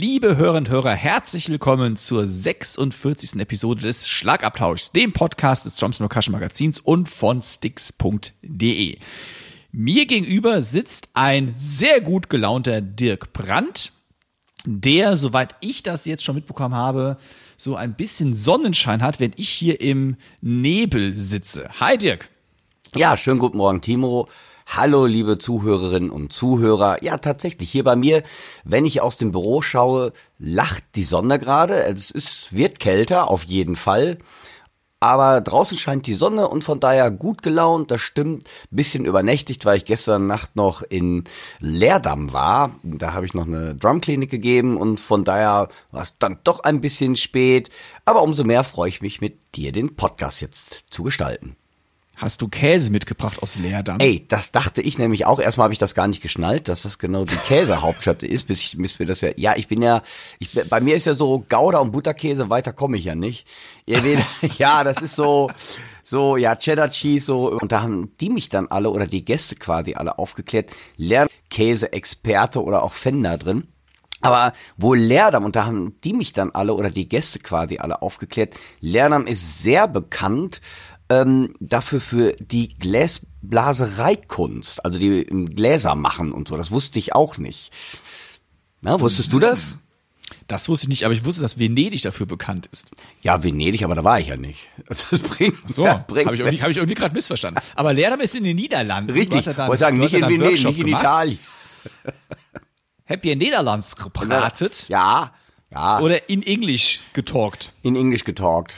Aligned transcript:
Liebe 0.00 0.36
Hörerinnen 0.36 0.66
und 0.66 0.70
Hörer, 0.70 0.92
herzlich 0.92 1.48
willkommen 1.48 1.96
zur 1.96 2.24
46. 2.24 3.40
Episode 3.40 3.80
des 3.80 4.06
Schlagabtauschs, 4.06 4.92
dem 4.92 5.12
Podcast 5.12 5.64
des 5.64 5.74
Drums 5.74 5.98
Percussion 5.98 6.32
Magazins 6.32 6.78
und 6.78 7.08
von 7.08 7.42
Sticks.de. 7.42 8.96
Mir 9.72 10.06
gegenüber 10.06 10.62
sitzt 10.62 11.08
ein 11.14 11.52
sehr 11.56 12.00
gut 12.00 12.30
gelaunter 12.30 12.80
Dirk 12.80 13.32
Brandt, 13.32 13.90
der, 14.64 15.16
soweit 15.16 15.56
ich 15.62 15.82
das 15.82 16.04
jetzt 16.04 16.22
schon 16.22 16.36
mitbekommen 16.36 16.76
habe, 16.76 17.18
so 17.56 17.74
ein 17.74 17.96
bisschen 17.96 18.34
Sonnenschein 18.34 19.02
hat, 19.02 19.18
wenn 19.18 19.32
ich 19.34 19.48
hier 19.48 19.80
im 19.80 20.14
Nebel 20.40 21.16
sitze. 21.16 21.70
Hi 21.80 21.98
Dirk. 21.98 22.28
Ja, 22.94 23.16
schönen 23.16 23.40
guten 23.40 23.56
Morgen, 23.56 23.80
Timo. 23.80 24.28
Hallo, 24.70 25.06
liebe 25.06 25.38
Zuhörerinnen 25.38 26.10
und 26.10 26.30
Zuhörer. 26.30 27.02
Ja, 27.02 27.16
tatsächlich, 27.16 27.70
hier 27.70 27.84
bei 27.84 27.96
mir, 27.96 28.22
wenn 28.64 28.84
ich 28.84 29.00
aus 29.00 29.16
dem 29.16 29.32
Büro 29.32 29.62
schaue, 29.62 30.12
lacht 30.38 30.94
die 30.94 31.04
Sonne 31.04 31.38
gerade. 31.38 31.82
Es 31.84 32.10
ist, 32.10 32.54
wird 32.54 32.78
kälter, 32.78 33.30
auf 33.30 33.44
jeden 33.44 33.76
Fall. 33.76 34.18
Aber 35.00 35.40
draußen 35.40 35.78
scheint 35.78 36.06
die 36.06 36.14
Sonne 36.14 36.48
und 36.48 36.64
von 36.64 36.80
daher 36.80 37.10
gut 37.10 37.42
gelaunt, 37.42 37.90
das 37.90 38.02
stimmt. 38.02 38.44
Bisschen 38.70 39.06
übernächtigt, 39.06 39.64
weil 39.64 39.78
ich 39.78 39.86
gestern 39.86 40.26
Nacht 40.26 40.54
noch 40.54 40.82
in 40.82 41.24
Leerdamm 41.60 42.34
war. 42.34 42.78
Da 42.82 43.14
habe 43.14 43.24
ich 43.24 43.32
noch 43.32 43.46
eine 43.46 43.74
Drumklinik 43.74 44.30
gegeben 44.30 44.76
und 44.76 45.00
von 45.00 45.24
daher 45.24 45.70
war 45.92 46.02
es 46.02 46.18
dann 46.18 46.40
doch 46.44 46.60
ein 46.60 46.82
bisschen 46.82 47.16
spät. 47.16 47.70
Aber 48.04 48.22
umso 48.22 48.44
mehr 48.44 48.64
freue 48.64 48.90
ich 48.90 49.00
mich, 49.00 49.22
mit 49.22 49.56
dir 49.56 49.72
den 49.72 49.96
Podcast 49.96 50.42
jetzt 50.42 50.84
zu 50.90 51.04
gestalten. 51.04 51.56
Hast 52.18 52.42
du 52.42 52.48
Käse 52.48 52.90
mitgebracht 52.90 53.40
aus 53.44 53.54
Leerdamm? 53.54 54.00
Ey, 54.00 54.26
das 54.26 54.50
dachte 54.50 54.82
ich 54.82 54.98
nämlich 54.98 55.24
auch. 55.24 55.38
Erstmal 55.38 55.66
habe 55.66 55.72
ich 55.72 55.78
das 55.78 55.94
gar 55.94 56.08
nicht 56.08 56.20
geschnallt, 56.20 56.68
dass 56.68 56.82
das 56.82 56.98
genau 56.98 57.24
die 57.24 57.36
Käsehauptstadt 57.36 58.24
ist, 58.24 58.48
bis 58.48 58.60
ich 58.60 58.76
bis 58.76 58.98
mir 58.98 59.06
das 59.06 59.20
ja. 59.20 59.30
Ja, 59.36 59.54
ich 59.56 59.68
bin 59.68 59.80
ja, 59.82 60.02
ich, 60.40 60.50
bei 60.68 60.80
mir 60.80 60.96
ist 60.96 61.06
ja 61.06 61.14
so 61.14 61.44
Gouda 61.48 61.78
und 61.78 61.92
Butterkäse, 61.92 62.50
weiter 62.50 62.72
komme 62.72 62.96
ich 62.96 63.04
ja 63.04 63.14
nicht. 63.14 63.46
Ja, 64.58 64.82
das 64.82 65.00
ist 65.00 65.14
so, 65.14 65.48
so, 66.02 66.36
ja, 66.36 66.56
Cheddar 66.56 66.90
Cheese, 66.90 67.26
so. 67.26 67.52
Und 67.52 67.70
da 67.70 67.82
haben 67.82 68.10
die 68.20 68.30
mich 68.30 68.48
dann 68.48 68.66
alle 68.66 68.90
oder 68.90 69.06
die 69.06 69.24
Gäste 69.24 69.54
quasi 69.54 69.94
alle 69.94 70.18
aufgeklärt. 70.18 70.70
Lernkäse-Experte 70.96 72.64
oder 72.64 72.82
auch 72.82 72.94
Fan 72.94 73.22
da 73.22 73.36
drin. 73.36 73.68
Aber 74.20 74.52
wo 74.76 74.94
Leerdam, 74.94 75.44
und 75.44 75.54
da 75.54 75.66
haben 75.66 75.96
die 76.02 76.12
mich 76.12 76.32
dann 76.32 76.50
alle 76.50 76.74
oder 76.74 76.90
die 76.90 77.08
Gäste 77.08 77.38
quasi 77.38 77.78
alle 77.78 78.02
aufgeklärt, 78.02 78.54
Leerdam 78.80 79.26
ist 79.26 79.62
sehr 79.62 79.86
bekannt 79.86 80.60
ähm, 81.10 81.52
dafür 81.60 82.00
für 82.00 82.34
die 82.38 82.68
Gläsblasereikunst, 82.68 84.84
also 84.84 84.98
die 84.98 85.24
Gläser 85.24 85.94
machen 85.94 86.32
und 86.32 86.48
so. 86.48 86.56
Das 86.56 86.70
wusste 86.70 86.98
ich 86.98 87.14
auch 87.14 87.38
nicht. 87.38 87.72
Na, 88.80 89.00
wusstest 89.00 89.32
du 89.32 89.38
das? 89.38 89.78
Das 90.46 90.68
wusste 90.68 90.84
ich 90.84 90.88
nicht, 90.90 91.04
aber 91.04 91.14
ich 91.14 91.24
wusste, 91.24 91.40
dass 91.40 91.58
Venedig 91.58 92.02
dafür 92.02 92.26
bekannt 92.26 92.68
ist. 92.70 92.90
Ja, 93.22 93.42
Venedig, 93.42 93.82
aber 93.82 93.94
da 93.94 94.04
war 94.04 94.20
ich 94.20 94.28
ja 94.28 94.36
nicht. 94.36 94.68
Also 94.86 95.06
das 95.10 95.20
bringt, 95.20 95.58
so, 95.70 95.84
ja, 95.84 96.04
bringt 96.06 96.26
habe 96.26 96.36
ich 96.36 96.40
irgendwie, 96.40 96.62
hab 96.62 96.70
irgendwie 96.70 96.94
gerade 96.94 97.14
missverstanden. 97.14 97.62
Aber 97.74 97.94
Leerdam 97.94 98.20
ist 98.20 98.34
in 98.34 98.44
den 98.44 98.56
Niederlanden. 98.56 99.12
Richtig, 99.12 99.46
ich 99.46 99.58
wollte 99.58 99.78
sagen, 99.78 99.98
nicht 99.98 100.14
in 100.14 100.22
Venedig, 100.22 100.64
nicht 100.64 100.78
in 100.78 100.86
gemacht. 100.86 101.02
Italien. 101.02 101.38
Habt 103.08 103.24
ihr 103.24 103.32
in 103.32 103.38
Niederlands 103.38 103.96
gepratet? 103.96 104.86
Ja, 104.88 105.32
ja. 105.70 106.00
Oder 106.00 106.28
in 106.28 106.42
Englisch 106.42 107.00
getalkt? 107.14 107.72
In 107.82 107.96
Englisch 107.96 108.24
getalkt. 108.24 108.76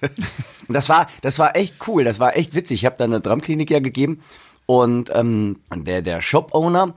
und 0.68 0.74
das 0.74 0.88
war, 0.88 1.08
das 1.22 1.38
war 1.38 1.56
echt 1.56 1.76
cool, 1.88 2.04
das 2.04 2.20
war 2.20 2.36
echt 2.36 2.54
witzig. 2.54 2.80
Ich 2.80 2.86
habe 2.86 2.96
da 2.96 3.04
eine 3.04 3.20
Drumklinik 3.20 3.70
ja 3.70 3.80
gegeben 3.80 4.20
und 4.66 5.10
ähm, 5.14 5.60
der, 5.74 6.02
der 6.02 6.20
Shop-Owner, 6.20 6.94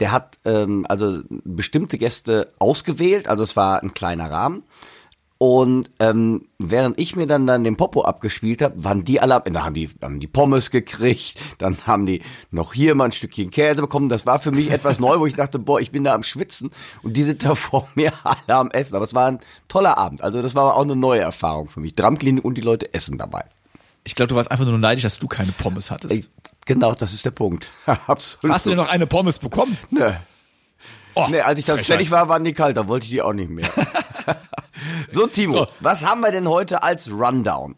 der 0.00 0.12
hat 0.12 0.38
ähm, 0.44 0.84
also 0.88 1.22
bestimmte 1.28 1.98
Gäste 1.98 2.52
ausgewählt, 2.58 3.28
also 3.28 3.42
es 3.44 3.56
war 3.56 3.82
ein 3.82 3.94
kleiner 3.94 4.30
Rahmen. 4.30 4.62
Und 5.38 5.90
ähm, 5.98 6.46
während 6.58 6.98
ich 6.98 7.16
mir 7.16 7.26
dann 7.26 7.46
dann 7.46 7.64
den 7.64 7.76
Popo 7.76 8.02
abgespielt 8.02 8.62
habe, 8.62 8.82
waren 8.82 9.04
die 9.04 9.20
alle 9.20 9.34
ab. 9.34 9.44
Dann 9.46 9.64
haben 9.64 9.74
die, 9.74 9.90
haben 10.00 10.20
die 10.20 10.26
Pommes 10.26 10.70
gekriegt, 10.70 11.40
dann 11.58 11.76
haben 11.86 12.06
die 12.06 12.22
noch 12.50 12.72
hier 12.72 12.94
mal 12.94 13.06
ein 13.06 13.12
Stückchen 13.12 13.50
Käse 13.50 13.80
bekommen. 13.82 14.08
Das 14.08 14.26
war 14.26 14.38
für 14.38 14.52
mich 14.52 14.70
etwas 14.70 15.00
neu, 15.00 15.18
wo 15.18 15.26
ich 15.26 15.34
dachte, 15.34 15.58
boah, 15.58 15.80
ich 15.80 15.90
bin 15.90 16.04
da 16.04 16.14
am 16.14 16.22
Schwitzen 16.22 16.70
und 17.02 17.16
die 17.16 17.24
sind 17.24 17.44
da 17.44 17.54
vor 17.54 17.88
mir 17.94 18.12
alle 18.22 18.58
am 18.58 18.70
Essen. 18.70 18.94
Aber 18.94 19.04
es 19.04 19.14
war 19.14 19.26
ein 19.26 19.40
toller 19.68 19.98
Abend. 19.98 20.22
Also 20.22 20.40
das 20.40 20.54
war 20.54 20.76
auch 20.76 20.82
eine 20.82 20.96
neue 20.96 21.20
Erfahrung 21.20 21.68
für 21.68 21.80
mich. 21.80 21.94
Drumklinik 21.94 22.44
und 22.44 22.54
die 22.56 22.62
Leute 22.62 22.94
essen 22.94 23.18
dabei. 23.18 23.44
Ich 24.04 24.14
glaube, 24.14 24.28
du 24.28 24.34
warst 24.36 24.50
einfach 24.50 24.66
nur 24.66 24.78
neidisch, 24.78 25.02
dass 25.02 25.18
du 25.18 25.26
keine 25.26 25.52
Pommes 25.52 25.90
hattest. 25.90 26.30
Genau, 26.66 26.94
das 26.94 27.12
ist 27.12 27.24
der 27.24 27.30
Punkt. 27.32 27.70
Absolut. 28.06 28.54
Hast 28.54 28.66
du 28.66 28.70
denn 28.70 28.78
noch 28.78 28.88
eine 28.88 29.06
Pommes 29.06 29.38
bekommen? 29.38 29.76
Nö. 29.90 30.12
Oh, 31.16 31.26
nee, 31.30 31.40
als 31.40 31.60
ich 31.60 31.64
dann 31.64 31.78
fertig 31.78 32.10
war, 32.10 32.28
waren 32.28 32.42
die 32.42 32.52
kalt, 32.52 32.76
da 32.76 32.88
wollte 32.88 33.04
ich 33.04 33.10
die 33.10 33.22
auch 33.22 33.32
nicht 33.32 33.48
mehr. 33.48 33.68
so, 35.08 35.28
Timo, 35.28 35.52
so. 35.52 35.66
was 35.78 36.04
haben 36.04 36.20
wir 36.22 36.32
denn 36.32 36.48
heute 36.48 36.82
als 36.82 37.08
Rundown? 37.08 37.76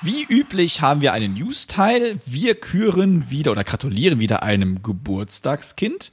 Wie 0.00 0.24
üblich 0.24 0.80
haben 0.80 1.02
wir 1.02 1.12
einen 1.12 1.34
News-Teil. 1.34 2.18
Wir 2.24 2.54
küren 2.54 3.28
wieder 3.28 3.52
oder 3.52 3.64
gratulieren 3.64 4.18
wieder 4.18 4.42
einem 4.42 4.82
Geburtstagskind. 4.82 6.10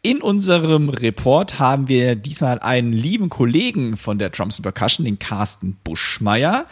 In 0.00 0.22
unserem 0.22 0.88
Report 0.88 1.58
haben 1.58 1.88
wir 1.88 2.16
diesmal 2.16 2.60
einen 2.60 2.94
lieben 2.94 3.28
Kollegen 3.28 3.98
von 3.98 4.18
der 4.18 4.30
Drums 4.30 4.62
Percussion, 4.62 5.04
den 5.04 5.18
Carsten 5.18 5.76
Buschmeier. 5.84 6.64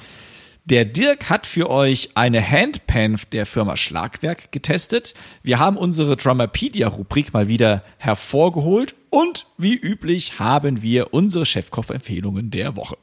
Der 0.68 0.84
Dirk 0.84 1.30
hat 1.30 1.46
für 1.46 1.70
euch 1.70 2.10
eine 2.16 2.50
Handpan 2.50 3.20
der 3.30 3.46
Firma 3.46 3.76
Schlagwerk 3.76 4.50
getestet. 4.50 5.14
Wir 5.44 5.60
haben 5.60 5.76
unsere 5.76 6.16
Drummerpedia-Rubrik 6.16 7.32
mal 7.32 7.46
wieder 7.46 7.84
hervorgeholt 7.98 8.96
und 9.10 9.46
wie 9.56 9.76
üblich 9.76 10.40
haben 10.40 10.82
wir 10.82 11.14
unsere 11.14 11.46
Chefkoch-Empfehlungen 11.46 12.50
der 12.50 12.76
Woche. 12.76 12.98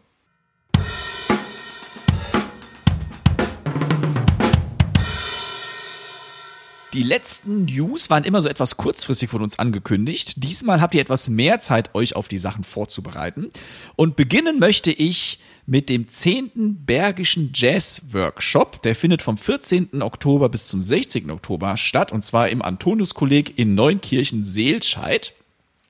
Die 6.94 7.02
letzten 7.02 7.66
News 7.66 8.12
waren 8.12 8.24
immer 8.24 8.40
so 8.40 8.48
etwas 8.48 8.78
kurzfristig 8.78 9.28
von 9.28 9.42
uns 9.42 9.58
angekündigt. 9.58 10.44
Diesmal 10.44 10.80
habt 10.80 10.94
ihr 10.94 11.02
etwas 11.02 11.28
mehr 11.28 11.60
Zeit, 11.60 11.96
euch 11.96 12.16
auf 12.16 12.28
die 12.28 12.38
Sachen 12.38 12.64
vorzubereiten. 12.64 13.50
Und 13.96 14.16
beginnen 14.16 14.60
möchte 14.60 14.92
ich 14.92 15.40
mit 15.66 15.90
dem 15.90 16.08
10. 16.08 16.86
Bergischen 16.86 17.50
Jazz 17.52 18.04
Workshop. 18.12 18.84
Der 18.84 18.96
findet 18.96 19.24
vom 19.24 19.40
14. 19.40 20.04
Oktober 20.04 20.50
bis 20.50 20.68
zum 20.68 20.84
16. 20.84 21.32
Oktober 21.32 21.78
statt. 21.78 22.12
Und 22.12 22.24
zwar 22.24 22.50
im 22.50 22.62
Antonius-Kolleg 22.62 23.58
in 23.58 23.74
Neunkirchen-Seelscheid. 23.74 25.34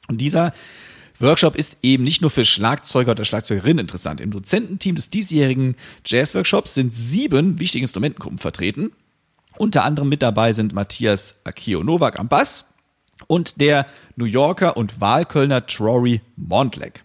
Und 0.08 0.22
dieser 0.22 0.53
Workshop 1.20 1.58
ist 1.58 1.78
eben 1.84 2.06
nicht 2.06 2.22
nur 2.22 2.32
für 2.32 2.46
Schlagzeuger 2.46 3.11
oder 3.11 3.26
Schlagzeugerinnen 3.26 3.79
interessant. 3.79 4.22
Im 4.22 4.32
Dozententeam 4.32 4.96
des 4.96 5.09
diesjährigen 5.09 5.76
Jazz-Workshops 6.06 6.76
sind 6.76 6.96
sieben 6.96 7.59
wichtige 7.59 7.84
Instrumentengruppen 7.84 8.40
vertreten. 8.40 8.94
Unter 9.58 9.84
anderem 9.84 10.09
mit 10.09 10.22
dabei 10.22 10.52
sind 10.52 10.73
Matthias 10.73 11.35
Akio 11.44 11.84
Nowak 11.84 12.20
am 12.20 12.28
Bass 12.28 12.66
und 13.28 13.61
der 13.61 13.85
New 14.16 14.26
Yorker 14.26 14.78
und 14.78 15.00
Wahlkölner 15.00 15.66
Trory 15.67 16.22
Montlek. 16.35 17.03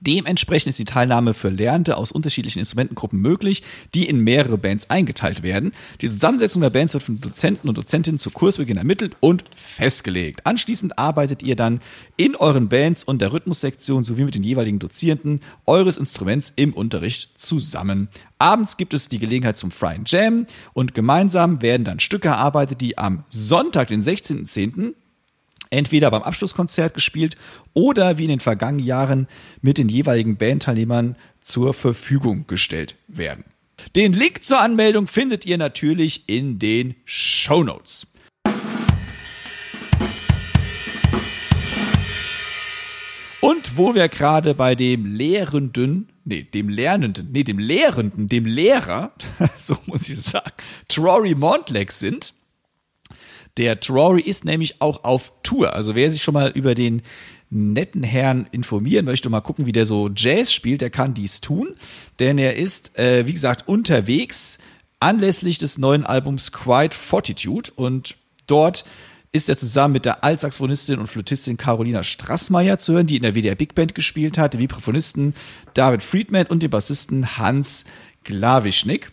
Dementsprechend 0.00 0.68
ist 0.68 0.78
die 0.78 0.86
Teilnahme 0.86 1.34
für 1.34 1.50
Lernende 1.50 1.98
aus 1.98 2.10
unterschiedlichen 2.10 2.58
Instrumentengruppen 2.58 3.20
möglich, 3.20 3.62
die 3.94 4.08
in 4.08 4.20
mehrere 4.20 4.56
Bands 4.56 4.88
eingeteilt 4.88 5.42
werden. 5.42 5.72
Die 6.00 6.08
Zusammensetzung 6.08 6.62
der 6.62 6.70
Bands 6.70 6.94
wird 6.94 7.02
von 7.02 7.20
Dozenten 7.20 7.68
und 7.68 7.76
Dozentinnen 7.76 8.18
zu 8.18 8.30
Kursbeginn 8.30 8.78
ermittelt 8.78 9.14
und 9.20 9.44
festgelegt. 9.54 10.46
Anschließend 10.46 10.98
arbeitet 10.98 11.42
ihr 11.42 11.54
dann 11.54 11.80
in 12.16 12.34
euren 12.34 12.70
Bands 12.70 13.04
und 13.04 13.20
der 13.20 13.34
Rhythmussektion 13.34 14.02
sowie 14.04 14.24
mit 14.24 14.34
den 14.34 14.42
jeweiligen 14.42 14.78
Dozierenden 14.78 15.40
eures 15.66 15.98
Instruments 15.98 16.52
im 16.56 16.72
Unterricht 16.72 17.38
zusammen. 17.38 18.08
Abends 18.38 18.78
gibt 18.78 18.94
es 18.94 19.08
die 19.08 19.18
Gelegenheit 19.18 19.58
zum 19.58 19.70
Freien 19.70 20.04
Jam 20.06 20.46
und 20.72 20.94
gemeinsam 20.94 21.60
werden 21.60 21.84
dann 21.84 22.00
Stücke 22.00 22.28
erarbeitet, 22.28 22.80
die 22.80 22.96
am 22.96 23.24
Sonntag, 23.28 23.88
den 23.88 24.02
16.10., 24.02 24.94
entweder 25.70 26.10
beim 26.10 26.22
Abschlusskonzert 26.22 26.94
gespielt 26.94 27.36
oder 27.72 28.18
wie 28.18 28.24
in 28.24 28.30
den 28.30 28.40
vergangenen 28.40 28.84
Jahren 28.84 29.28
mit 29.62 29.78
den 29.78 29.88
jeweiligen 29.88 30.36
Bandteilnehmern 30.36 31.16
zur 31.40 31.72
Verfügung 31.72 32.46
gestellt 32.46 32.96
werden. 33.08 33.44
Den 33.96 34.12
Link 34.12 34.44
zur 34.44 34.60
Anmeldung 34.60 35.06
findet 35.06 35.46
ihr 35.46 35.56
natürlich 35.56 36.28
in 36.28 36.58
den 36.58 36.94
Show 37.04 37.62
Notes. 37.62 38.06
Und 43.40 43.78
wo 43.78 43.94
wir 43.94 44.08
gerade 44.08 44.54
bei 44.54 44.74
dem 44.74 45.06
Lehrenden, 45.06 46.10
nee, 46.24 46.42
dem 46.42 46.68
Lernenden, 46.68 47.32
nee, 47.32 47.42
dem 47.42 47.58
Lehrenden, 47.58 48.28
dem 48.28 48.44
Lehrer, 48.44 49.12
so 49.56 49.78
muss 49.86 50.08
ich 50.10 50.20
sagen, 50.20 50.52
Trory 50.88 51.34
Montleg 51.34 51.90
sind. 51.90 52.34
Der 53.56 53.80
Trory 53.80 54.22
ist 54.22 54.44
nämlich 54.44 54.80
auch 54.80 55.04
auf 55.04 55.32
Tour. 55.42 55.74
Also 55.74 55.94
wer 55.96 56.10
sich 56.10 56.22
schon 56.22 56.34
mal 56.34 56.50
über 56.50 56.74
den 56.74 57.02
netten 57.50 58.04
Herrn 58.04 58.48
informieren 58.52 59.04
möchte 59.04 59.28
und 59.28 59.32
mal 59.32 59.40
gucken, 59.40 59.66
wie 59.66 59.72
der 59.72 59.86
so 59.86 60.08
Jazz 60.14 60.52
spielt, 60.52 60.80
der 60.80 60.90
kann 60.90 61.14
dies 61.14 61.40
tun. 61.40 61.74
Denn 62.20 62.38
er 62.38 62.56
ist, 62.56 62.96
äh, 62.98 63.26
wie 63.26 63.32
gesagt, 63.32 63.68
unterwegs 63.68 64.58
anlässlich 65.00 65.58
des 65.58 65.78
neuen 65.78 66.04
Albums 66.04 66.52
Quiet 66.52 66.94
Fortitude 66.94 67.70
und 67.74 68.16
dort 68.46 68.84
ist 69.32 69.48
er 69.48 69.56
zusammen 69.56 69.92
mit 69.92 70.04
der 70.04 70.24
Altsaxophonistin 70.24 70.98
und 70.98 71.06
Flötistin 71.06 71.56
Carolina 71.56 72.02
Strassmeier 72.02 72.78
zu 72.78 72.94
hören, 72.94 73.06
die 73.06 73.16
in 73.16 73.22
der 73.22 73.34
WDR 73.34 73.54
Big 73.54 73.74
Band 73.74 73.94
gespielt 73.94 74.38
hat, 74.38 74.54
dem 74.54 74.60
Vibraphonisten 74.60 75.34
David 75.74 76.02
Friedman 76.02 76.46
und 76.46 76.62
dem 76.62 76.70
Bassisten 76.70 77.38
Hans 77.38 77.84
Glawischnik. 78.24 79.12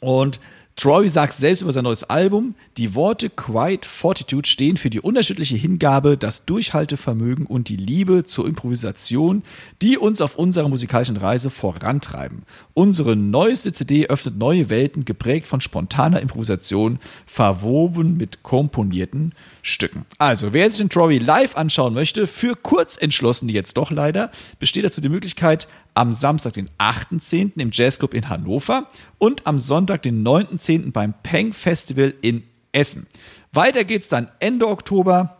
Und 0.00 0.40
Troy 0.78 1.08
sagt 1.08 1.32
selbst 1.32 1.62
über 1.62 1.72
sein 1.72 1.82
neues 1.82 2.04
Album, 2.04 2.54
die 2.76 2.94
Worte 2.94 3.30
Quiet 3.30 3.84
Fortitude 3.84 4.48
stehen 4.48 4.76
für 4.76 4.90
die 4.90 5.00
unterschiedliche 5.00 5.56
Hingabe, 5.56 6.16
das 6.16 6.44
Durchhaltevermögen 6.44 7.46
und 7.46 7.68
die 7.68 7.74
Liebe 7.74 8.22
zur 8.22 8.46
Improvisation, 8.46 9.42
die 9.82 9.98
uns 9.98 10.20
auf 10.20 10.36
unserer 10.36 10.68
musikalischen 10.68 11.16
Reise 11.16 11.50
vorantreiben. 11.50 12.44
Unsere 12.74 13.16
neueste 13.16 13.72
CD 13.72 14.06
öffnet 14.06 14.38
neue 14.38 14.70
Welten, 14.70 15.04
geprägt 15.04 15.48
von 15.48 15.60
spontaner 15.60 16.20
Improvisation, 16.20 17.00
verwoben 17.26 18.16
mit 18.16 18.44
komponierten 18.44 19.34
Stücken. 19.62 20.06
Also, 20.18 20.52
wer 20.52 20.70
sich 20.70 20.78
den 20.78 20.90
Troy 20.90 21.18
live 21.18 21.56
anschauen 21.56 21.92
möchte, 21.92 22.28
für 22.28 22.54
Kurzentschlossene 22.54 23.50
jetzt 23.50 23.76
doch 23.78 23.90
leider, 23.90 24.30
besteht 24.60 24.84
dazu 24.84 25.00
die 25.00 25.08
Möglichkeit, 25.08 25.66
am 25.98 26.12
Samstag, 26.12 26.52
den 26.52 26.70
8.10. 26.78 27.58
im 27.58 27.70
Jazzclub 27.72 28.14
in 28.14 28.28
Hannover 28.28 28.86
und 29.18 29.48
am 29.48 29.58
Sonntag, 29.58 30.02
den 30.02 30.24
9.10. 30.24 30.92
beim 30.92 31.12
Peng 31.24 31.52
Festival 31.52 32.14
in 32.22 32.44
Essen. 32.70 33.08
Weiter 33.52 33.82
geht's 33.82 34.08
dann 34.08 34.28
Ende 34.38 34.68
Oktober. 34.68 35.38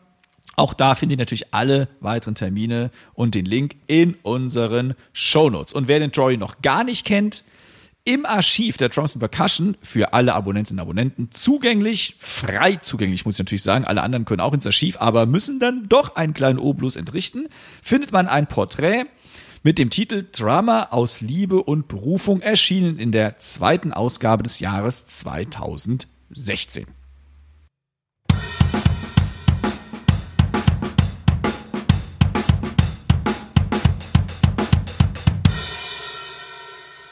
Auch 0.56 0.74
da 0.74 0.96
findet 0.96 1.18
ihr 1.18 1.22
natürlich 1.22 1.54
alle 1.54 1.86
weiteren 2.00 2.34
Termine 2.34 2.90
und 3.14 3.36
den 3.36 3.44
Link 3.44 3.76
in 3.86 4.16
unseren 4.22 4.94
Shownotes. 5.12 5.72
Und 5.72 5.86
wer 5.86 6.00
den 6.00 6.10
Troy 6.10 6.36
noch 6.36 6.60
gar 6.60 6.82
nicht 6.82 7.06
kennt, 7.06 7.44
im 8.02 8.26
Archiv 8.26 8.78
der 8.78 8.88
Drums 8.88 9.16
Percussion 9.16 9.76
für 9.80 10.12
alle 10.12 10.34
Abonnentinnen 10.34 10.80
und 10.80 10.82
Abonnenten 10.82 11.30
zugänglich, 11.30 12.16
frei 12.18 12.74
zugänglich, 12.76 13.24
muss 13.24 13.36
ich 13.36 13.40
natürlich 13.40 13.62
sagen. 13.62 13.84
Alle 13.84 14.02
anderen 14.02 14.24
können 14.24 14.40
auch 14.40 14.54
ins 14.54 14.66
Archiv, 14.66 14.96
aber 14.98 15.24
müssen 15.26 15.60
dann 15.60 15.88
doch 15.88 16.16
einen 16.16 16.34
kleinen 16.34 16.58
Obolus 16.58 16.96
entrichten. 16.96 17.48
Findet 17.80 18.10
man 18.10 18.26
ein 18.26 18.48
Porträt 18.48 19.04
mit 19.62 19.78
dem 19.78 19.90
Titel 19.90 20.26
Drama 20.30 20.88
aus 20.90 21.20
Liebe 21.20 21.62
und 21.62 21.88
Berufung 21.88 22.40
erschienen 22.40 22.98
in 22.98 23.12
der 23.12 23.38
zweiten 23.38 23.92
Ausgabe 23.92 24.42
des 24.42 24.60
Jahres 24.60 25.06
2016. 25.06 26.86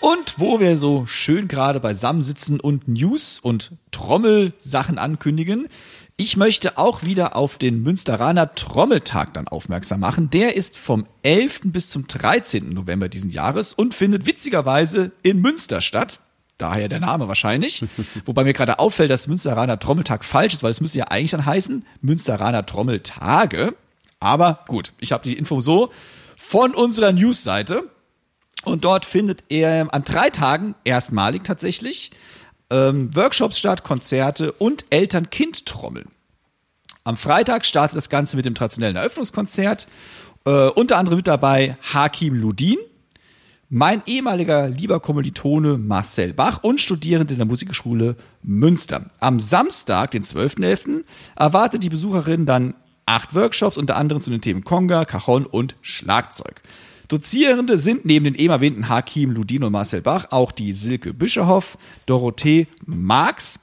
Und 0.01 0.39
wo 0.39 0.61
wir 0.61 0.77
so 0.77 1.05
schön 1.07 1.49
gerade 1.49 1.81
beisammen 1.81 2.23
sitzen 2.23 2.61
und 2.61 2.87
News 2.87 3.41
und 3.41 3.73
Trommelsachen 3.91 4.99
ankündigen, 4.99 5.67
ich 6.19 6.37
möchte 6.39 6.79
auch 6.79 7.05
wieder 7.05 7.37
auf 7.37 7.59
den 7.59 7.83
Münsteraner 7.83 8.55
Trommeltag 8.55 9.35
dann 9.35 9.49
aufmerksam 9.49 10.01
machen. 10.01 10.31
Der 10.31 10.57
ist 10.57 10.79
vom 10.79 11.07
11. 11.23 11.61
bis 11.65 11.91
zum 11.91 12.07
13. 12.07 12.73
November 12.73 13.11
diesen 13.11 13.31
Jahres 13.31 13.75
und 13.75 13.95
findet 13.95 14.25
witzigerweise 14.25 15.13
in 15.23 15.41
Münster 15.43 15.83
statt. 15.83 16.21
Daher 16.57 16.89
der 16.89 17.01
Name 17.01 17.29
wahrscheinlich. 17.29 17.85
Wobei 18.25 18.45
mir 18.45 18.55
gerade 18.55 18.79
auffällt, 18.79 19.11
dass 19.11 19.27
Münsteraner 19.27 19.79
Trommeltag 19.79 20.25
falsch 20.25 20.55
ist, 20.55 20.63
weil 20.63 20.71
es 20.71 20.81
müsste 20.81 21.01
ja 21.01 21.09
eigentlich 21.09 21.33
dann 21.33 21.45
heißen 21.45 21.85
Münsteraner 22.01 22.65
Trommeltage. 22.65 23.75
Aber 24.19 24.61
gut, 24.69 24.95
ich 24.99 25.12
habe 25.12 25.23
die 25.23 25.35
Info 25.35 25.61
so 25.61 25.91
von 26.39 26.73
unserer 26.73 27.12
Newsseite. 27.12 27.91
Und 28.65 28.85
dort 28.85 29.05
findet 29.05 29.45
er 29.51 29.93
an 29.93 30.03
drei 30.03 30.31
Tagen 30.31 30.75
erstmalig 30.83 31.45
tatsächlich 31.45 32.11
ähm, 32.71 33.15
Workshops 33.15 33.59
statt, 33.59 33.85
Konzerte 33.85 34.53
und 34.53 34.85
Eltern-Kind-Trommeln. 34.91 36.11
Am 37.05 37.17
Freitag 37.17 37.65
startet 37.65 37.97
das 37.97 38.09
Ganze 38.09 38.37
mit 38.37 38.45
dem 38.45 38.55
traditionellen 38.55 38.97
Eröffnungskonzert. 38.97 39.87
Äh, 40.45 40.69
unter 40.71 40.99
anderem 40.99 41.19
mit 41.19 41.29
dabei 41.29 41.77
Hakim 41.93 42.35
Ludin, 42.35 42.79
mein 43.69 44.03
ehemaliger 44.07 44.69
lieber 44.69 45.01
Kommilitone 45.01 45.77
Marcel 45.77 46.33
Bach 46.33 46.63
und 46.63 46.81
Studierende 46.81 47.35
in 47.35 47.39
der 47.39 47.47
Musikschule 47.47 48.17
Münster. 48.43 49.07
Am 49.19 49.41
Samstag, 49.41 50.12
den 50.12 50.23
12.11., 50.23 51.05
erwartet 51.35 51.83
die 51.83 51.89
Besucherin 51.89 52.47
dann 52.47 52.75
acht 53.07 53.35
Workshops, 53.35 53.77
unter 53.77 53.97
anderem 53.97 54.21
zu 54.21 54.31
den 54.31 54.41
Themen 54.41 54.65
Conga, 54.65 55.05
Cajon 55.05 55.47
und 55.47 55.77
Schlagzeug. 55.83 56.61
Dozierende 57.08 57.79
sind 57.79 58.05
neben 58.05 58.25
den 58.25 58.35
eben 58.35 58.53
erwähnten 58.53 58.88
Hakim 58.88 59.31
Ludin 59.31 59.64
und 59.64 59.73
Marcel 59.73 60.03
Bach 60.03 60.26
auch 60.31 60.50
die 60.50 60.73
Silke 60.73 61.14
Bischoff, 61.14 61.79
Dorothee 62.06 62.67
Marx. 62.85 63.61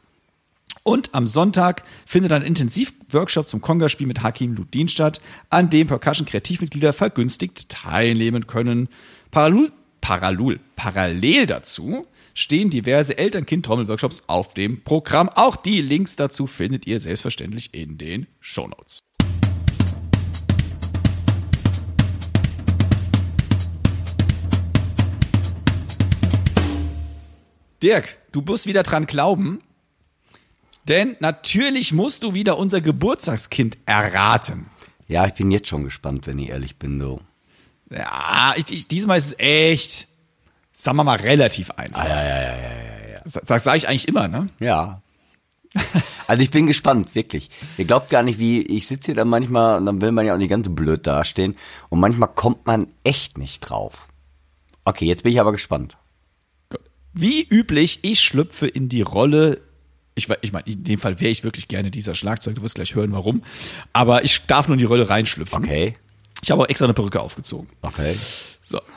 Und 0.84 1.14
am 1.14 1.28
Sonntag 1.28 1.84
findet 2.06 2.32
ein 2.34 2.42
Intensivworkshop 2.42 3.48
zum 3.48 3.62
Kongaspiel 3.62 4.08
mit 4.08 4.22
Hakim 4.22 4.56
Ludin 4.56 4.90
statt, 4.90 5.22
an 5.50 5.70
dem 5.70 5.88
Percussion-Kreativmitglieder 5.88 6.92
vergünstigt 6.94 7.70
teilnehmen 7.70 8.48
können. 8.48 8.90
Parallel, 9.32 9.72
parallel, 10.02 10.60
parallel 10.76 11.46
dazu 11.46 12.06
stehen 12.34 12.70
diverse 12.70 13.18
Eltern-Kind-Trommel-Workshops 13.18 14.24
auf 14.28 14.54
dem 14.54 14.84
Programm. 14.84 15.30
Auch 15.30 15.56
die 15.56 15.82
Links 15.82 16.16
dazu 16.16 16.48
findet 16.48 16.88
ihr 16.88 17.00
selbstverständlich 17.00 17.74
in 17.74 17.98
den 17.98 18.28
Shownotes. 18.40 19.04
Dirk, 27.84 28.18
du 28.32 28.42
musst 28.42 28.66
wieder 28.66 28.82
dran 28.82 29.06
glauben, 29.08 29.60
denn 30.88 31.18
natürlich 31.20 31.92
musst 31.92 32.24
du 32.24 32.34
wieder 32.34 32.58
unser 32.58 32.80
Geburtstagskind 32.80 33.78
erraten. 33.86 34.68
Ja, 35.08 35.28
ich 35.28 35.34
bin 35.34 35.52
jetzt 35.52 35.68
schon 35.68 35.84
gespannt, 35.84 36.26
wenn 36.26 36.40
ich 36.40 36.50
ehrlich 36.50 36.78
bin, 36.78 36.98
du. 36.98 37.20
Ja, 37.90 38.54
ich, 38.56 38.72
ich, 38.72 38.88
diesmal 38.88 39.18
ist 39.18 39.28
es 39.28 39.36
echt, 39.38 40.08
sagen 40.72 40.96
wir 40.96 41.04
mal, 41.04 41.20
relativ 41.20 41.72
einfach. 41.72 42.06
Ah, 42.06 42.08
ja, 42.08 42.24
ja, 42.24 42.38
ja, 42.40 42.56
ja, 42.56 42.56
ja, 42.56 43.14
ja. 43.16 43.42
Das 43.46 43.64
sage 43.64 43.78
ich 43.78 43.88
eigentlich 43.88 44.08
immer, 44.08 44.28
ne? 44.28 44.50
Ja. 44.60 45.02
Also 46.26 46.42
ich 46.42 46.52
bin 46.52 46.68
gespannt, 46.68 47.16
wirklich. 47.16 47.50
Ihr 47.78 47.84
glaubt 47.84 48.10
gar 48.10 48.24
nicht, 48.24 48.40
wie 48.40 48.62
ich 48.62 48.88
sitze 48.88 49.08
hier 49.08 49.16
dann 49.16 49.28
manchmal 49.28 49.78
und 49.78 49.86
dann 49.86 50.02
will 50.02 50.14
man 50.14 50.26
ja 50.26 50.34
auch 50.34 50.38
nicht 50.38 50.50
ganz 50.50 50.66
so 50.66 50.72
blöd 50.72 51.06
dastehen 51.06 51.58
und 51.90 52.00
manchmal 52.00 52.30
kommt 52.30 52.66
man 52.66 52.88
echt 53.04 53.38
nicht 53.38 53.60
drauf. 53.60 54.08
Okay, 54.86 55.06
jetzt 55.06 55.24
bin 55.24 55.34
ich 55.34 55.42
aber 55.42 55.52
gespannt. 55.52 55.98
Wie 57.14 57.48
üblich, 57.48 58.00
ich 58.02 58.22
schlüpfe 58.22 58.68
in 58.68 58.90
die 58.90 59.04
Rolle. 59.04 59.62
Ich, 60.16 60.28
ich 60.42 60.52
meine, 60.52 60.66
in 60.68 60.84
dem 60.84 61.00
Fall 61.00 61.20
wäre 61.20 61.32
ich 61.32 61.44
wirklich 61.44 61.68
gerne 61.68 61.92
dieser 61.92 62.16
Schlagzeug. 62.16 62.56
Du 62.56 62.64
wirst 62.64 62.76
gleich 62.76 62.96
hören, 62.96 63.12
warum. 63.12 63.44
Aber 63.94 64.24
ich 64.24 64.46
darf 64.46 64.68
nur 64.68 64.74
in 64.76 64.80
die 64.80 64.86
Rolle 64.86 65.10
reinschlüpfen. 65.10 65.64
Okay. 65.64 65.96
Ich 66.42 66.52
habe 66.52 66.62
auch 66.62 66.68
extra 66.68 66.86
eine 66.86 66.94
Perücke 66.94 67.22
aufgezogen. 67.22 67.70
Okay. 67.82 68.16
So. 68.62 68.80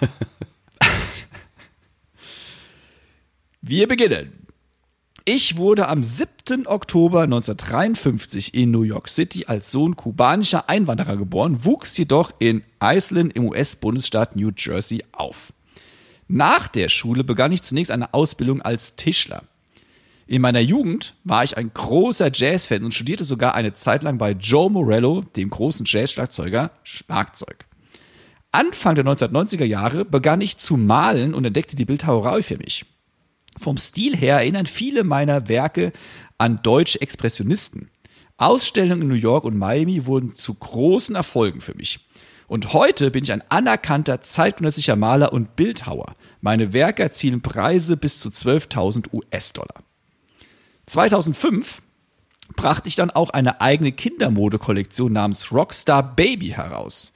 Wir 3.60 3.88
beginnen. 3.88 4.46
Ich 5.28 5.56
wurde 5.56 5.88
am 5.88 6.04
7. 6.04 6.68
Oktober 6.68 7.22
1953 7.22 8.54
in 8.54 8.70
New 8.70 8.82
York 8.82 9.08
City 9.08 9.46
als 9.46 9.72
Sohn 9.72 9.96
kubanischer 9.96 10.68
Einwanderer 10.68 11.16
geboren, 11.16 11.64
wuchs 11.64 11.96
jedoch 11.96 12.32
in 12.38 12.62
Iceland 12.80 13.34
im 13.34 13.48
US-Bundesstaat 13.48 14.36
New 14.36 14.52
Jersey 14.56 15.02
auf. 15.10 15.52
Nach 16.28 16.68
der 16.68 16.88
Schule 16.88 17.24
begann 17.24 17.52
ich 17.52 17.62
zunächst 17.62 17.90
eine 17.90 18.12
Ausbildung 18.12 18.60
als 18.60 18.96
Tischler. 18.96 19.44
In 20.26 20.42
meiner 20.42 20.60
Jugend 20.60 21.14
war 21.22 21.44
ich 21.44 21.56
ein 21.56 21.70
großer 21.72 22.30
Jazzfan 22.32 22.82
und 22.82 22.92
studierte 22.92 23.24
sogar 23.24 23.54
eine 23.54 23.74
Zeit 23.74 24.02
lang 24.02 24.18
bei 24.18 24.32
Joe 24.32 24.68
Morello, 24.68 25.20
dem 25.36 25.50
großen 25.50 25.86
Jazzschlagzeuger, 25.86 26.72
Schlagzeug. 26.82 27.64
Anfang 28.50 28.96
der 28.96 29.04
1990er 29.04 29.64
Jahre 29.64 30.04
begann 30.04 30.40
ich 30.40 30.56
zu 30.56 30.76
malen 30.76 31.32
und 31.32 31.44
entdeckte 31.44 31.76
die 31.76 31.84
Bildhauerei 31.84 32.42
für 32.42 32.56
mich. 32.56 32.86
Vom 33.56 33.78
Stil 33.78 34.16
her 34.16 34.38
erinnern 34.38 34.66
viele 34.66 35.04
meiner 35.04 35.48
Werke 35.48 35.92
an 36.38 36.60
deutsche 36.62 37.00
Expressionisten. 37.00 37.90
Ausstellungen 38.36 39.02
in 39.02 39.08
New 39.08 39.14
York 39.14 39.44
und 39.44 39.56
Miami 39.56 40.06
wurden 40.06 40.34
zu 40.34 40.54
großen 40.54 41.14
Erfolgen 41.14 41.60
für 41.60 41.74
mich. 41.74 42.05
Und 42.48 42.72
heute 42.72 43.10
bin 43.10 43.24
ich 43.24 43.32
ein 43.32 43.42
anerkannter 43.48 44.22
zeitgenössischer 44.22 44.96
Maler 44.96 45.32
und 45.32 45.56
Bildhauer. 45.56 46.14
Meine 46.40 46.72
Werke 46.72 47.02
erzielen 47.02 47.42
Preise 47.42 47.96
bis 47.96 48.20
zu 48.20 48.28
12.000 48.28 49.12
US-Dollar. 49.12 49.82
2005 50.86 51.82
brachte 52.54 52.88
ich 52.88 52.94
dann 52.94 53.10
auch 53.10 53.30
eine 53.30 53.60
eigene 53.60 53.90
Kindermodekollektion 53.90 55.12
namens 55.12 55.50
Rockstar 55.50 56.14
Baby 56.14 56.50
heraus. 56.50 57.12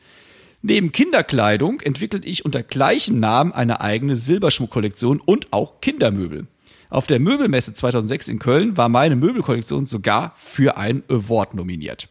Neben 0.63 0.93
Kinderkleidung 0.93 1.81
entwickelte 1.81 2.29
ich 2.29 2.45
unter 2.45 2.63
gleichem 2.63 3.19
Namen 3.21 3.53
eine 3.53 3.81
eigene 3.81 4.17
Silberschmuckkollektion 4.17 5.21
und 5.21 5.53
auch 5.53 5.81
Kindermöbel. 5.81 6.49
Auf 6.91 7.07
der 7.07 7.21
Möbelmesse 7.21 7.73
2006 7.73 8.29
in 8.29 8.39
Köln 8.41 8.77
war 8.77 8.89
meine 8.89 9.15
Möbelkollektion 9.15 9.87
sogar 9.87 10.33
für 10.35 10.77
einen 10.77 11.05
Award 11.09 11.55
nominiert. 11.55 12.09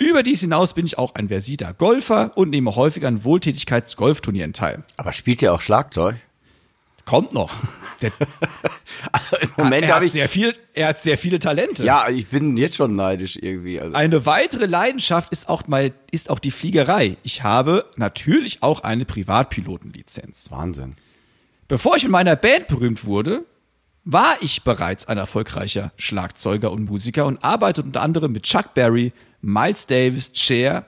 Über 0.00 0.22
dies 0.22 0.40
hinaus 0.40 0.72
bin 0.72 0.86
ich 0.86 0.96
auch 0.96 1.14
ein 1.14 1.28
versierter 1.28 1.74
Golfer 1.74 2.32
und 2.34 2.48
nehme 2.50 2.74
häufig 2.74 3.04
an 3.06 3.22
Wohltätigkeits-Golfturnieren 3.22 4.54
teil. 4.54 4.82
Aber 4.96 5.12
spielt 5.12 5.42
ihr 5.42 5.52
auch 5.52 5.60
Schlagzeug? 5.60 6.16
Kommt 7.04 7.34
noch. 7.34 7.52
Der, 8.02 8.10
Also 9.12 9.36
Im 9.42 9.64
Moment 9.64 9.82
er, 9.82 9.88
habe 9.88 9.96
hat 9.96 10.04
ich. 10.04 10.12
sehr 10.12 10.28
viel, 10.28 10.54
er 10.72 10.88
hat 10.88 10.98
sehr 10.98 11.18
viele 11.18 11.38
Talente. 11.38 11.84
Ja, 11.84 12.08
ich 12.08 12.28
bin 12.28 12.56
jetzt 12.56 12.76
schon 12.76 12.94
neidisch 12.94 13.36
irgendwie. 13.36 13.78
Also. 13.78 13.94
Eine 13.94 14.24
weitere 14.24 14.64
Leidenschaft 14.66 15.30
ist 15.32 15.48
auch, 15.48 15.66
mal, 15.66 15.92
ist 16.10 16.30
auch 16.30 16.38
die 16.38 16.50
Fliegerei. 16.50 17.18
Ich 17.22 17.42
habe 17.42 17.84
natürlich 17.96 18.62
auch 18.62 18.80
eine 18.80 19.04
Privatpilotenlizenz. 19.04 20.50
Wahnsinn. 20.50 20.94
Bevor 21.68 21.96
ich 21.96 22.04
mit 22.04 22.12
meiner 22.12 22.36
Band 22.36 22.68
berühmt 22.68 23.04
wurde, 23.04 23.44
war 24.04 24.36
ich 24.40 24.62
bereits 24.62 25.06
ein 25.08 25.18
erfolgreicher 25.18 25.92
Schlagzeuger 25.96 26.72
und 26.72 26.84
Musiker 26.84 27.26
und 27.26 27.44
arbeitete 27.44 27.86
unter 27.86 28.00
anderem 28.00 28.32
mit 28.32 28.44
Chuck 28.44 28.72
Berry, 28.72 29.12
Miles 29.40 29.86
Davis, 29.86 30.32
Cher 30.34 30.86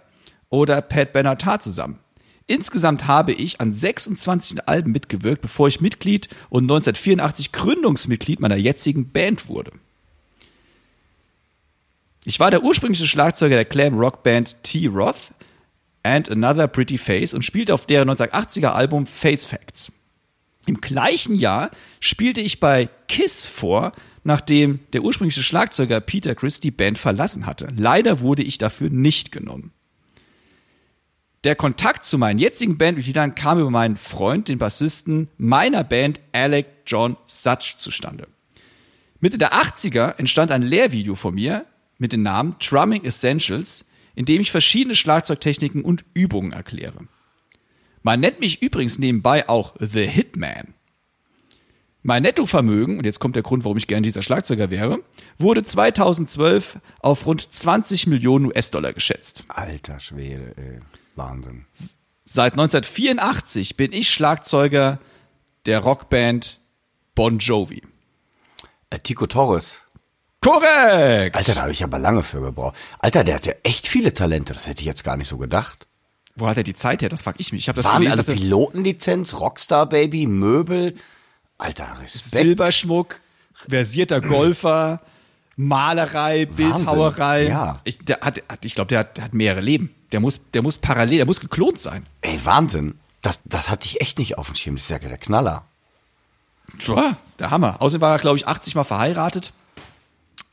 oder 0.51 0.81
Pat 0.83 1.13
Benatar 1.13 1.61
zusammen. 1.61 1.99
Insgesamt 2.47 3.07
habe 3.07 3.33
ich 3.33 3.61
an 3.61 3.73
26 3.73 4.69
Alben 4.69 4.93
mitgewirkt, 4.93 5.43
bevor 5.43 5.69
ich 5.69 5.81
Mitglied 5.81 6.29
und 6.51 6.65
1984 6.65 7.53
Gründungsmitglied 7.53 8.41
meiner 8.41 8.57
jetzigen 8.57 9.11
Band 9.11 9.49
wurde. 9.49 9.73
Ich 12.25 12.39
war 12.39 12.51
der 12.51 12.63
ursprüngliche 12.63 13.07
Schlagzeuger 13.07 13.57
der 13.57 13.65
Glam-Rock-Band 13.65 14.63
T-Roth 14.63 15.33
and 16.03 16.31
Another 16.31 16.69
Pretty 16.69 16.99
Face 16.99 17.35
und 17.35 17.45
spielte 17.45 17.75
auf 17.75 17.87
deren 17.87 18.11
1980er 18.11 18.69
Album 18.69 19.07
Face 19.07 19.45
Facts. 19.45 19.93
Im 20.67 20.81
gleichen 20.81 21.35
Jahr 21.35 21.71
spielte 22.01 22.41
ich 22.41 22.61
bei 22.61 22.89
Kiss 23.09 23.47
vor, 23.47 23.93
nachdem 24.25 24.81
der 24.93 25.03
ursprüngliche 25.03 25.43
Schlagzeuger 25.43 26.01
Peter 26.01 26.35
Chris 26.35 26.61
die 26.61 26.71
Band 26.71 26.99
verlassen 26.99 27.47
hatte. 27.47 27.69
Leider 27.77 28.21
wurde 28.21 28.43
ich 28.43 28.59
dafür 28.59 28.91
nicht 28.91 29.33
genommen. 29.33 29.73
Der 31.45 31.57
Kontakt 31.57 32.05
zu 32.05 32.19
meinen 32.19 32.39
jetzigen 32.39 32.79
Bandmitgliedern 32.79 33.35
kam 33.35 33.59
über 33.59 33.71
meinen 33.71 33.97
Freund, 33.97 34.49
den 34.49 34.59
Bassisten 34.59 35.29
meiner 35.39 35.83
Band 35.83 36.21
Alec 36.31 36.67
John 36.87 37.17
Such 37.27 37.77
zustande. 37.77 38.29
Mitte 39.19 39.39
der 39.39 39.53
80er 39.53 40.19
entstand 40.19 40.53
ein 40.53 40.63
Lehrvideo 40.63 41.17
von 41.17 41.35
mir 41.35 41.67
mit 41.99 42.13
dem 42.13 42.23
Namen 42.23 42.57
Drumming 42.61 43.05
Essentials, 43.05 43.85
in 44.15 44.25
dem 44.25 44.41
ich 44.41 44.53
verschiedene 44.53 44.95
Schlagzeugtechniken 44.95 45.83
und 45.83 46.05
Übungen 46.15 46.53
erkläre. 46.53 47.09
Man 48.03 48.21
nennt 48.21 48.41
mich 48.41 48.63
übrigens 48.63 48.99
nebenbei 48.99 49.49
auch 49.49 49.75
The 49.79 50.07
Hitman. 50.07 50.75
Mein 52.05 52.25
Nettovermögen, 52.25 52.99
und 52.99 53.05
jetzt 53.05 53.21
kommt 53.21 53.37
der 53.37 53.45
Grund, 53.45 53.65
warum 53.65 53.79
ich 53.79 53.87
gerne 53.87 54.03
dieser 54.03 54.23
Schlagzeuger 54.23 54.71
wäre, 54.71 54.99
wurde 55.39 55.63
2012 55.63 56.79
auf 56.99 57.27
rund 57.27 57.53
20 57.53 58.09
Millionen 58.09 58.47
US-Dollar 58.47 58.93
geschätzt. 58.93 59.45
Alter 59.49 60.01
Schwede, 60.01 60.55
ey. 60.57 60.81
Wahnsinn. 61.15 61.67
Seit 62.25 62.55
1984 62.55 63.77
bin 63.77 63.93
ich 63.93 64.11
Schlagzeuger 64.11 64.99
der 65.67 65.79
Rockband 65.79 66.61
Bon 67.15 67.39
Jovi. 67.39 67.83
Äh, 68.91 68.99
Tico 68.99 69.27
Torres. 69.27 69.85
Korrekt! 70.41 71.37
Alter, 71.37 71.55
da 71.55 71.63
habe 71.63 71.73
ich 71.73 71.85
aber 71.85 72.01
lange 72.01 72.25
für 72.25 72.41
gebraucht. 72.41 72.75
Alter, 72.99 73.23
der 73.23 73.37
hat 73.37 73.47
ja 73.47 73.53
echt 73.63 73.87
viele 73.87 74.13
Talente. 74.13 74.53
Das 74.55 74.67
hätte 74.67 74.81
ich 74.81 74.87
jetzt 74.87 75.05
gar 75.05 75.17
nicht 75.17 75.29
so 75.29 75.39
gedacht. 75.39 75.87
Wo 76.35 76.49
hat 76.49 76.57
er 76.57 76.63
die 76.65 76.75
Zeit 76.75 77.03
her? 77.03 77.09
Das 77.09 77.23
frag 77.23 77.37
ich 77.39 77.53
mich. 77.53 77.63
Ich 77.63 77.69
habe 77.69 77.77
das 77.77 77.87
Waren 77.87 78.03
gelesen, 78.03 78.19
alle 78.19 78.37
Pilotenlizenz, 78.37 79.35
Rockstar 79.35 79.89
Baby, 79.89 80.27
Möbel. 80.27 80.95
Alter, 81.63 81.87
Respekt. 82.03 82.31
Silberschmuck, 82.31 83.21
versierter 83.55 84.21
Golfer, 84.21 85.01
Malerei, 85.57 86.47
Bildhauerei. 86.47 87.45
ja. 87.49 87.81
Ich, 87.85 87.99
der 87.99 88.21
hat, 88.21 88.43
hat- 88.49 88.65
ich 88.65 88.75
glaube, 88.75 88.89
der 88.89 89.01
hat, 89.01 89.17
der 89.17 89.25
hat 89.25 89.35
mehrere 89.35 89.61
Leben. 89.61 89.95
Der 90.13 90.21
muss, 90.21 90.41
der 90.53 90.63
muss 90.63 90.79
parallel, 90.79 91.19
der 91.19 91.27
muss 91.27 91.41
geklont 91.41 91.79
sein. 91.79 92.05
Ey, 92.21 92.39
Wahnsinn. 92.45 92.95
Das, 93.23 93.41
das 93.45 93.71
hatte 93.71 93.87
ich 93.87 94.01
echt 94.01 94.19
nicht 94.19 94.37
auf 94.39 94.47
dem 94.47 94.57
Schirm. 94.57 94.75
Das 94.75 94.85
ist 94.85 94.91
ja 94.91 94.99
der 94.99 95.17
Knaller. 95.19 95.65
Ja, 96.87 97.17
der 97.39 97.51
Hammer. 97.51 97.77
Außerdem 97.81 98.01
war 98.01 98.13
er, 98.13 98.19
glaube 98.19 98.37
ich, 98.39 98.47
80 98.49 98.75
Mal 98.75 98.85
verheiratet. 98.85 99.53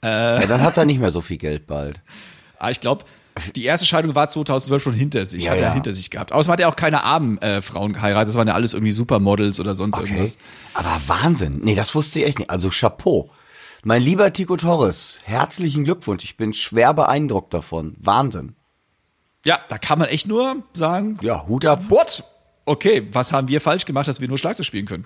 Ja, 0.04 0.46
dann 0.46 0.62
hat 0.62 0.78
er 0.78 0.86
nicht 0.86 1.00
mehr 1.00 1.12
so 1.12 1.22
viel 1.22 1.38
Geld 1.38 1.68
bald. 1.68 2.02
Aber 2.58 2.72
ich 2.72 2.80
glaube, 2.80 3.06
die 3.56 3.66
erste 3.66 3.86
Scheidung 3.86 4.16
war 4.16 4.30
2012 4.30 4.82
schon 4.84 4.94
hinter 4.94 5.26
sich, 5.26 5.44
Ja, 5.46 5.52
hat 5.52 5.60
er 5.60 5.68
ja. 5.68 5.74
hinter 5.74 5.94
sich 5.94 6.10
gehabt. 6.10 6.32
Außerdem 6.32 6.54
hat 6.54 6.60
er 6.60 6.70
auch 6.70 6.76
keine 6.76 7.04
armen 7.04 7.38
äh, 7.40 7.62
Frauen 7.62 7.94
geheiratet, 7.94 8.30
das 8.30 8.36
waren 8.36 8.48
ja 8.48 8.54
alles 8.54 8.74
irgendwie 8.74 8.92
Supermodels 8.92 9.60
oder 9.60 9.76
sonst 9.76 9.98
Okay. 9.98 10.10
irgendwas. 10.14 10.38
Aber 10.74 11.00
Wahnsinn. 11.08 11.60
Nee, 11.64 11.76
das 11.76 11.94
wusste 11.96 12.20
ich 12.20 12.26
echt 12.28 12.40
nicht. 12.40 12.50
Also 12.50 12.70
Chapeau. 12.70 13.30
Mein 13.84 14.02
lieber 14.02 14.34
Tico 14.34 14.58
Torres, 14.58 15.20
herzlichen 15.24 15.86
Glückwunsch. 15.86 16.24
Ich 16.26 16.36
bin 16.38 16.54
schwer 16.54 16.94
beeindruckt 16.94 17.54
davon. 17.54 17.96
Wahnsinn. 18.00 18.56
Ja, 19.46 19.60
da 19.70 19.78
kann 19.78 20.00
man 20.00 20.10
echt 20.10 20.28
nur 20.28 20.58
sagen, 20.74 21.18
Ja, 21.22 21.48
Hut 21.48 21.66
ab. 21.66 21.84
what? 21.88 22.24
Okay, 22.66 23.08
was 23.14 23.32
haben 23.32 23.48
wir 23.48 23.62
falsch 23.62 23.86
gemacht, 23.86 24.08
dass 24.08 24.20
wir 24.20 24.28
nur 24.28 24.38
Schlagzeug 24.38 24.66
spielen 24.66 24.86
können? 24.86 25.06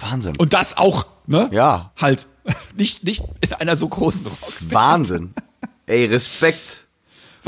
Wahnsinn. 0.00 0.36
Und 0.36 0.52
das 0.52 0.76
auch, 0.76 1.06
ne? 1.26 1.48
Ja. 1.52 1.92
Halt, 1.96 2.26
nicht, 2.76 3.04
nicht 3.04 3.22
in 3.40 3.52
einer 3.52 3.76
so 3.76 3.88
großen 3.88 4.26
Rock. 4.26 4.52
Wahnsinn. 4.70 5.32
Ey, 5.86 6.04
Respekt. 6.06 6.86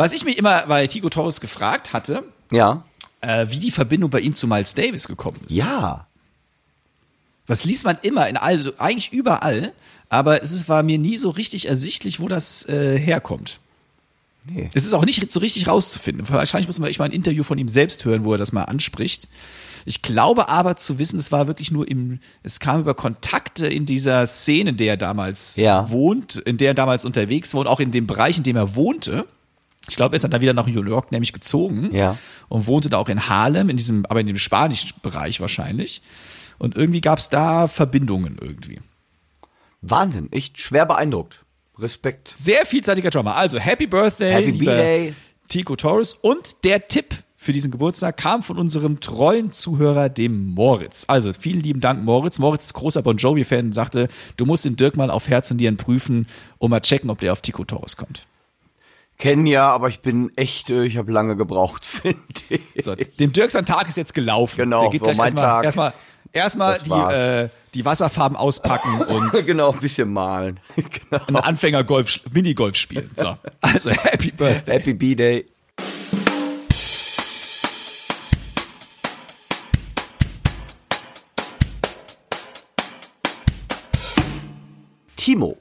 Was 0.01 0.15
ich 0.15 0.25
mich 0.25 0.39
immer 0.39 0.67
bei 0.67 0.87
Tico 0.87 1.11
Torres 1.11 1.41
gefragt 1.43 1.93
hatte, 1.93 2.25
Ja. 2.51 2.85
äh, 3.21 3.47
wie 3.51 3.59
die 3.59 3.71
Verbindung 3.71 4.09
bei 4.09 4.21
ihm 4.21 4.33
zu 4.33 4.47
Miles 4.47 4.75
Davis 4.75 5.07
gekommen 5.07 5.39
ist. 5.47 5.55
Ja. 5.55 6.07
Das 7.47 7.65
liest 7.67 7.85
man 7.85 7.99
immer 8.01 8.27
in 8.29 8.37
all, 8.39 8.73
eigentlich 8.79 9.13
überall, 9.13 9.73
aber 10.09 10.43
es 10.43 10.53
ist, 10.53 10.69
war 10.71 10.83
mir 10.83 10.99
nie 10.99 11.17
so 11.19 11.29
richtig 11.29 11.69
ersichtlich, 11.69 12.19
wo 12.19 12.29
das 12.29 12.65
äh, 12.67 12.99
herkommt. 12.99 13.59
Nee. 14.49 14.71
Es 14.73 14.85
ist 14.85 14.95
auch 14.95 15.05
nicht 15.05 15.31
so 15.31 15.39
richtig 15.41 15.69
rauszufinden. 15.69 16.27
Wahrscheinlich 16.31 16.67
muss 16.67 16.79
man 16.79 16.89
echt 16.89 16.99
mal 16.99 17.05
ein 17.05 17.13
Interview 17.13 17.43
von 17.43 17.59
ihm 17.59 17.69
selbst 17.69 18.05
hören, 18.07 18.25
wo 18.25 18.33
er 18.33 18.39
das 18.39 18.53
mal 18.53 18.65
anspricht. 18.65 19.29
Ich 19.85 20.01
glaube 20.01 20.49
aber 20.49 20.77
zu 20.77 20.99
wissen, 20.99 21.19
es 21.19 21.31
war 21.31 21.47
wirklich 21.47 21.71
nur 21.71 21.87
im, 21.89 22.21
es 22.43 22.59
kam 22.59 22.81
über 22.81 22.95
Kontakte 22.95 23.67
in 23.67 23.85
dieser 23.85 24.27
Szene, 24.27 24.71
in 24.71 24.77
der 24.79 24.95
er 24.95 24.97
damals 24.97 25.57
Ja. 25.57 25.91
wohnt, 25.91 26.37
in 26.37 26.57
der 26.57 26.69
er 26.69 26.75
damals 26.75 27.05
unterwegs 27.05 27.53
war 27.53 27.61
und 27.63 27.67
auch 27.67 27.81
in 27.81 27.91
dem 27.91 28.07
Bereich, 28.07 28.39
in 28.39 28.45
dem 28.45 28.57
er 28.57 28.75
wohnte. 28.75 29.27
Ich 29.89 29.97
glaube, 29.97 30.15
er 30.15 30.17
ist 30.17 30.23
dann 30.23 30.31
da 30.31 30.41
wieder 30.41 30.53
nach 30.53 30.67
New 30.67 30.85
York 30.85 31.11
nämlich 31.11 31.33
gezogen 31.33 31.91
Ja. 31.95 32.17
und 32.49 32.67
wohnte 32.67 32.91
da 32.91 32.99
auch 32.99 33.09
in 33.09 33.29
Harlem, 33.29 33.71
in 33.71 33.77
diesem, 33.77 34.05
aber 34.07 34.21
in 34.21 34.27
dem 34.27 34.37
spanischen 34.37 34.91
Bereich 35.03 35.41
wahrscheinlich. 35.41 36.03
Und 36.59 36.77
irgendwie 36.77 37.01
gab 37.01 37.19
es 37.19 37.29
da 37.31 37.67
Verbindungen 37.67 38.37
irgendwie. 38.41 38.81
Wahnsinn. 39.81 40.31
Echt 40.33 40.61
schwer 40.61 40.85
beeindruckt. 40.87 41.45
Respekt. 41.79 42.31
Sehr 42.35 42.67
vielseitiger 42.67 43.11
Drummer. 43.11 43.37
Also 43.37 43.59
Happy 43.59 43.87
Birthday, 43.87 44.33
Happy 44.33 44.53
B-Day. 44.53 45.15
Tico 45.49 45.75
Torres. 45.77 46.13
Und 46.15 46.63
der 46.65 46.87
Tipp 46.89 47.15
für 47.37 47.53
diesen 47.53 47.71
Geburtstag 47.71 48.19
kam 48.19 48.43
von 48.43 48.59
unserem 48.59 49.01
treuen 49.01 49.51
Zuhörer, 49.51 50.11
dem 50.11 50.49
Moritz. 50.51 51.05
Also 51.09 51.33
vielen 51.33 51.63
lieben 51.63 51.81
Dank, 51.81 52.05
Moritz. 52.05 52.39
Moritz 52.39 52.65
ist 52.67 52.75
großer 52.75 53.01
Bon 53.01 53.17
Jovi-Fan 53.17 53.67
und 53.67 53.75
sagte, 53.75 54.09
du 54.37 54.45
musst 54.45 54.67
den 54.67 54.77
Dirk 54.77 54.99
mal 54.99 55.11
auf 55.11 55.27
Herz 55.29 55.51
und 55.51 55.57
Nieren 55.57 55.79
prüfen 55.79 56.27
und 56.59 56.69
mal 56.71 56.81
checken, 56.81 57.09
ob 57.09 57.19
der 57.21 57.33
auf 57.33 57.41
Tico 57.41 57.65
Torres 57.65 57.97
kommt. 57.97 58.27
Kennen 59.21 59.47
ja, 59.47 59.69
aber 59.69 59.89
ich 59.89 60.01
bin 60.01 60.33
echt, 60.37 60.71
äh, 60.71 60.85
ich 60.85 60.97
habe 60.97 61.13
lange 61.13 61.37
gebraucht, 61.37 61.85
finde 62.03 62.19
ich. 62.49 62.85
So, 62.85 62.95
dem 62.95 63.33
Dirk 63.33 63.51
sein 63.51 63.67
Tag 63.67 63.87
ist 63.87 63.99
jetzt 63.99 64.15
gelaufen. 64.15 64.57
Genau, 64.57 64.81
der 64.83 64.91
geht 64.91 65.03
gleich 65.03 65.19
mein 65.19 65.27
erstmal, 65.27 65.47
Tag. 65.47 65.65
erstmal, 65.65 65.93
erstmal 66.33 66.79
die, 66.79 67.45
äh, 67.45 67.49
die 67.75 67.85
Wasserfarben 67.85 68.37
auspacken 68.37 69.03
und 69.09 69.47
genau, 69.47 69.73
ein 69.73 69.79
bisschen 69.79 70.11
malen. 70.11 70.59
genau. 70.75 71.23
einen 71.27 71.37
Anfänger-Golf, 71.37 72.21
Minigolf 72.33 72.77
spielen. 72.77 73.11
So. 73.15 73.37
Also 73.61 73.91
Happy 73.91 74.33
Birthday. 74.33 74.73
Happy 74.73 74.95
B-Day. 74.95 75.47
Timo, 85.17 85.59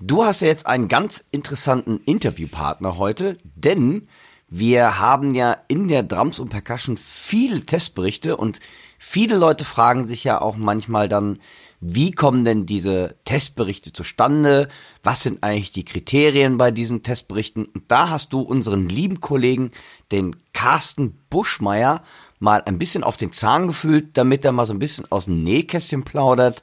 du 0.00 0.24
hast 0.24 0.40
ja 0.40 0.48
jetzt 0.48 0.66
einen 0.66 0.88
ganz 0.88 1.24
interessanten 1.30 1.98
Interviewpartner 2.04 2.98
heute, 2.98 3.38
denn 3.54 4.08
Wir 4.56 5.00
haben 5.00 5.34
ja 5.34 5.56
in 5.66 5.88
der 5.88 6.04
Drums 6.04 6.38
und 6.38 6.50
Percussion 6.50 6.96
viele 6.96 7.66
Testberichte 7.66 8.36
und 8.36 8.60
viele 9.00 9.36
Leute 9.36 9.64
fragen 9.64 10.06
sich 10.06 10.22
ja 10.22 10.40
auch 10.40 10.54
manchmal 10.56 11.08
dann, 11.08 11.40
wie 11.80 12.12
kommen 12.12 12.44
denn 12.44 12.64
diese 12.64 13.16
Testberichte 13.24 13.92
zustande? 13.92 14.68
Was 15.02 15.24
sind 15.24 15.42
eigentlich 15.42 15.72
die 15.72 15.84
Kriterien 15.84 16.56
bei 16.56 16.70
diesen 16.70 17.02
Testberichten? 17.02 17.64
Und 17.64 17.84
da 17.88 18.10
hast 18.10 18.32
du 18.32 18.42
unseren 18.42 18.86
lieben 18.88 19.20
Kollegen, 19.20 19.72
den 20.12 20.36
Carsten 20.52 21.18
Buschmeier, 21.30 22.02
mal 22.38 22.62
ein 22.64 22.78
bisschen 22.78 23.02
auf 23.02 23.16
den 23.16 23.32
Zahn 23.32 23.66
gefühlt, 23.66 24.16
damit 24.16 24.44
er 24.44 24.52
mal 24.52 24.66
so 24.66 24.72
ein 24.72 24.78
bisschen 24.78 25.10
aus 25.10 25.24
dem 25.24 25.42
Nähkästchen 25.42 26.04
plaudert, 26.04 26.62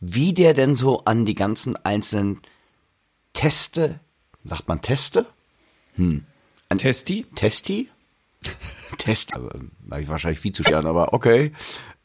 wie 0.00 0.32
der 0.32 0.54
denn 0.54 0.74
so 0.74 1.04
an 1.04 1.26
die 1.26 1.34
ganzen 1.34 1.76
einzelnen 1.84 2.40
Teste, 3.38 4.00
sagt 4.42 4.66
man 4.66 4.82
Teste? 4.82 5.24
Hm. 5.94 6.24
Ein 6.70 6.78
Testi? 6.78 7.24
Testi? 7.36 7.88
Test, 8.98 9.32
also, 9.32 9.48
habe 9.88 10.02
ich 10.02 10.08
wahrscheinlich 10.08 10.40
viel 10.40 10.50
zu 10.50 10.64
scheren, 10.64 10.86
aber 10.86 11.12
okay. 11.12 11.52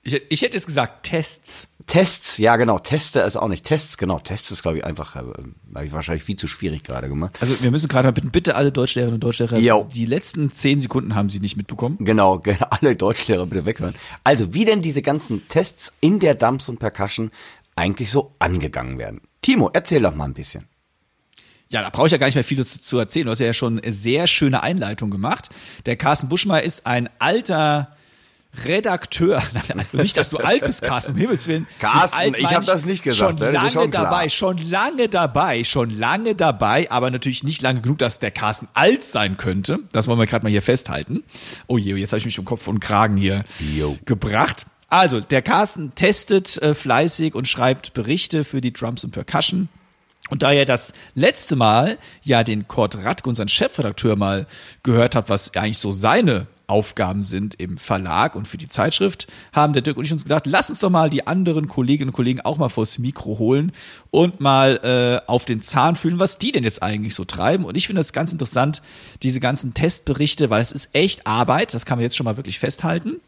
Ich, 0.03 0.21
ich 0.29 0.41
hätte 0.43 0.55
es 0.55 0.67
gesagt, 0.67 1.07
Tests. 1.07 1.69
Tests, 1.87 2.37
ja 2.37 2.55
genau, 2.55 2.77
Teste 2.77 3.21
ist 3.21 3.35
auch 3.35 3.47
nicht 3.47 3.65
Tests, 3.65 3.97
genau, 3.97 4.19
Tests 4.19 4.51
ist 4.51 4.61
glaube 4.61 4.77
ich 4.77 4.85
einfach, 4.85 5.15
äh, 5.15 5.21
habe 5.73 5.85
ich 5.87 5.91
wahrscheinlich 5.91 6.23
viel 6.23 6.35
zu 6.35 6.45
schwierig 6.45 6.83
gerade 6.83 7.09
gemacht. 7.09 7.35
Also 7.41 7.63
wir 7.63 7.71
müssen 7.71 7.87
gerade 7.87 8.13
bitten, 8.13 8.29
bitte 8.29 8.55
alle 8.55 8.71
Deutschlehrerinnen 8.71 9.15
und 9.15 9.23
Deutschlehrer, 9.23 9.57
Yo. 9.57 9.89
die 9.91 10.05
letzten 10.05 10.51
zehn 10.51 10.79
Sekunden 10.79 11.15
haben 11.15 11.31
sie 11.31 11.39
nicht 11.39 11.57
mitbekommen. 11.57 11.97
Genau, 12.13 12.43
alle 12.69 12.95
Deutschlehrer 12.95 13.47
bitte 13.47 13.65
weghören. 13.65 13.95
Also 14.23 14.53
wie 14.53 14.65
denn 14.65 14.83
diese 14.83 15.01
ganzen 15.01 15.47
Tests 15.47 15.93
in 15.99 16.19
der 16.19 16.35
Dumps 16.35 16.69
und 16.69 16.77
Percussion 16.77 17.31
eigentlich 17.75 18.11
so 18.11 18.35
angegangen 18.37 18.99
werden. 18.99 19.21
Timo, 19.41 19.71
erzähl 19.73 20.03
doch 20.03 20.13
mal 20.13 20.25
ein 20.25 20.35
bisschen. 20.35 20.67
Ja, 21.73 21.81
da 21.81 21.89
brauche 21.89 22.05
ich 22.05 22.11
ja 22.11 22.19
gar 22.19 22.27
nicht 22.27 22.35
mehr 22.35 22.43
viel 22.43 22.63
zu, 22.65 22.79
zu 22.79 22.99
erzählen. 22.99 23.25
Du 23.25 23.31
hast 23.31 23.39
ja 23.39 23.51
schon 23.51 23.79
eine 23.79 23.91
sehr 23.91 24.27
schöne 24.27 24.61
Einleitung 24.61 25.09
gemacht. 25.09 25.49
Der 25.87 25.95
Carsten 25.95 26.29
Buschmeier 26.29 26.61
ist 26.61 26.85
ein 26.85 27.09
alter 27.17 27.95
Redakteur, 28.65 29.41
nicht, 29.93 30.15
dass 30.15 30.29
du 30.29 30.37
alt 30.37 30.63
bist, 30.63 30.83
Carsten, 30.83 31.13
um 31.13 31.17
Himmels 31.17 31.47
Willen. 31.47 31.65
Carsten, 31.79 32.35
ich 32.37 32.53
habe 32.53 32.63
das 32.63 32.85
nicht 32.85 33.01
gesagt. 33.01 33.39
Schon 33.39 33.51
lange 33.51 33.71
schon 33.71 33.89
dabei, 33.89 34.29
schon 34.29 34.57
lange 34.69 35.09
dabei, 35.09 35.63
schon 35.63 35.89
lange 35.89 36.35
dabei, 36.35 36.91
aber 36.91 37.09
natürlich 37.09 37.43
nicht 37.43 37.63
lange 37.63 37.81
genug, 37.81 37.97
dass 37.97 38.19
der 38.19 38.29
Carsten 38.29 38.67
alt 38.75 39.03
sein 39.03 39.37
könnte. 39.37 39.79
Das 39.91 40.07
wollen 40.07 40.19
wir 40.19 40.27
gerade 40.27 40.43
mal 40.43 40.51
hier 40.51 40.61
festhalten. 40.61 41.23
Oh 41.65 41.79
je, 41.79 41.95
jetzt 41.95 42.11
habe 42.11 42.19
ich 42.19 42.25
mich 42.25 42.37
um 42.37 42.45
Kopf 42.45 42.67
und 42.67 42.79
Kragen 42.79 43.17
hier 43.17 43.43
Yo. 43.75 43.97
gebracht. 44.05 44.67
Also, 44.87 45.19
der 45.19 45.41
Carsten 45.41 45.95
testet 45.95 46.61
äh, 46.61 46.75
fleißig 46.75 47.33
und 47.33 47.47
schreibt 47.47 47.93
Berichte 47.95 48.43
für 48.43 48.61
die 48.61 48.71
Drums 48.71 49.03
und 49.03 49.09
Percussion. 49.09 49.69
Und 50.33 50.41
da 50.41 50.51
ihr 50.51 50.65
das 50.65 50.93
letzte 51.13 51.55
Mal 51.55 51.99
ja 52.23 52.43
den 52.43 52.67
Kurt 52.67 52.97
Radke, 53.05 53.29
unseren 53.29 53.49
Chefredakteur, 53.49 54.15
mal 54.15 54.47
gehört 54.81 55.15
habt, 55.15 55.29
was 55.29 55.55
eigentlich 55.55 55.77
so 55.77 55.91
seine 55.91 56.47
Aufgaben 56.65 57.21
sind 57.21 57.53
im 57.59 57.77
Verlag 57.77 58.33
und 58.33 58.47
für 58.47 58.57
die 58.57 58.65
Zeitschrift, 58.65 59.27
haben 59.51 59.73
der 59.73 59.83
Dirk 59.83 59.95
und 59.95 60.05
ich 60.05 60.11
uns 60.11 60.23
gedacht, 60.23 60.47
lass 60.47 60.71
uns 60.71 60.79
doch 60.79 60.89
mal 60.89 61.11
die 61.11 61.27
anderen 61.27 61.67
Kolleginnen 61.67 62.09
und 62.09 62.15
Kollegen 62.15 62.41
auch 62.41 62.57
mal 62.57 62.69
vors 62.69 62.97
Mikro 62.97 63.37
holen 63.37 63.73
und 64.09 64.39
mal 64.39 64.79
äh, 64.81 65.29
auf 65.29 65.45
den 65.45 65.61
Zahn 65.61 65.95
fühlen, 65.95 66.17
was 66.17 66.39
die 66.39 66.51
denn 66.51 66.63
jetzt 66.63 66.81
eigentlich 66.81 67.13
so 67.13 67.25
treiben. 67.25 67.63
Und 67.63 67.77
ich 67.77 67.85
finde 67.85 67.99
das 67.99 68.11
ganz 68.11 68.31
interessant, 68.31 68.81
diese 69.21 69.39
ganzen 69.39 69.75
Testberichte, 69.75 70.49
weil 70.49 70.63
es 70.63 70.71
ist 70.71 70.89
echt 70.93 71.27
Arbeit, 71.27 71.75
das 71.75 71.85
kann 71.85 71.99
man 71.99 72.03
jetzt 72.03 72.17
schon 72.17 72.23
mal 72.23 72.37
wirklich 72.37 72.57
festhalten. 72.57 73.21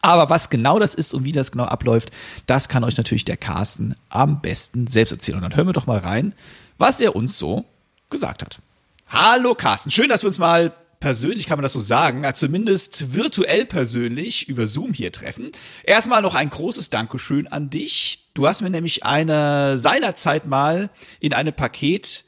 Aber 0.00 0.30
was 0.30 0.50
genau 0.50 0.78
das 0.78 0.94
ist 0.94 1.14
und 1.14 1.24
wie 1.24 1.32
das 1.32 1.50
genau 1.50 1.64
abläuft, 1.64 2.10
das 2.46 2.68
kann 2.68 2.84
euch 2.84 2.96
natürlich 2.96 3.24
der 3.24 3.36
Carsten 3.36 3.96
am 4.08 4.40
besten 4.40 4.86
selbst 4.86 5.12
erzählen. 5.12 5.36
Und 5.36 5.42
dann 5.42 5.56
hören 5.56 5.66
wir 5.66 5.72
doch 5.72 5.86
mal 5.86 5.98
rein, 5.98 6.34
was 6.78 7.00
er 7.00 7.16
uns 7.16 7.38
so 7.38 7.64
gesagt 8.10 8.42
hat. 8.42 8.60
Hallo 9.08 9.54
Carsten, 9.54 9.90
schön, 9.90 10.08
dass 10.08 10.22
wir 10.22 10.28
uns 10.28 10.38
mal 10.38 10.72
persönlich, 11.00 11.46
kann 11.46 11.58
man 11.58 11.62
das 11.62 11.72
so 11.72 11.80
sagen, 11.80 12.24
zumindest 12.34 13.14
virtuell 13.14 13.64
persönlich 13.64 14.48
über 14.48 14.66
Zoom 14.66 14.92
hier 14.92 15.12
treffen. 15.12 15.50
Erstmal 15.84 16.22
noch 16.22 16.34
ein 16.34 16.50
großes 16.50 16.90
Dankeschön 16.90 17.46
an 17.46 17.70
dich. 17.70 18.28
Du 18.34 18.46
hast 18.46 18.62
mir 18.62 18.70
nämlich 18.70 19.04
eine 19.04 19.78
seinerzeit 19.78 20.46
mal 20.46 20.90
in 21.20 21.32
einem 21.32 21.54
Paket 21.54 22.24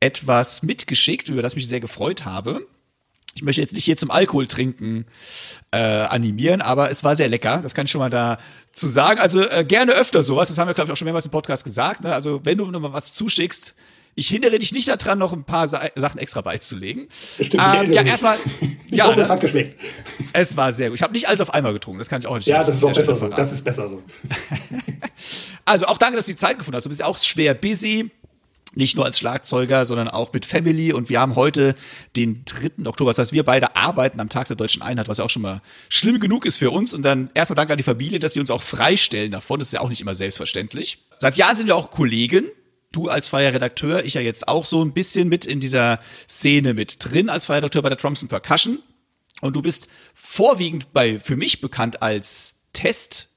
etwas 0.00 0.62
mitgeschickt, 0.62 1.28
über 1.28 1.42
das 1.42 1.52
ich 1.52 1.56
mich 1.56 1.68
sehr 1.68 1.80
gefreut 1.80 2.24
habe 2.24 2.66
ich 3.36 3.42
möchte 3.42 3.60
jetzt 3.60 3.74
nicht 3.74 3.84
hier 3.84 3.96
zum 3.98 4.10
Alkohol 4.10 4.46
trinken 4.46 5.04
äh, 5.70 5.76
animieren, 5.76 6.62
aber 6.62 6.90
es 6.90 7.04
war 7.04 7.14
sehr 7.14 7.28
lecker. 7.28 7.60
Das 7.62 7.74
kann 7.74 7.84
ich 7.84 7.90
schon 7.90 7.98
mal 7.98 8.10
da 8.10 8.38
zu 8.72 8.88
sagen. 8.88 9.20
Also 9.20 9.42
äh, 9.42 9.64
gerne 9.64 9.92
öfter 9.92 10.22
sowas. 10.22 10.48
Das 10.48 10.56
haben 10.56 10.68
wir, 10.68 10.74
glaube 10.74 10.88
ich, 10.88 10.92
auch 10.92 10.96
schon 10.96 11.04
mehrmals 11.04 11.26
im 11.26 11.30
Podcast 11.30 11.62
gesagt. 11.62 12.02
Ne? 12.02 12.14
Also 12.14 12.40
wenn 12.44 12.56
du 12.56 12.70
noch 12.70 12.80
mal 12.80 12.94
was 12.94 13.12
zuschickst, 13.12 13.74
ich 14.14 14.28
hindere 14.28 14.58
dich 14.58 14.72
nicht 14.72 14.88
daran, 14.88 15.18
noch 15.18 15.34
ein 15.34 15.44
paar 15.44 15.68
Sa 15.68 15.82
Sachen 15.94 16.18
extra 16.18 16.40
beizulegen. 16.40 17.08
Stimmt, 17.34 17.62
ähm, 17.62 17.92
ja, 17.92 18.02
erstmal. 18.02 18.38
Ich 18.88 18.98
ja, 18.98 19.06
hoffe, 19.08 19.20
es 19.20 19.28
hat 19.28 19.40
geschmeckt. 19.40 19.78
Es 20.32 20.56
war 20.56 20.72
sehr 20.72 20.88
gut. 20.88 20.96
Ich 20.96 21.02
habe 21.02 21.12
nicht 21.12 21.28
alles 21.28 21.40
auf 21.40 21.52
einmal 21.52 21.72
getrunken, 21.72 21.98
das 21.98 22.08
kann 22.08 22.20
ich 22.20 22.26
auch 22.26 22.36
nicht. 22.36 22.46
Ja, 22.46 22.58
das, 22.60 22.68
das 22.68 22.76
ist 22.76 22.84
auch 22.84 22.92
besser 22.92 23.16
so. 23.16 23.28
Das 23.28 23.52
ist 23.52 23.64
besser 23.64 23.88
so. 23.88 24.02
also 25.64 25.86
auch 25.86 25.98
danke, 25.98 26.16
dass 26.16 26.26
du 26.26 26.32
die 26.32 26.36
Zeit 26.36 26.56
gefunden 26.56 26.76
hast. 26.76 26.84
Du 26.84 26.88
bist 26.88 27.00
ja 27.00 27.06
auch 27.06 27.18
schwer 27.18 27.52
busy 27.52 28.10
nicht 28.76 28.96
nur 28.96 29.04
als 29.04 29.18
Schlagzeuger, 29.18 29.84
sondern 29.84 30.08
auch 30.08 30.32
mit 30.32 30.44
Family. 30.44 30.92
Und 30.92 31.08
wir 31.08 31.18
haben 31.18 31.34
heute 31.34 31.74
den 32.14 32.44
3. 32.44 32.86
Oktober. 32.86 33.10
Das 33.10 33.18
heißt, 33.18 33.32
wir 33.32 33.42
beide 33.42 33.74
arbeiten 33.74 34.20
am 34.20 34.28
Tag 34.28 34.48
der 34.48 34.56
deutschen 34.56 34.82
Einheit, 34.82 35.08
was 35.08 35.18
ja 35.18 35.24
auch 35.24 35.30
schon 35.30 35.42
mal 35.42 35.62
schlimm 35.88 36.20
genug 36.20 36.44
ist 36.44 36.58
für 36.58 36.70
uns. 36.70 36.94
Und 36.94 37.02
dann 37.02 37.30
erstmal 37.34 37.56
danke 37.56 37.72
an 37.72 37.78
die 37.78 37.82
Familie, 37.82 38.18
dass 38.18 38.34
sie 38.34 38.40
uns 38.40 38.50
auch 38.50 38.62
freistellen 38.62 39.32
davon. 39.32 39.58
Das 39.58 39.68
ist 39.68 39.72
ja 39.72 39.80
auch 39.80 39.88
nicht 39.88 40.00
immer 40.00 40.14
selbstverständlich. 40.14 40.98
Seit 41.18 41.36
Jahren 41.36 41.56
sind 41.56 41.66
wir 41.66 41.76
auch 41.76 41.90
Kollegen. 41.90 42.44
Du 42.92 43.08
als 43.08 43.28
freier 43.28 43.52
Redakteur, 43.52 44.04
ich 44.04 44.14
ja 44.14 44.20
jetzt 44.20 44.46
auch 44.46 44.64
so 44.64 44.84
ein 44.84 44.92
bisschen 44.92 45.28
mit 45.28 45.44
in 45.44 45.60
dieser 45.60 45.98
Szene 46.28 46.72
mit 46.72 47.04
drin 47.04 47.28
als 47.28 47.46
freier 47.46 47.58
Redakteur 47.58 47.82
bei 47.82 47.88
der 47.88 47.98
Trumps 47.98 48.26
Percussion. 48.26 48.78
Und 49.40 49.56
du 49.56 49.62
bist 49.62 49.88
vorwiegend 50.14 50.92
bei, 50.92 51.18
für 51.18 51.36
mich 51.36 51.60
bekannt 51.60 52.02
als 52.02 52.62
Test 52.72 53.30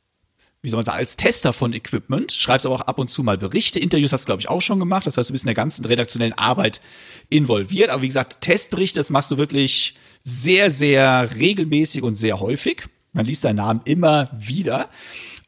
wie 0.61 0.69
soll 0.69 0.77
man 0.77 0.85
sagen, 0.85 0.97
als 0.97 1.15
Tester 1.15 1.53
von 1.53 1.73
Equipment, 1.73 2.31
schreibst 2.31 2.65
aber 2.65 2.75
auch 2.75 2.81
ab 2.81 2.99
und 2.99 3.09
zu 3.09 3.23
mal 3.23 3.37
Berichte, 3.37 3.79
Interviews 3.79 4.11
hast 4.11 4.23
du, 4.23 4.27
glaube 4.27 4.41
ich, 4.41 4.49
auch 4.49 4.61
schon 4.61 4.79
gemacht. 4.79 5.07
Das 5.07 5.15
heißt, 5.17 5.29
du 5.29 5.33
bist 5.33 5.45
in 5.45 5.47
der 5.47 5.55
ganzen 5.55 5.85
redaktionellen 5.85 6.33
Arbeit 6.33 6.81
involviert. 7.29 7.89
Aber 7.89 8.01
wie 8.01 8.07
gesagt, 8.07 8.41
Testberichte, 8.41 8.99
das 8.99 9.09
machst 9.09 9.31
du 9.31 9.37
wirklich 9.37 9.95
sehr, 10.23 10.69
sehr 10.69 11.33
regelmäßig 11.35 12.03
und 12.03 12.15
sehr 12.15 12.41
häufig. 12.41 12.83
Man 13.13 13.25
liest 13.25 13.45
deinen 13.45 13.57
Namen 13.57 13.81
immer 13.85 14.29
wieder. 14.33 14.89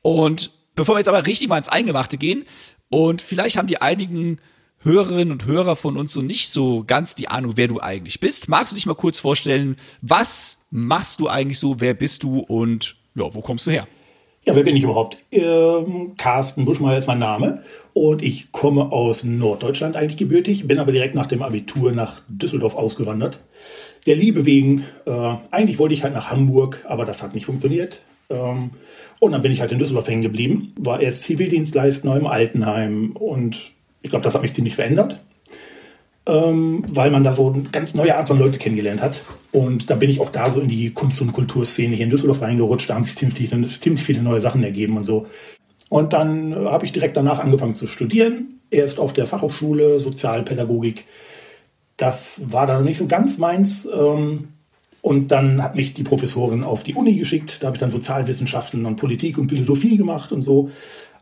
Und 0.01 0.51
bevor 0.75 0.95
wir 0.95 0.99
jetzt 0.99 1.09
aber 1.09 1.25
richtig 1.25 1.49
mal 1.49 1.57
ins 1.57 1.69
Eingemachte 1.69 2.17
gehen, 2.17 2.45
und 2.89 3.21
vielleicht 3.21 3.57
haben 3.57 3.67
die 3.67 3.81
einigen 3.81 4.39
Hörerinnen 4.79 5.31
und 5.31 5.45
Hörer 5.45 5.77
von 5.77 5.95
uns 5.95 6.11
so 6.11 6.21
nicht 6.21 6.49
so 6.49 6.83
ganz 6.85 7.15
die 7.15 7.29
Ahnung, 7.29 7.53
wer 7.55 7.69
du 7.69 7.79
eigentlich 7.79 8.19
bist. 8.19 8.49
Magst 8.49 8.73
du 8.73 8.75
dich 8.75 8.85
mal 8.85 8.95
kurz 8.95 9.19
vorstellen, 9.19 9.77
was 10.01 10.57
machst 10.71 11.21
du 11.21 11.29
eigentlich 11.29 11.59
so, 11.59 11.79
wer 11.79 11.93
bist 11.93 12.23
du 12.23 12.39
und 12.39 12.97
ja, 13.15 13.33
wo 13.33 13.41
kommst 13.41 13.65
du 13.65 13.71
her? 13.71 13.87
Ja, 14.43 14.55
wer 14.55 14.63
bin 14.63 14.75
ich 14.75 14.83
überhaupt? 14.83 15.17
Ähm, 15.31 16.13
Carsten 16.17 16.65
Buschmeier 16.65 16.97
ist 16.97 17.07
mein 17.07 17.19
Name 17.19 17.63
und 17.93 18.23
ich 18.23 18.51
komme 18.51 18.91
aus 18.91 19.23
Norddeutschland 19.23 19.95
eigentlich 19.95 20.17
gebürtig, 20.17 20.67
bin 20.67 20.79
aber 20.79 20.91
direkt 20.91 21.13
nach 21.13 21.27
dem 21.27 21.43
Abitur 21.43 21.91
nach 21.91 22.21
Düsseldorf 22.27 22.75
ausgewandert. 22.75 23.39
Der 24.07 24.15
Liebe 24.15 24.47
wegen, 24.47 24.85
äh, 25.05 25.35
eigentlich 25.51 25.77
wollte 25.77 25.93
ich 25.93 26.01
halt 26.03 26.15
nach 26.15 26.31
Hamburg, 26.31 26.83
aber 26.87 27.05
das 27.05 27.21
hat 27.21 27.35
nicht 27.35 27.45
funktioniert. 27.45 28.01
Ähm, 28.31 28.71
und 29.19 29.31
dann 29.31 29.43
bin 29.43 29.51
ich 29.51 29.61
halt 29.61 29.71
in 29.73 29.77
Düsseldorf 29.77 30.07
hängen 30.07 30.23
geblieben, 30.23 30.73
war 30.75 31.01
erst 31.01 31.21
Zivildienstleister 31.21 32.17
im 32.17 32.25
Altenheim 32.25 33.11
und 33.11 33.73
ich 34.01 34.09
glaube, 34.09 34.23
das 34.23 34.33
hat 34.33 34.41
mich 34.41 34.55
ziemlich 34.55 34.73
verändert 34.73 35.19
ähm, 36.31 36.85
weil 36.89 37.11
man 37.11 37.25
da 37.25 37.33
so 37.33 37.51
eine 37.51 37.63
ganz 37.63 37.93
neue 37.93 38.15
Art 38.17 38.29
von 38.29 38.39
Leute 38.39 38.57
kennengelernt 38.57 39.01
hat. 39.01 39.21
Und 39.51 39.89
da 39.89 39.95
bin 39.95 40.09
ich 40.09 40.21
auch 40.21 40.29
da 40.29 40.49
so 40.49 40.61
in 40.61 40.69
die 40.69 40.91
Kunst- 40.91 41.21
und 41.21 41.33
Kulturszene 41.33 41.93
hier 41.93 42.05
in 42.05 42.09
Düsseldorf 42.09 42.41
reingerutscht. 42.41 42.89
Da 42.89 42.95
haben 42.95 43.03
sich 43.03 43.17
ziemlich 43.17 43.37
viele, 43.37 43.67
ziemlich 43.67 44.03
viele 44.03 44.21
neue 44.21 44.39
Sachen 44.39 44.63
ergeben 44.63 44.95
und 44.95 45.03
so. 45.03 45.27
Und 45.89 46.13
dann 46.13 46.55
habe 46.55 46.85
ich 46.85 46.93
direkt 46.93 47.17
danach 47.17 47.39
angefangen 47.39 47.75
zu 47.75 47.85
studieren. 47.85 48.61
Erst 48.69 48.97
auf 48.97 49.11
der 49.11 49.25
Fachhochschule 49.25 49.99
Sozialpädagogik. 49.99 51.03
Das 51.97 52.41
war 52.45 52.65
dann 52.65 52.85
nicht 52.85 52.97
so 52.97 53.07
ganz 53.07 53.37
meins. 53.37 53.85
Ähm, 53.93 54.47
und 55.01 55.33
dann 55.33 55.61
hat 55.61 55.75
mich 55.75 55.93
die 55.93 56.03
Professorin 56.03 56.63
auf 56.63 56.83
die 56.83 56.93
Uni 56.93 57.15
geschickt. 57.15 57.57
Da 57.59 57.67
habe 57.67 57.75
ich 57.75 57.81
dann 57.81 57.91
Sozialwissenschaften 57.91 58.85
und 58.85 58.95
Politik 58.95 59.37
und 59.37 59.49
Philosophie 59.49 59.97
gemacht 59.97 60.31
und 60.31 60.43
so 60.43 60.71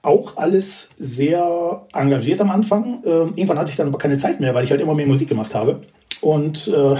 auch 0.01 0.37
alles 0.37 0.89
sehr 0.97 1.85
engagiert 1.93 2.41
am 2.41 2.49
Anfang. 2.49 3.03
Äh, 3.03 3.09
irgendwann 3.09 3.59
hatte 3.59 3.71
ich 3.71 3.77
dann 3.77 3.87
aber 3.87 3.97
keine 3.97 4.17
Zeit 4.17 4.39
mehr, 4.39 4.53
weil 4.53 4.63
ich 4.63 4.71
halt 4.71 4.81
immer 4.81 4.95
mehr 4.95 5.07
Musik 5.07 5.29
gemacht 5.29 5.53
habe. 5.55 5.81
Und 6.21 6.67
äh, 6.67 6.95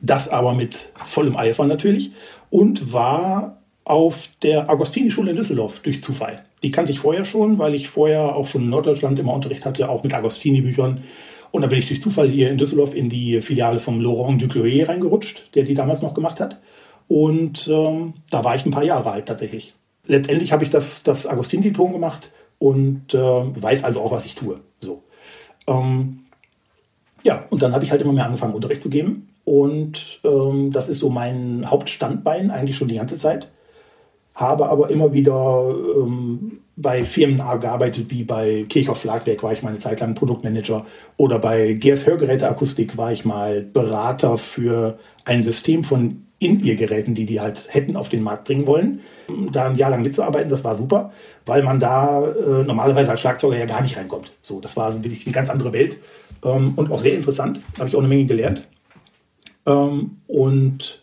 das 0.00 0.28
aber 0.28 0.54
mit 0.54 0.92
vollem 1.04 1.36
Eifer 1.36 1.66
natürlich. 1.66 2.12
Und 2.50 2.92
war 2.92 3.62
auf 3.84 4.30
der 4.42 4.68
Agostini-Schule 4.70 5.30
in 5.30 5.36
Düsseldorf 5.36 5.80
durch 5.80 6.00
Zufall. 6.00 6.44
Die 6.62 6.70
kannte 6.70 6.90
ich 6.90 6.98
vorher 6.98 7.24
schon, 7.24 7.58
weil 7.58 7.74
ich 7.74 7.88
vorher 7.88 8.34
auch 8.34 8.46
schon 8.46 8.62
in 8.62 8.70
Norddeutschland 8.70 9.18
immer 9.18 9.34
Unterricht 9.34 9.64
hatte, 9.64 9.88
auch 9.88 10.02
mit 10.02 10.14
Agostini-Büchern. 10.14 11.04
Und 11.52 11.62
dann 11.62 11.70
bin 11.70 11.78
ich 11.78 11.86
durch 11.86 12.02
Zufall 12.02 12.28
hier 12.28 12.50
in 12.50 12.58
Düsseldorf 12.58 12.94
in 12.94 13.08
die 13.08 13.40
Filiale 13.40 13.78
vom 13.78 14.00
Laurent 14.00 14.42
Ducloyer 14.42 14.88
reingerutscht, 14.88 15.54
der 15.54 15.62
die 15.62 15.74
damals 15.74 16.02
noch 16.02 16.14
gemacht 16.14 16.40
hat. 16.40 16.60
Und 17.08 17.68
ähm, 17.68 18.14
da 18.30 18.42
war 18.42 18.56
ich 18.56 18.66
ein 18.66 18.72
paar 18.72 18.82
Jahre 18.82 19.12
alt 19.12 19.26
tatsächlich 19.26 19.75
letztendlich 20.06 20.52
habe 20.52 20.64
ich 20.64 20.70
das, 20.70 21.02
das 21.02 21.26
Agustin-Diplom 21.26 21.92
gemacht 21.92 22.32
und 22.58 23.14
äh, 23.14 23.18
weiß 23.18 23.84
also 23.84 24.00
auch, 24.00 24.12
was 24.12 24.26
ich 24.26 24.34
tue. 24.34 24.60
So. 24.80 25.02
Ähm, 25.66 26.20
ja, 27.22 27.44
und 27.50 27.62
dann 27.62 27.72
habe 27.72 27.84
ich 27.84 27.90
halt 27.90 28.00
immer 28.00 28.12
mehr 28.12 28.26
angefangen, 28.26 28.54
Unterricht 28.54 28.82
zu 28.82 28.90
geben. 28.90 29.28
Und 29.44 30.20
ähm, 30.24 30.72
das 30.72 30.88
ist 30.88 31.00
so 31.00 31.10
mein 31.10 31.70
Hauptstandbein 31.70 32.50
eigentlich 32.50 32.76
schon 32.76 32.88
die 32.88 32.96
ganze 32.96 33.16
Zeit. 33.16 33.48
Habe 34.34 34.68
aber 34.68 34.90
immer 34.90 35.12
wieder 35.12 35.74
ähm, 35.96 36.60
bei 36.76 37.04
Firmen 37.04 37.38
gearbeitet, 37.38 38.10
wie 38.10 38.24
bei 38.24 38.66
Kirchhoff 38.68 39.00
Schlagwerk 39.00 39.42
war 39.42 39.52
ich 39.52 39.62
mal 39.62 39.70
eine 39.70 39.78
Zeit 39.78 40.00
lang 40.00 40.14
Produktmanager 40.14 40.84
oder 41.16 41.38
bei 41.38 41.72
GS 41.72 42.06
Hörgeräteakustik 42.06 42.98
war 42.98 43.12
ich 43.12 43.24
mal 43.24 43.62
Berater 43.62 44.36
für 44.36 44.98
ein 45.24 45.42
System 45.42 45.84
von 45.84 46.25
In-Ear-Geräten, 46.38 47.14
die 47.14 47.24
die 47.24 47.40
halt 47.40 47.68
hätten 47.70 47.96
auf 47.96 48.08
den 48.08 48.22
Markt 48.22 48.44
bringen 48.44 48.66
wollen. 48.66 49.00
Da 49.52 49.66
ein 49.66 49.76
Jahr 49.76 49.90
lang 49.90 50.02
mitzuarbeiten, 50.02 50.50
das 50.50 50.64
war 50.64 50.76
super, 50.76 51.12
weil 51.46 51.62
man 51.62 51.80
da 51.80 52.26
äh, 52.26 52.62
normalerweise 52.64 53.10
als 53.10 53.20
Schlagzeuger 53.20 53.58
ja 53.58 53.66
gar 53.66 53.80
nicht 53.80 53.96
reinkommt. 53.96 54.32
So, 54.42 54.60
das 54.60 54.76
war 54.76 54.92
wirklich 55.02 55.26
eine 55.26 55.34
ganz 55.34 55.48
andere 55.48 55.72
Welt 55.72 55.96
ähm, 56.44 56.74
und 56.76 56.92
auch 56.92 56.98
sehr 56.98 57.14
interessant. 57.14 57.60
Da 57.74 57.80
habe 57.80 57.88
ich 57.88 57.96
auch 57.96 58.00
eine 58.00 58.08
Menge 58.08 58.26
gelernt. 58.26 58.66
Ähm, 59.64 60.18
und 60.26 61.02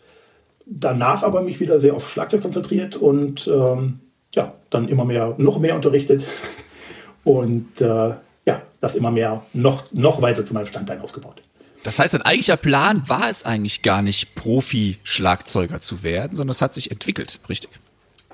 danach 0.66 1.22
aber 1.22 1.42
mich 1.42 1.60
wieder 1.60 1.80
sehr 1.80 1.94
auf 1.94 2.10
Schlagzeug 2.10 2.42
konzentriert 2.42 2.96
und 2.96 3.48
ähm, 3.48 4.00
ja, 4.34 4.54
dann 4.70 4.88
immer 4.88 5.04
mehr, 5.04 5.34
noch 5.38 5.58
mehr 5.58 5.74
unterrichtet 5.74 6.26
und 7.24 7.80
äh, 7.80 8.14
ja, 8.46 8.62
das 8.80 8.94
immer 8.94 9.10
mehr 9.10 9.44
noch, 9.52 9.92
noch 9.92 10.22
weiter 10.22 10.44
zu 10.44 10.54
meinem 10.54 10.66
Standbein 10.66 11.00
ausgebaut. 11.00 11.42
Das 11.84 11.98
heißt, 11.98 12.14
ein 12.14 12.22
eigentlicher 12.22 12.56
Plan 12.56 13.08
war 13.08 13.28
es 13.30 13.44
eigentlich 13.44 13.82
gar 13.82 14.02
nicht, 14.02 14.34
Profi-Schlagzeuger 14.34 15.80
zu 15.80 16.02
werden, 16.02 16.34
sondern 16.34 16.52
es 16.52 16.62
hat 16.62 16.74
sich 16.74 16.90
entwickelt, 16.90 17.38
richtig? 17.48 17.70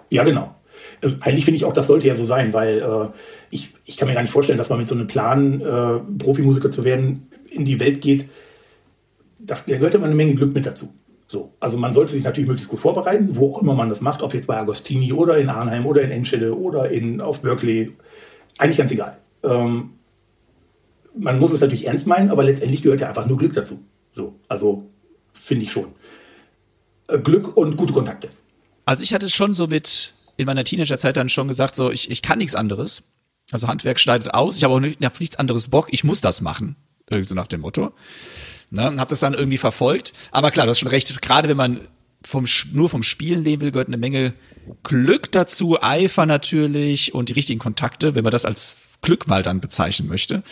Ja, 0.09 0.23
genau. 0.23 0.55
Äh, 1.03 1.11
eigentlich 1.21 1.45
finde 1.45 1.57
ich 1.57 1.65
auch, 1.65 1.73
das 1.73 1.89
sollte 1.89 2.07
ja 2.07 2.15
so 2.15 2.25
sein, 2.25 2.53
weil 2.53 2.79
äh, 2.79 3.09
ich, 3.51 3.75
ich 3.85 3.97
kann 3.97 4.09
mir 4.09 4.15
gar 4.15 4.23
nicht 4.23 4.31
vorstellen, 4.31 4.57
dass 4.57 4.69
man 4.69 4.79
mit 4.79 4.89
so 4.89 4.95
einem 4.95 5.09
Plan, 5.09 5.61
äh, 5.61 5.99
Profimusiker 6.19 6.71
zu 6.71 6.85
werden, 6.85 7.29
in 7.51 7.65
die 7.65 7.81
Welt 7.81 8.01
geht. 8.01 8.29
Das, 9.41 9.67
da 9.67 9.77
gehört 9.77 9.95
immer 9.95 10.07
eine 10.07 10.15
Menge 10.15 10.35
Glück 10.37 10.55
mit 10.55 10.65
dazu. 10.65 10.95
So, 11.27 11.53
also 11.59 11.77
man 11.77 11.93
sollte 11.93 12.13
sich 12.13 12.23
natürlich 12.23 12.49
möglichst 12.49 12.71
gut 12.71 12.81
vorbereiten, 12.81 13.31
wo 13.33 13.53
auch 13.53 13.63
immer 13.63 13.75
man 13.75 13.89
das 13.89 14.01
macht, 14.01 14.23
ob 14.23 14.33
jetzt 14.33 14.47
bei 14.47 14.57
Agostini 14.57 15.13
oder 15.13 15.39
in 15.39 15.49
Arnheim 15.49 15.87
oder 15.87 16.03
in 16.03 16.11
Enschede 16.11 16.57
oder 16.57 16.91
in, 16.91 17.21
auf 17.21 17.41
Berkeley. 17.41 17.91
Eigentlich 18.59 18.79
ganz 18.79 18.93
egal. 18.93 19.17
Ähm, 19.43 19.91
man 21.17 21.39
muss 21.39 21.53
es 21.53 21.61
natürlich 21.61 21.87
ernst 21.87 22.07
meinen, 22.07 22.31
aber 22.31 22.45
letztendlich 22.45 22.83
gehört 22.83 23.01
ja 23.01 23.09
einfach 23.09 23.27
nur 23.27 23.39
Glück 23.39 23.55
dazu. 23.55 23.83
So, 24.13 24.35
also 24.49 24.91
finde 25.33 25.65
ich 25.65 25.73
schon. 25.73 25.89
Äh, 27.09 27.19
Glück 27.19 27.57
und 27.57 27.77
gute 27.77 27.93
Kontakte. 27.93 28.29
Also 28.85 29.03
ich 29.03 29.15
hatte 29.15 29.31
schon 29.31 29.55
so 29.55 29.67
mit 29.67 30.15
in 30.37 30.47
meiner 30.47 30.65
Teenagerzeit 30.65 31.17
dann 31.17 31.29
schon 31.29 31.49
gesagt, 31.49 31.77
so 31.77 31.91
ich, 31.91 32.11
ich 32.11 32.23
kann 32.23 32.39
nichts 32.39 32.55
anderes. 32.55 33.03
Also 33.51 33.69
Handwerk 33.69 33.99
schneidet 33.99 34.33
aus, 34.33 34.57
ich 34.57 34.65
habe 34.65 34.75
auch 34.75 34.81
nicht, 34.81 35.05
auf 35.05 35.21
nichts 35.21 35.37
anderes 35.37 35.69
Bock, 35.69 35.89
ich 35.91 36.05
muss 36.05 36.21
das 36.21 36.41
machen. 36.41 36.77
Irgendwie 37.09 37.29
so 37.29 37.35
nach 37.35 37.49
dem 37.49 37.61
Motto. 37.61 37.93
Ne, 38.71 38.85
habe 38.85 39.11
das 39.11 39.19
dann 39.19 39.35
irgendwie 39.35 39.59
verfolgt. 39.59 40.13
Aber 40.31 40.53
klar, 40.53 40.67
du 40.67 40.71
hast 40.71 40.79
schon 40.79 40.89
recht, 40.89 41.21
gerade 41.21 41.49
wenn 41.49 41.57
man 41.57 41.89
vom, 42.25 42.47
nur 42.73 42.89
vom 42.89 43.03
Spielen 43.03 43.43
leben 43.43 43.63
will, 43.63 43.73
gehört 43.73 43.89
eine 43.89 43.97
Menge 43.97 44.33
Glück 44.85 45.33
dazu, 45.33 45.83
Eifer 45.83 46.27
natürlich 46.27 47.13
und 47.13 47.29
die 47.29 47.33
richtigen 47.33 47.59
Kontakte, 47.59 48.15
wenn 48.15 48.23
man 48.23 48.31
das 48.31 48.45
als 48.45 48.83
Glück 49.03 49.27
mal 49.27 49.43
dann 49.43 49.61
bezeichnen 49.61 50.09
möchte. 50.09 50.43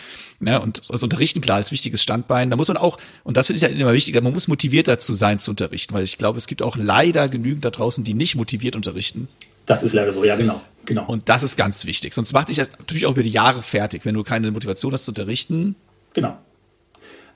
Ne, 0.41 0.61
und 0.61 0.89
das 0.89 1.03
Unterrichten 1.03 1.41
klar 1.41 1.57
als 1.57 1.73
wichtiges 1.73 2.03
Standbein. 2.03 2.51
Da 2.51 2.57
muss 2.57 2.69
man 2.69 2.77
auch, 2.77 2.97
und 3.25 3.37
das 3.37 3.49
finde 3.49 3.59
ich 3.59 3.65
halt 3.65 3.79
immer 3.79 3.93
wichtiger, 3.93 4.21
man 4.21 4.33
muss 4.33 4.49
motiviert 4.49 4.87
dazu 4.87 5.13
sein 5.13 5.39
zu 5.39 5.51
unterrichten, 5.51 5.95
weil 5.95 6.05
ich 6.05 6.17
glaube, 6.17 6.39
es 6.39 6.47
gibt 6.47 6.63
auch 6.63 6.77
leider 6.77 7.29
genügend 7.29 7.65
da 7.65 7.71
draußen, 7.71 8.05
die 8.05 8.15
nicht 8.15 8.37
motiviert 8.37 8.77
unterrichten. 8.77 9.29
Das 9.67 9.83
ist 9.83 9.93
leider 9.93 10.13
so, 10.13 10.25
ja, 10.25 10.37
genau. 10.37 10.61
genau. 10.87 11.05
Und 11.07 11.29
das 11.29 11.43
ist 11.43 11.57
ganz 11.57 11.85
wichtig. 11.85 12.15
Sonst 12.15 12.33
macht 12.33 12.49
dich 12.49 12.57
das 12.57 12.71
natürlich 12.79 13.07
auch 13.07 13.13
über 13.13 13.23
die 13.23 13.31
Jahre 13.31 13.63
fertig, 13.63 14.05
wenn 14.05 14.15
du 14.15 14.23
keine 14.23 14.51
Motivation 14.51 14.93
hast 14.93 15.05
zu 15.05 15.11
unterrichten. 15.11 15.75
Genau. 16.15 16.39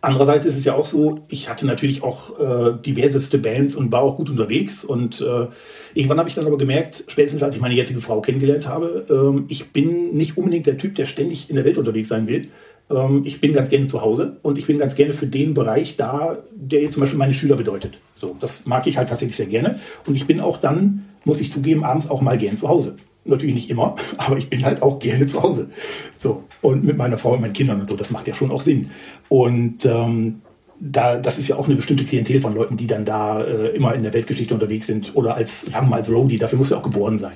Andererseits 0.05 0.47
ist 0.47 0.57
es 0.57 0.65
ja 0.65 0.75
auch 0.75 0.85
so, 0.85 1.21
ich 1.29 1.49
hatte 1.49 1.65
natürlich 1.65 2.03
auch 2.03 2.39
äh, 2.41 2.73
diverseste 2.85 3.39
Bands 3.39 3.77
und 3.77 3.93
war 3.93 4.03
auch 4.03 4.17
gut 4.17 4.31
unterwegs. 4.31 4.83
Und 4.83 5.21
äh, 5.21 5.47
irgendwann 5.95 6.19
habe 6.19 6.29
ich 6.29 6.35
dann 6.35 6.45
aber 6.45 6.59
gemerkt, 6.59 7.05
spätestens 7.07 7.45
als 7.45 7.55
ich 7.55 7.61
meine 7.61 7.77
jetzige 7.77 8.01
Frau 8.01 8.21
kennengelernt 8.21 8.67
habe, 8.67 9.07
ähm, 9.09 9.45
ich 9.49 9.73
bin 9.73 10.17
nicht 10.17 10.37
unbedingt 10.37 10.67
der 10.67 10.77
Typ, 10.77 10.97
der 10.97 11.05
ständig 11.05 11.49
in 11.51 11.55
der 11.55 11.65
Welt 11.65 11.79
unterwegs 11.79 12.09
sein 12.09 12.27
will. 12.27 12.49
Ähm, 12.91 13.23
ich 13.25 13.41
bin 13.41 13.53
ganz 13.53 13.69
gerne 13.69 13.87
zu 13.87 14.03
Hause 14.03 14.39
und 14.43 14.59
ich 14.59 14.67
bin 14.67 14.79
ganz 14.79 14.97
gerne 14.97 15.13
für 15.13 15.29
den 15.29 15.55
Bereich 15.55 15.97
da, 15.97 16.39
der 16.53 16.83
jetzt 16.83 16.95
zum 16.95 17.03
Beispiel 17.03 17.19
meine 17.21 17.35
Schüler 17.35 17.55
bedeutet. 17.55 18.01
So, 18.17 18.37
das 18.41 18.67
mag 18.67 18.89
ich 18.89 18.99
halt 18.99 19.09
tatsächlich 19.09 19.37
sehr 19.37 19.47
gerne. 19.47 19.79
Und 20.05 20.17
ich 20.17 20.27
bin 20.27 20.41
auch 20.41 20.57
dann, 20.57 21.05
muss 21.25 21.41
ich 21.41 21.53
zugeben, 21.53 21.85
abends 21.85 22.11
auch 22.11 22.21
mal 22.21 22.39
gern 22.39 22.57
zu 22.57 22.69
Hause. 22.69 22.97
Natürlich 23.25 23.55
nicht 23.55 23.71
immer, 23.71 23.95
aber 24.17 24.37
ich 24.37 24.51
bin 24.51 24.65
halt 24.65 24.83
auch 24.83 24.99
gerne 24.99 25.29
zu 25.29 25.45
Hause. 25.45 25.71
So. 26.19 26.43
Und 26.63 26.85
mit 26.85 26.97
meiner 26.97 27.19
Frau 27.19 27.33
und 27.33 27.41
meinen 27.41 27.53
Kindern 27.53 27.81
und 27.81 27.91
so, 27.91 27.97
das 27.97 28.11
macht 28.11 28.27
ja 28.29 28.35
schon 28.35 28.51
auch 28.51 28.61
Sinn. 28.61 28.91
Und 29.29 29.85
ähm, 29.85 30.37
da, 30.79 31.19
das 31.19 31.39
ist 31.39 31.49
ja 31.49 31.57
auch 31.57 31.67
eine 31.67 31.77
bestimmte 31.77 32.05
Klientel 32.05 32.41
von 32.41 32.55
Leuten, 32.55 32.77
die 32.77 32.87
dann 32.87 33.05
da 33.05 33.43
äh, 33.43 33.69
immer 33.77 33.95
in 33.95 34.03
der 34.03 34.13
Weltgeschichte 34.13 34.55
unterwegs 34.55 34.87
sind 34.87 35.15
oder 35.15 35.37
als, 35.37 35.63
sagen 35.63 35.87
wir 35.87 35.91
mal, 35.91 35.97
als 35.97 36.11
Roadie, 36.11 36.39
dafür 36.39 36.59
muss 36.59 36.71
ja 36.71 36.79
auch 36.79 36.83
geboren 36.83 37.19
sein. 37.19 37.35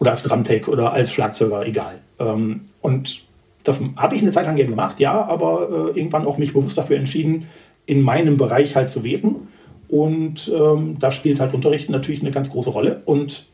Oder 0.00 0.12
als 0.12 0.22
Drumtech 0.22 0.68
oder 0.68 0.92
als 0.92 1.12
Schlagzeuger, 1.12 1.66
egal. 1.66 1.98
Ähm, 2.18 2.62
und 2.80 3.22
das 3.62 3.80
habe 3.96 4.14
ich 4.16 4.22
eine 4.22 4.30
Zeit 4.30 4.46
lang 4.46 4.56
gerne 4.56 4.70
gemacht, 4.70 4.98
ja, 4.98 5.24
aber 5.24 5.92
äh, 5.94 5.98
irgendwann 5.98 6.26
auch 6.26 6.38
mich 6.38 6.52
bewusst 6.52 6.78
dafür 6.78 6.96
entschieden, 6.96 7.46
in 7.86 8.02
meinem 8.02 8.36
Bereich 8.36 8.74
halt 8.74 8.90
zu 8.90 9.04
werden. 9.04 9.48
Und 9.88 10.52
ähm, 10.54 10.96
da 10.98 11.10
spielt 11.10 11.40
halt 11.40 11.54
Unterrichten 11.54 11.92
natürlich 11.92 12.20
eine 12.20 12.30
ganz 12.30 12.50
große 12.50 12.70
Rolle. 12.70 13.02
Und 13.04 13.46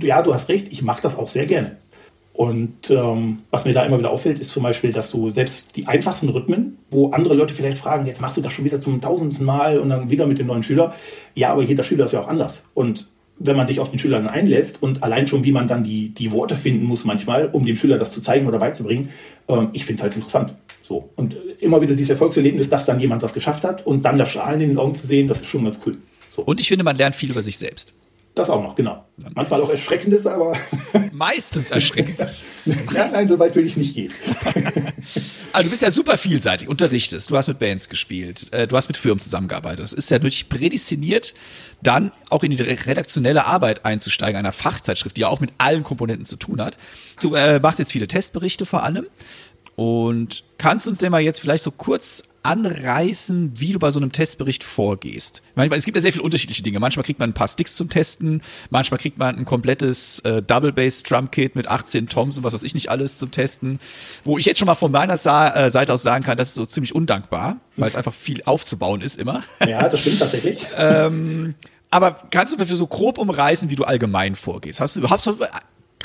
ja, 0.00 0.22
du 0.22 0.32
hast 0.32 0.48
recht, 0.48 0.68
ich 0.70 0.82
mache 0.82 1.02
das 1.02 1.16
auch 1.16 1.28
sehr 1.28 1.46
gerne. 1.46 1.76
Und 2.32 2.90
ähm, 2.90 3.42
was 3.50 3.64
mir 3.64 3.74
da 3.74 3.84
immer 3.84 3.98
wieder 3.98 4.10
auffällt, 4.10 4.38
ist 4.38 4.50
zum 4.50 4.62
Beispiel, 4.62 4.92
dass 4.92 5.10
du 5.10 5.30
selbst 5.30 5.76
die 5.76 5.86
einfachsten 5.86 6.28
Rhythmen, 6.28 6.78
wo 6.90 7.10
andere 7.10 7.34
Leute 7.34 7.52
vielleicht 7.52 7.78
fragen, 7.78 8.06
jetzt 8.06 8.20
machst 8.20 8.36
du 8.36 8.40
das 8.40 8.52
schon 8.52 8.64
wieder 8.64 8.80
zum 8.80 9.00
tausendsten 9.00 9.44
Mal 9.44 9.78
und 9.78 9.90
dann 9.90 10.10
wieder 10.10 10.26
mit 10.26 10.38
dem 10.38 10.46
neuen 10.46 10.62
Schüler. 10.62 10.94
Ja, 11.34 11.52
aber 11.52 11.62
jeder 11.62 11.82
Schüler 11.82 12.06
ist 12.06 12.12
ja 12.12 12.20
auch 12.20 12.28
anders. 12.28 12.62
Und 12.72 13.08
wenn 13.38 13.56
man 13.56 13.66
sich 13.66 13.80
auf 13.80 13.90
den 13.90 13.98
Schüler 13.98 14.18
dann 14.18 14.28
einlässt 14.28 14.82
und 14.82 15.02
allein 15.02 15.26
schon, 15.26 15.44
wie 15.44 15.52
man 15.52 15.66
dann 15.66 15.82
die, 15.82 16.10
die 16.10 16.30
Worte 16.30 16.56
finden 16.56 16.84
muss 16.84 17.04
manchmal, 17.04 17.46
um 17.46 17.64
dem 17.64 17.74
Schüler 17.74 17.98
das 17.98 18.12
zu 18.12 18.20
zeigen 18.20 18.46
oder 18.46 18.58
beizubringen, 18.58 19.10
ähm, 19.48 19.68
ich 19.72 19.84
finde 19.84 19.98
es 19.98 20.02
halt 20.02 20.14
interessant. 20.14 20.54
So. 20.82 21.10
Und 21.16 21.36
immer 21.58 21.80
wieder 21.80 21.94
dieses 21.94 22.10
Erfolgserlebnis, 22.10 22.68
dass 22.68 22.84
dann 22.84 23.00
jemand 23.00 23.22
was 23.22 23.32
geschafft 23.32 23.64
hat 23.64 23.86
und 23.86 24.04
dann 24.04 24.18
das 24.18 24.30
Strahlen 24.30 24.60
in 24.60 24.68
den 24.70 24.78
Augen 24.78 24.94
zu 24.94 25.06
sehen, 25.06 25.26
das 25.26 25.40
ist 25.40 25.46
schon 25.46 25.64
ganz 25.64 25.78
cool. 25.86 25.96
So. 26.30 26.42
Und 26.42 26.60
ich 26.60 26.68
finde, 26.68 26.84
man 26.84 26.96
lernt 26.96 27.16
viel 27.16 27.30
über 27.30 27.42
sich 27.42 27.58
selbst. 27.58 27.92
Das 28.40 28.48
auch 28.48 28.62
noch, 28.62 28.74
genau. 28.74 29.04
Manchmal 29.34 29.60
auch 29.60 29.68
Erschreckendes, 29.68 30.26
aber. 30.26 30.56
Meistens 31.12 31.70
Erschreckendes. 31.70 32.46
ja, 32.64 33.06
nein, 33.12 33.28
so 33.28 33.38
weit 33.38 33.54
will 33.54 33.66
ich 33.66 33.76
nicht 33.76 33.94
gehen. 33.94 34.10
also 35.52 35.64
du 35.64 35.68
bist 35.68 35.82
ja 35.82 35.90
super 35.90 36.16
vielseitig, 36.16 36.66
unterrichtest, 36.66 37.30
du 37.30 37.36
hast 37.36 37.48
mit 37.48 37.58
Bands 37.58 37.90
gespielt, 37.90 38.50
äh, 38.54 38.66
du 38.66 38.78
hast 38.78 38.88
mit 38.88 38.96
Firmen 38.96 39.20
zusammengearbeitet. 39.20 39.80
Das 39.80 39.92
ist 39.92 40.10
ja 40.10 40.18
durch 40.18 40.48
prädestiniert, 40.48 41.34
dann 41.82 42.12
auch 42.30 42.42
in 42.42 42.52
die 42.52 42.62
redaktionelle 42.62 43.44
Arbeit 43.44 43.84
einzusteigen, 43.84 44.38
einer 44.38 44.52
Fachzeitschrift, 44.52 45.18
die 45.18 45.20
ja 45.20 45.28
auch 45.28 45.40
mit 45.40 45.52
allen 45.58 45.84
Komponenten 45.84 46.24
zu 46.24 46.36
tun 46.36 46.62
hat. 46.62 46.78
Du 47.20 47.34
äh, 47.34 47.60
machst 47.60 47.78
jetzt 47.78 47.92
viele 47.92 48.06
Testberichte 48.06 48.64
vor 48.64 48.84
allem. 48.84 49.06
Und 49.76 50.44
kannst 50.56 50.88
uns 50.88 50.96
denn 50.96 51.10
mal 51.10 51.20
jetzt 51.20 51.40
vielleicht 51.40 51.64
so 51.64 51.70
kurz 51.70 52.22
anreißen, 52.42 53.52
wie 53.60 53.72
du 53.72 53.78
bei 53.78 53.90
so 53.90 54.00
einem 54.00 54.12
Testbericht 54.12 54.64
vorgehst. 54.64 55.42
Manchmal, 55.54 55.78
es 55.78 55.84
gibt 55.84 55.96
ja 55.96 56.00
sehr 56.00 56.12
viele 56.12 56.24
unterschiedliche 56.24 56.62
Dinge. 56.62 56.80
Manchmal 56.80 57.04
kriegt 57.04 57.18
man 57.18 57.30
ein 57.30 57.34
paar 57.34 57.48
Sticks 57.48 57.76
zum 57.76 57.88
Testen, 57.88 58.42
manchmal 58.70 58.98
kriegt 58.98 59.18
man 59.18 59.36
ein 59.36 59.44
komplettes 59.44 60.20
äh, 60.20 60.42
Double 60.42 60.72
Bass 60.72 61.02
Drum 61.02 61.30
Kit 61.30 61.54
mit 61.54 61.68
18 61.68 62.08
Toms 62.08 62.38
und 62.38 62.44
was 62.44 62.54
weiß 62.54 62.62
ich 62.62 62.74
nicht 62.74 62.90
alles 62.90 63.18
zum 63.18 63.30
Testen. 63.30 63.78
Wo 64.24 64.38
ich 64.38 64.46
jetzt 64.46 64.58
schon 64.58 64.66
mal 64.66 64.74
von 64.74 64.90
meiner 64.90 65.16
Sa 65.16 65.50
äh, 65.50 65.70
Seite 65.70 65.92
aus 65.92 66.02
sagen 66.02 66.24
kann, 66.24 66.36
das 66.36 66.48
ist 66.48 66.54
so 66.54 66.66
ziemlich 66.66 66.94
undankbar, 66.94 67.58
weil 67.76 67.88
es 67.88 67.96
einfach 67.96 68.14
viel 68.14 68.42
aufzubauen 68.44 69.02
ist 69.02 69.18
immer. 69.18 69.42
Ja, 69.66 69.88
das 69.88 70.00
stimmt 70.00 70.20
tatsächlich. 70.20 70.66
ähm, 70.76 71.54
aber 71.90 72.12
kannst 72.30 72.52
du 72.52 72.56
dafür 72.56 72.76
so 72.76 72.86
grob 72.86 73.18
umreißen, 73.18 73.68
wie 73.68 73.76
du 73.76 73.84
allgemein 73.84 74.36
vorgehst? 74.36 74.80
Hast 74.80 74.96
du 74.96 75.00
überhaupt 75.00 75.26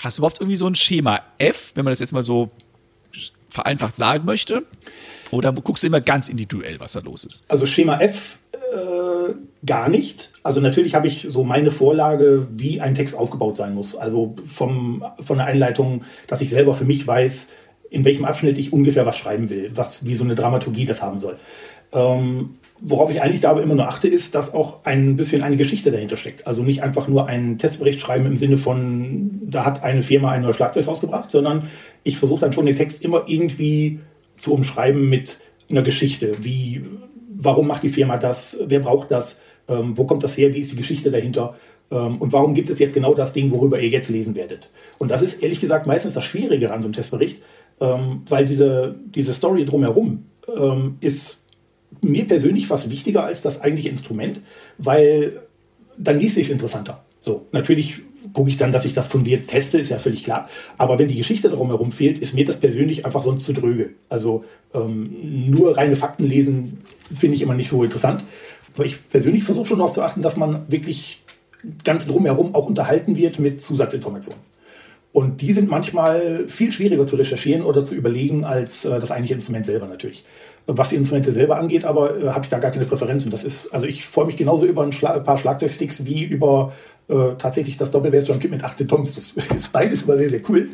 hast 0.01 0.17
du 0.17 0.21
überhaupt 0.21 0.41
irgendwie 0.41 0.57
so 0.57 0.67
ein 0.67 0.75
Schema 0.75 1.21
F, 1.37 1.71
wenn 1.75 1.85
man 1.85 1.91
das 1.91 1.99
jetzt 1.99 2.11
mal 2.11 2.23
so 2.23 2.51
vereinfacht 3.49 3.95
sagen 3.95 4.25
möchte? 4.25 4.65
Oder 5.31 5.51
guckst 5.53 5.83
du 5.83 5.87
immer 5.87 6.01
ganz 6.01 6.29
individuell, 6.29 6.79
was 6.79 6.93
da 6.93 6.99
los 6.99 7.25
ist? 7.25 7.43
Also 7.47 7.65
Schema 7.65 7.99
F 7.99 8.37
äh, 8.53 9.33
gar 9.65 9.89
nicht. 9.89 10.31
Also 10.43 10.61
natürlich 10.61 10.95
habe 10.95 11.07
ich 11.07 11.25
so 11.29 11.43
meine 11.43 11.71
Vorlage, 11.71 12.47
wie 12.51 12.81
ein 12.81 12.95
Text 12.95 13.15
aufgebaut 13.15 13.57
sein 13.57 13.73
muss. 13.73 13.95
Also 13.95 14.35
vom, 14.45 15.03
von 15.19 15.37
der 15.37 15.47
Einleitung, 15.47 16.03
dass 16.27 16.41
ich 16.41 16.49
selber 16.49 16.75
für 16.75 16.85
mich 16.85 17.05
weiß, 17.05 17.49
in 17.89 18.05
welchem 18.05 18.25
Abschnitt 18.25 18.57
ich 18.57 18.73
ungefähr 18.73 19.05
was 19.05 19.17
schreiben 19.17 19.49
will, 19.49 19.71
was 19.75 20.05
wie 20.05 20.15
so 20.15 20.23
eine 20.23 20.35
Dramaturgie 20.35 20.85
das 20.85 21.01
haben 21.01 21.19
soll. 21.19 21.37
Ähm, 21.93 22.55
worauf 22.79 23.09
ich 23.09 23.21
eigentlich 23.21 23.41
da 23.41 23.51
aber 23.51 23.63
immer 23.63 23.75
nur 23.75 23.87
achte, 23.87 24.07
ist, 24.07 24.35
dass 24.35 24.53
auch 24.53 24.83
ein 24.83 25.15
bisschen 25.15 25.43
eine 25.43 25.57
Geschichte 25.57 25.91
dahinter 25.91 26.17
steckt. 26.17 26.45
Also 26.45 26.63
nicht 26.63 26.83
einfach 26.83 27.07
nur 27.07 27.27
einen 27.27 27.57
Testbericht 27.57 28.01
schreiben 28.01 28.25
im 28.25 28.37
Sinne 28.37 28.57
von, 28.57 29.41
da 29.43 29.65
hat 29.65 29.83
eine 29.83 30.03
Firma 30.03 30.31
ein 30.31 30.41
neues 30.41 30.57
Schlagzeug 30.57 30.87
rausgebracht, 30.87 31.31
sondern 31.31 31.69
ich 32.03 32.17
versuche 32.17 32.41
dann 32.41 32.53
schon 32.53 32.65
den 32.65 32.75
Text 32.75 33.03
immer 33.03 33.23
irgendwie 33.27 33.99
zu 34.37 34.53
umschreiben 34.53 35.09
mit 35.09 35.39
einer 35.69 35.81
Geschichte. 35.81 36.35
Wie, 36.41 36.83
warum 37.29 37.67
macht 37.67 37.83
die 37.83 37.89
Firma 37.89 38.17
das? 38.17 38.57
Wer 38.65 38.79
braucht 38.79 39.11
das? 39.11 39.39
Ähm, 39.67 39.97
wo 39.97 40.05
kommt 40.05 40.23
das 40.23 40.37
her? 40.37 40.53
Wie 40.53 40.59
ist 40.59 40.71
die 40.71 40.77
Geschichte 40.77 41.11
dahinter? 41.11 41.55
Ähm, 41.91 42.17
und 42.17 42.33
warum 42.33 42.53
gibt 42.53 42.69
es 42.69 42.79
jetzt 42.79 42.93
genau 42.93 43.13
das 43.13 43.33
Ding, 43.33 43.51
worüber 43.51 43.79
ihr 43.79 43.89
jetzt 43.89 44.09
lesen 44.09 44.35
werdet? 44.35 44.69
Und 44.97 45.11
das 45.11 45.21
ist 45.21 45.41
ehrlich 45.41 45.59
gesagt 45.59 45.87
meistens 45.87 46.13
das 46.13 46.23
Schwierige 46.23 46.71
an 46.71 46.81
so 46.81 46.87
einem 46.87 46.93
Testbericht, 46.93 47.41
ähm, 47.79 48.21
weil 48.27 48.45
diese, 48.45 48.95
diese 49.05 49.33
Story 49.33 49.65
drumherum 49.65 50.25
ähm, 50.55 50.97
ist 51.01 51.43
mir 52.01 52.25
persönlich 52.27 52.67
fast 52.67 52.89
wichtiger 52.89 53.23
als 53.23 53.41
das 53.41 53.61
eigentliche 53.61 53.89
Instrument, 53.89 54.41
weil 54.77 55.41
dann 55.97 56.19
liest 56.19 56.35
sich 56.35 56.51
interessanter. 56.51 57.03
So, 57.21 57.47
natürlich 57.51 58.01
gucke 58.33 58.49
ich 58.49 58.57
dann, 58.57 58.71
dass 58.71 58.85
ich 58.85 58.93
das 58.93 59.07
fundiert 59.07 59.47
teste, 59.47 59.79
ist 59.79 59.89
ja 59.89 59.99
völlig 59.99 60.23
klar. 60.23 60.49
Aber 60.77 60.99
wenn 60.99 61.07
die 61.07 61.17
Geschichte 61.17 61.49
drumherum 61.49 61.91
fehlt, 61.91 62.19
ist 62.19 62.33
mir 62.33 62.45
das 62.45 62.59
persönlich 62.59 63.05
einfach 63.05 63.23
sonst 63.23 63.45
zu 63.45 63.53
dröge. 63.53 63.91
Also 64.09 64.43
ähm, 64.73 65.15
nur 65.49 65.77
reine 65.77 65.95
Fakten 65.95 66.25
lesen 66.25 66.81
finde 67.13 67.35
ich 67.35 67.41
immer 67.41 67.53
nicht 67.53 67.69
so 67.69 67.83
interessant. 67.83 68.23
Aber 68.75 68.85
ich 68.85 69.07
persönlich 69.09 69.43
versuche 69.43 69.65
schon 69.65 69.77
darauf 69.77 69.93
zu 69.93 70.01
achten, 70.01 70.21
dass 70.21 70.37
man 70.37 70.65
wirklich 70.67 71.23
ganz 71.83 72.05
drumherum 72.07 72.55
auch 72.55 72.67
unterhalten 72.67 73.15
wird 73.15 73.39
mit 73.39 73.61
Zusatzinformationen. 73.61 74.39
Und 75.15 75.41
die 75.41 75.53
sind 75.53 75.69
manchmal 75.69 76.45
viel 76.45 76.73
schwieriger 76.73 77.07
zu 77.07 77.15
recherchieren 77.15 77.63
oder 77.63 77.85
zu 77.85 77.95
überlegen 77.95 78.43
als 78.43 78.83
äh, 78.83 78.99
das 78.99 79.11
eigentliche 79.11 79.35
Instrument 79.35 79.65
selber 79.65 79.87
natürlich. 79.87 80.25
Was 80.67 80.89
die 80.89 80.97
Instrumente 80.97 81.31
selber 81.31 81.57
angeht, 81.57 81.85
aber 81.85 82.21
äh, 82.21 82.27
habe 82.31 82.43
ich 82.43 82.49
da 82.49 82.59
gar 82.59 82.71
keine 82.71 82.85
Präferenzen. 82.85 83.31
Das 83.31 83.45
ist, 83.45 83.73
also 83.73 83.85
ich 83.85 84.05
freue 84.05 84.25
mich 84.25 84.35
genauso 84.35 84.65
über 84.65 84.83
ein, 84.83 84.91
Schla 84.91 85.13
ein 85.13 85.23
paar 85.23 85.37
Schlagzeugsticks 85.37 86.03
wie 86.03 86.25
über 86.25 86.73
äh, 87.07 87.35
tatsächlich 87.37 87.77
das 87.77 87.91
Drum 87.91 88.03
Kit 88.03 88.51
mit 88.51 88.63
18 88.63 88.87
Toms. 88.87 89.15
Das 89.15 89.33
ist 89.55 89.71
beides 89.71 90.03
immer 90.03 90.17
sehr, 90.17 90.29
sehr 90.29 90.41
cool. 90.49 90.69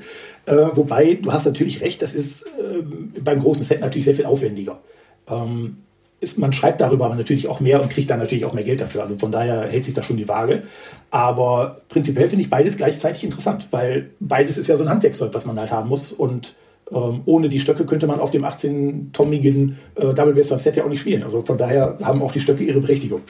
Äh, 0.46 0.68
wobei, 0.74 1.20
du 1.22 1.32
hast 1.32 1.46
natürlich 1.46 1.82
recht, 1.82 2.02
das 2.02 2.14
ist 2.14 2.46
ähm, 2.60 3.14
beim 3.24 3.40
großen 3.40 3.64
Set 3.64 3.82
natürlich 3.82 4.06
sehr 4.06 4.16
viel 4.16 4.26
aufwendiger. 4.26 4.80
Ähm, 5.28 5.78
ist, 6.22 6.38
man 6.38 6.54
schreibt 6.54 6.80
darüber 6.82 7.06
aber 7.06 7.16
natürlich 7.16 7.48
auch 7.48 7.60
mehr 7.60 7.82
und 7.82 7.90
kriegt 7.90 8.10
dann 8.10 8.20
natürlich 8.20 8.46
auch 8.46 8.54
mehr 8.54 8.64
Geld 8.64 8.80
dafür. 8.80 9.02
Also 9.02 9.18
von 9.18 9.32
daher 9.32 9.64
hält 9.70 9.84
sich 9.84 9.96
da 9.96 10.04
schon 10.04 10.18
die 10.18 10.28
Waage. 10.28 10.64
Aber 11.10 11.82
prinzipiell 11.90 12.28
finde 12.28 12.44
ich 12.44 12.50
beides 12.50 12.78
gleichzeitig 12.78 13.24
interessant, 13.24 13.68
weil 13.72 14.12
beides 14.20 14.58
ist 14.58 14.68
ja 14.68 14.78
so 14.78 14.84
ein 14.84 14.90
Handwerkzeug, 14.90 15.34
was 15.34 15.46
man 15.46 15.60
halt 15.60 15.72
haben 15.72 15.90
muss. 15.90 16.12
Und 16.12 16.54
ähm, 16.92 17.22
ohne 17.26 17.50
die 17.50 17.60
Stöcke 17.60 17.86
könnte 17.86 18.06
man 18.06 18.20
auf 18.20 18.32
dem 18.32 18.46
18-tommigen 18.46 19.78
äh, 19.96 20.14
Double 20.14 20.34
Bass 20.34 20.50
Set 20.50 20.76
ja 20.76 20.84
auch 20.84 20.90
nicht 20.90 21.02
spielen. 21.02 21.24
Also 21.24 21.42
von 21.42 21.58
daher 21.58 21.98
haben 22.04 22.22
auch 22.22 22.32
die 22.32 22.40
Stöcke 22.40 22.64
ihre 22.64 22.82
Berechtigung. 22.82 23.22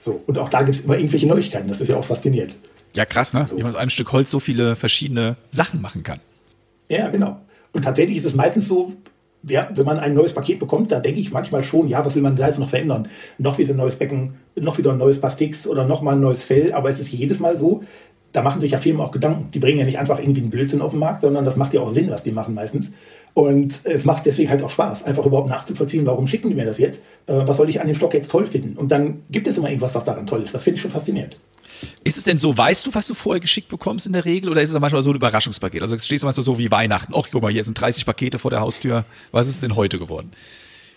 So, 0.00 0.22
und 0.26 0.38
auch 0.38 0.48
da 0.48 0.62
gibt 0.62 0.76
es 0.76 0.84
immer 0.84 0.96
irgendwelche 0.96 1.26
Neuigkeiten. 1.26 1.68
Das 1.68 1.80
ist 1.80 1.88
ja 1.88 1.96
auch 1.96 2.04
faszinierend. 2.04 2.56
Ja, 2.94 3.04
krass, 3.04 3.34
ne? 3.34 3.46
So. 3.48 3.56
Wie 3.56 3.62
man 3.62 3.72
aus 3.72 3.78
einem 3.78 3.90
Stück 3.90 4.12
Holz 4.12 4.30
so 4.30 4.40
viele 4.40 4.76
verschiedene 4.76 5.36
Sachen 5.50 5.82
machen 5.82 6.02
kann. 6.02 6.20
Ja, 6.88 7.08
genau. 7.08 7.40
Und 7.72 7.82
tatsächlich 7.82 8.18
ist 8.18 8.24
es 8.24 8.34
meistens 8.34 8.66
so, 8.66 8.94
ja, 9.42 9.68
wenn 9.74 9.84
man 9.84 9.98
ein 9.98 10.14
neues 10.14 10.32
Paket 10.32 10.58
bekommt, 10.58 10.90
da 10.90 11.00
denke 11.00 11.20
ich 11.20 11.30
manchmal 11.30 11.62
schon, 11.62 11.88
ja, 11.88 12.04
was 12.04 12.14
will 12.14 12.22
man 12.22 12.36
da 12.36 12.46
jetzt 12.46 12.58
noch 12.58 12.70
verändern? 12.70 13.08
Noch 13.38 13.58
wieder 13.58 13.74
ein 13.74 13.76
neues 13.76 13.96
Becken, 13.96 14.34
noch 14.56 14.78
wieder 14.78 14.92
ein 14.92 14.98
neues 14.98 15.20
Pastix 15.20 15.66
oder 15.66 15.84
noch 15.84 16.02
mal 16.02 16.12
ein 16.12 16.20
neues 16.20 16.42
Fell. 16.42 16.72
Aber 16.72 16.90
es 16.90 16.98
ist 16.98 17.12
jedes 17.12 17.40
Mal 17.40 17.56
so, 17.56 17.84
da 18.32 18.42
machen 18.42 18.60
sich 18.60 18.72
ja 18.72 18.78
Firmen 18.78 19.00
auch 19.00 19.12
Gedanken. 19.12 19.50
Die 19.52 19.58
bringen 19.58 19.78
ja 19.78 19.84
nicht 19.84 19.98
einfach 19.98 20.18
irgendwie 20.18 20.40
einen 20.40 20.50
Blödsinn 20.50 20.82
auf 20.82 20.90
den 20.90 21.00
Markt, 21.00 21.20
sondern 21.20 21.44
das 21.44 21.56
macht 21.56 21.74
ja 21.74 21.80
auch 21.80 21.90
Sinn, 21.90 22.10
was 22.10 22.22
die 22.22 22.32
machen 22.32 22.54
meistens. 22.54 22.92
Und 23.38 23.82
es 23.84 24.04
macht 24.04 24.26
deswegen 24.26 24.50
halt 24.50 24.64
auch 24.64 24.70
Spaß, 24.70 25.04
einfach 25.04 25.24
überhaupt 25.24 25.48
nachzuvollziehen, 25.48 26.04
warum 26.04 26.26
schicken 26.26 26.48
die 26.48 26.56
mir 26.56 26.64
das 26.64 26.78
jetzt? 26.78 27.02
Äh, 27.28 27.46
was 27.46 27.58
soll 27.58 27.70
ich 27.70 27.80
an 27.80 27.86
dem 27.86 27.94
Stock 27.94 28.12
jetzt 28.12 28.32
toll 28.32 28.46
finden? 28.46 28.76
Und 28.76 28.88
dann 28.88 29.22
gibt 29.30 29.46
es 29.46 29.56
immer 29.56 29.68
irgendwas, 29.68 29.94
was 29.94 30.04
daran 30.04 30.26
toll 30.26 30.42
ist. 30.42 30.52
Das 30.52 30.64
finde 30.64 30.74
ich 30.74 30.82
schon 30.82 30.90
faszinierend. 30.90 31.38
Ist 32.02 32.18
es 32.18 32.24
denn 32.24 32.36
so, 32.36 32.58
weißt 32.58 32.88
du, 32.88 32.94
was 32.94 33.06
du 33.06 33.14
vorher 33.14 33.38
geschickt 33.38 33.68
bekommst 33.68 34.08
in 34.08 34.12
der 34.12 34.24
Regel? 34.24 34.50
Oder 34.50 34.60
ist 34.62 34.70
es 34.70 34.80
manchmal 34.80 35.04
so 35.04 35.10
ein 35.10 35.14
Überraschungspaket? 35.14 35.80
Also 35.82 35.96
stehst 35.96 36.24
du 36.24 36.26
manchmal 36.26 36.42
so 36.42 36.58
wie 36.58 36.68
Weihnachten. 36.72 37.12
Ach, 37.16 37.28
guck 37.30 37.40
mal, 37.40 37.52
hier 37.52 37.62
sind 37.62 37.80
30 37.80 38.04
Pakete 38.04 38.40
vor 38.40 38.50
der 38.50 38.58
Haustür. 38.58 39.04
Was 39.30 39.46
ist 39.46 39.62
denn 39.62 39.76
heute 39.76 40.00
geworden? 40.00 40.32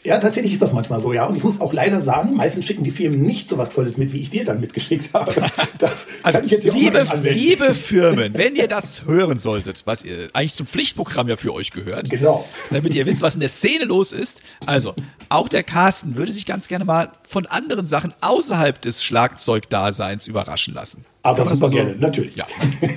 Ja, 0.03 0.17
tatsächlich 0.17 0.53
ist 0.53 0.63
das 0.63 0.73
manchmal 0.73 0.99
so, 0.99 1.13
ja. 1.13 1.25
Und 1.25 1.35
ich 1.35 1.43
muss 1.43 1.61
auch 1.61 1.73
leider 1.73 2.01
sagen, 2.01 2.35
meistens 2.35 2.65
schicken 2.65 2.83
die 2.83 2.89
Firmen 2.89 3.21
nicht 3.21 3.47
so 3.47 3.59
was 3.59 3.69
Tolles 3.69 3.97
mit, 3.97 4.11
wie 4.13 4.19
ich 4.19 4.31
dir 4.31 4.43
dann 4.43 4.59
mitgeschickt 4.59 5.13
habe. 5.13 5.31
Das 5.77 6.05
also, 6.21 6.37
kann 6.37 6.45
ich 6.45 6.51
jetzt 6.51 6.63
hier 6.63 6.73
liebe, 6.73 7.01
auch 7.01 7.07
mal 7.07 7.23
liebe 7.23 7.73
Firmen, 7.73 8.33
wenn 8.35 8.55
ihr 8.55 8.67
das 8.67 9.05
hören 9.05 9.39
solltet, 9.39 9.83
was 9.85 10.03
ihr 10.03 10.29
eigentlich 10.33 10.55
zum 10.55 10.67
Pflichtprogramm 10.67 11.27
ja 11.27 11.37
für 11.37 11.53
euch 11.53 11.71
gehört, 11.71 12.09
genau. 12.09 12.47
damit 12.69 12.93
ihr 12.93 13.05
wisst, 13.05 13.21
was 13.21 13.33
in 13.33 13.39
der 13.39 13.49
Szene 13.49 13.85
los 13.85 14.11
ist. 14.11 14.41
Also, 14.65 14.93
auch 15.29 15.49
der 15.49 15.63
Carsten 15.63 16.15
würde 16.15 16.31
sich 16.31 16.45
ganz 16.45 16.67
gerne 16.67 16.85
mal 16.85 17.11
von 17.23 17.47
anderen 17.47 17.87
Sachen 17.87 18.13
außerhalb 18.21 18.79
des 18.81 19.03
Schlagzeugdaseins 19.03 20.27
überraschen 20.27 20.73
lassen. 20.73 21.05
Aber 21.23 21.47
super 21.47 21.69
so? 21.69 21.75
gerne, 21.75 21.95
natürlich. 21.95 22.35
Ja. 22.35 22.47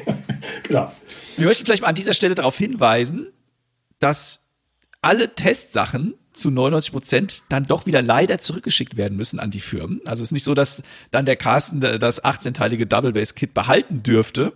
genau. 0.62 0.92
Wir 1.36 1.46
möchten 1.46 1.64
vielleicht 1.64 1.82
mal 1.82 1.88
an 1.88 1.94
dieser 1.94 2.14
Stelle 2.14 2.34
darauf 2.34 2.56
hinweisen, 2.58 3.28
dass 3.98 4.40
alle 5.00 5.34
Testsachen 5.34 6.14
zu 6.34 6.50
99 6.50 6.92
Prozent 6.92 7.42
dann 7.48 7.66
doch 7.66 7.86
wieder 7.86 8.02
leider 8.02 8.38
zurückgeschickt 8.38 8.96
werden 8.96 9.16
müssen 9.16 9.40
an 9.40 9.50
die 9.50 9.60
Firmen. 9.60 10.00
Also 10.04 10.22
es 10.22 10.28
ist 10.28 10.32
nicht 10.32 10.44
so, 10.44 10.54
dass 10.54 10.82
dann 11.10 11.26
der 11.26 11.36
Carsten 11.36 11.80
das 11.80 12.22
18-teilige 12.22 12.86
Double 12.86 13.12
Bass 13.12 13.34
Kit 13.34 13.54
behalten 13.54 14.02
dürfte, 14.02 14.52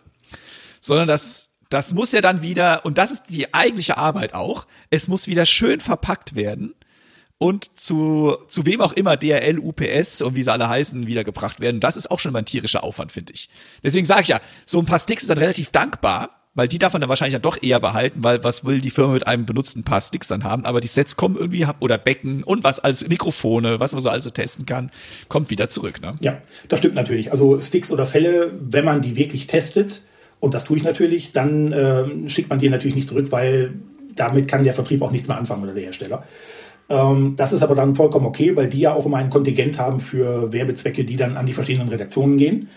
sondern 0.80 1.08
das, 1.08 1.48
das 1.70 1.94
muss 1.94 2.12
ja 2.12 2.20
dann 2.20 2.42
wieder, 2.42 2.84
und 2.84 2.98
das 2.98 3.10
ist 3.10 3.24
die 3.30 3.54
eigentliche 3.54 3.96
Arbeit 3.96 4.34
auch, 4.34 4.66
es 4.90 5.08
muss 5.08 5.26
wieder 5.26 5.46
schön 5.46 5.80
verpackt 5.80 6.34
werden 6.34 6.74
und 7.38 7.70
zu, 7.78 8.36
zu 8.48 8.66
wem 8.66 8.80
auch 8.80 8.92
immer 8.92 9.16
DRL, 9.16 9.58
UPS 9.58 10.22
und 10.22 10.34
wie 10.34 10.42
sie 10.42 10.52
alle 10.52 10.68
heißen, 10.68 11.06
wiedergebracht 11.06 11.60
werden. 11.60 11.80
Das 11.80 11.96
ist 11.96 12.10
auch 12.10 12.18
schon 12.18 12.32
mal 12.32 12.40
ein 12.40 12.44
tierischer 12.44 12.82
Aufwand, 12.82 13.12
finde 13.12 13.32
ich. 13.32 13.48
Deswegen 13.82 14.06
sage 14.06 14.22
ich 14.22 14.28
ja, 14.28 14.40
so 14.66 14.80
ein 14.80 14.86
paar 14.86 14.98
Sticks 14.98 15.22
ist 15.22 15.28
dann 15.28 15.38
relativ 15.38 15.70
dankbar, 15.70 16.37
weil 16.58 16.66
die 16.66 16.78
darf 16.78 16.92
man 16.92 17.00
dann 17.00 17.08
wahrscheinlich 17.08 17.34
dann 17.34 17.42
doch 17.42 17.62
eher 17.62 17.78
behalten, 17.78 18.24
weil 18.24 18.42
was 18.42 18.64
will 18.64 18.80
die 18.80 18.90
Firma 18.90 19.12
mit 19.12 19.28
einem 19.28 19.46
benutzten 19.46 19.84
paar 19.84 20.00
Sticks 20.00 20.26
dann 20.26 20.42
haben? 20.42 20.64
Aber 20.64 20.80
die 20.80 20.88
Sets 20.88 21.16
kommen 21.16 21.36
irgendwie, 21.36 21.64
oder 21.78 21.98
Becken 21.98 22.42
und 22.42 22.64
was 22.64 22.80
als 22.80 23.06
Mikrofone, 23.06 23.78
was 23.78 23.92
man 23.92 24.02
so 24.02 24.08
also 24.08 24.30
testen 24.30 24.66
kann, 24.66 24.90
kommt 25.28 25.50
wieder 25.50 25.68
zurück. 25.68 26.02
Ne? 26.02 26.16
Ja, 26.20 26.38
das 26.68 26.80
stimmt 26.80 26.96
natürlich. 26.96 27.30
Also 27.30 27.60
Sticks 27.60 27.92
oder 27.92 28.06
Fälle, 28.06 28.50
wenn 28.60 28.84
man 28.84 29.02
die 29.02 29.14
wirklich 29.14 29.46
testet, 29.46 30.02
und 30.40 30.52
das 30.52 30.64
tue 30.64 30.76
ich 30.76 30.82
natürlich, 30.82 31.32
dann 31.32 31.72
äh, 31.72 32.28
schickt 32.28 32.50
man 32.50 32.58
die 32.58 32.68
natürlich 32.68 32.96
nicht 32.96 33.08
zurück, 33.08 33.28
weil 33.30 33.74
damit 34.16 34.48
kann 34.48 34.64
der 34.64 34.74
Vertrieb 34.74 35.00
auch 35.02 35.12
nichts 35.12 35.28
mehr 35.28 35.38
anfangen 35.38 35.62
oder 35.62 35.74
der 35.74 35.84
Hersteller. 35.84 36.24
Ähm, 36.88 37.34
das 37.36 37.52
ist 37.52 37.62
aber 37.62 37.76
dann 37.76 37.94
vollkommen 37.94 38.26
okay, 38.26 38.56
weil 38.56 38.68
die 38.68 38.80
ja 38.80 38.94
auch 38.94 39.06
immer 39.06 39.18
ein 39.18 39.30
Kontingent 39.30 39.78
haben 39.78 40.00
für 40.00 40.52
Werbezwecke, 40.52 41.04
die 41.04 41.16
dann 41.16 41.36
an 41.36 41.46
die 41.46 41.52
verschiedenen 41.52 41.88
Redaktionen 41.88 42.36
gehen. 42.36 42.68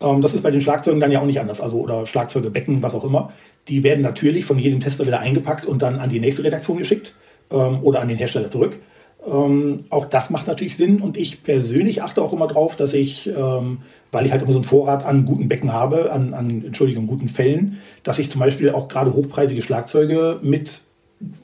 Ähm, 0.00 0.22
das 0.22 0.34
ist 0.34 0.42
bei 0.42 0.50
den 0.50 0.60
Schlagzeugen 0.60 1.00
dann 1.00 1.12
ja 1.12 1.20
auch 1.20 1.26
nicht 1.26 1.40
anders, 1.40 1.60
also 1.60 1.80
oder 1.80 2.06
Schlagzeuge, 2.06 2.50
Becken, 2.50 2.82
was 2.82 2.94
auch 2.94 3.04
immer. 3.04 3.32
Die 3.68 3.82
werden 3.82 4.02
natürlich 4.02 4.44
von 4.44 4.58
jedem 4.58 4.80
Tester 4.80 5.06
wieder 5.06 5.20
eingepackt 5.20 5.66
und 5.66 5.82
dann 5.82 5.98
an 5.98 6.10
die 6.10 6.20
nächste 6.20 6.44
Redaktion 6.44 6.78
geschickt 6.78 7.14
ähm, 7.50 7.80
oder 7.82 8.00
an 8.00 8.08
den 8.08 8.18
Hersteller 8.18 8.50
zurück. 8.50 8.78
Ähm, 9.26 9.84
auch 9.90 10.06
das 10.06 10.30
macht 10.30 10.46
natürlich 10.46 10.76
Sinn 10.76 11.00
und 11.00 11.18
ich 11.18 11.42
persönlich 11.42 12.02
achte 12.02 12.22
auch 12.22 12.32
immer 12.32 12.46
drauf, 12.46 12.76
dass 12.76 12.94
ich, 12.94 13.26
ähm, 13.28 13.82
weil 14.12 14.24
ich 14.24 14.32
halt 14.32 14.42
immer 14.42 14.52
so 14.52 14.58
einen 14.58 14.64
Vorrat 14.64 15.04
an 15.04 15.26
guten 15.26 15.48
Becken 15.48 15.72
habe, 15.72 16.10
an, 16.10 16.32
an 16.32 16.64
Entschuldigung, 16.64 17.06
guten 17.06 17.28
Fällen, 17.28 17.78
dass 18.02 18.18
ich 18.18 18.30
zum 18.30 18.40
Beispiel 18.40 18.70
auch 18.70 18.88
gerade 18.88 19.12
hochpreisige 19.12 19.60
Schlagzeuge 19.60 20.40
mit 20.42 20.82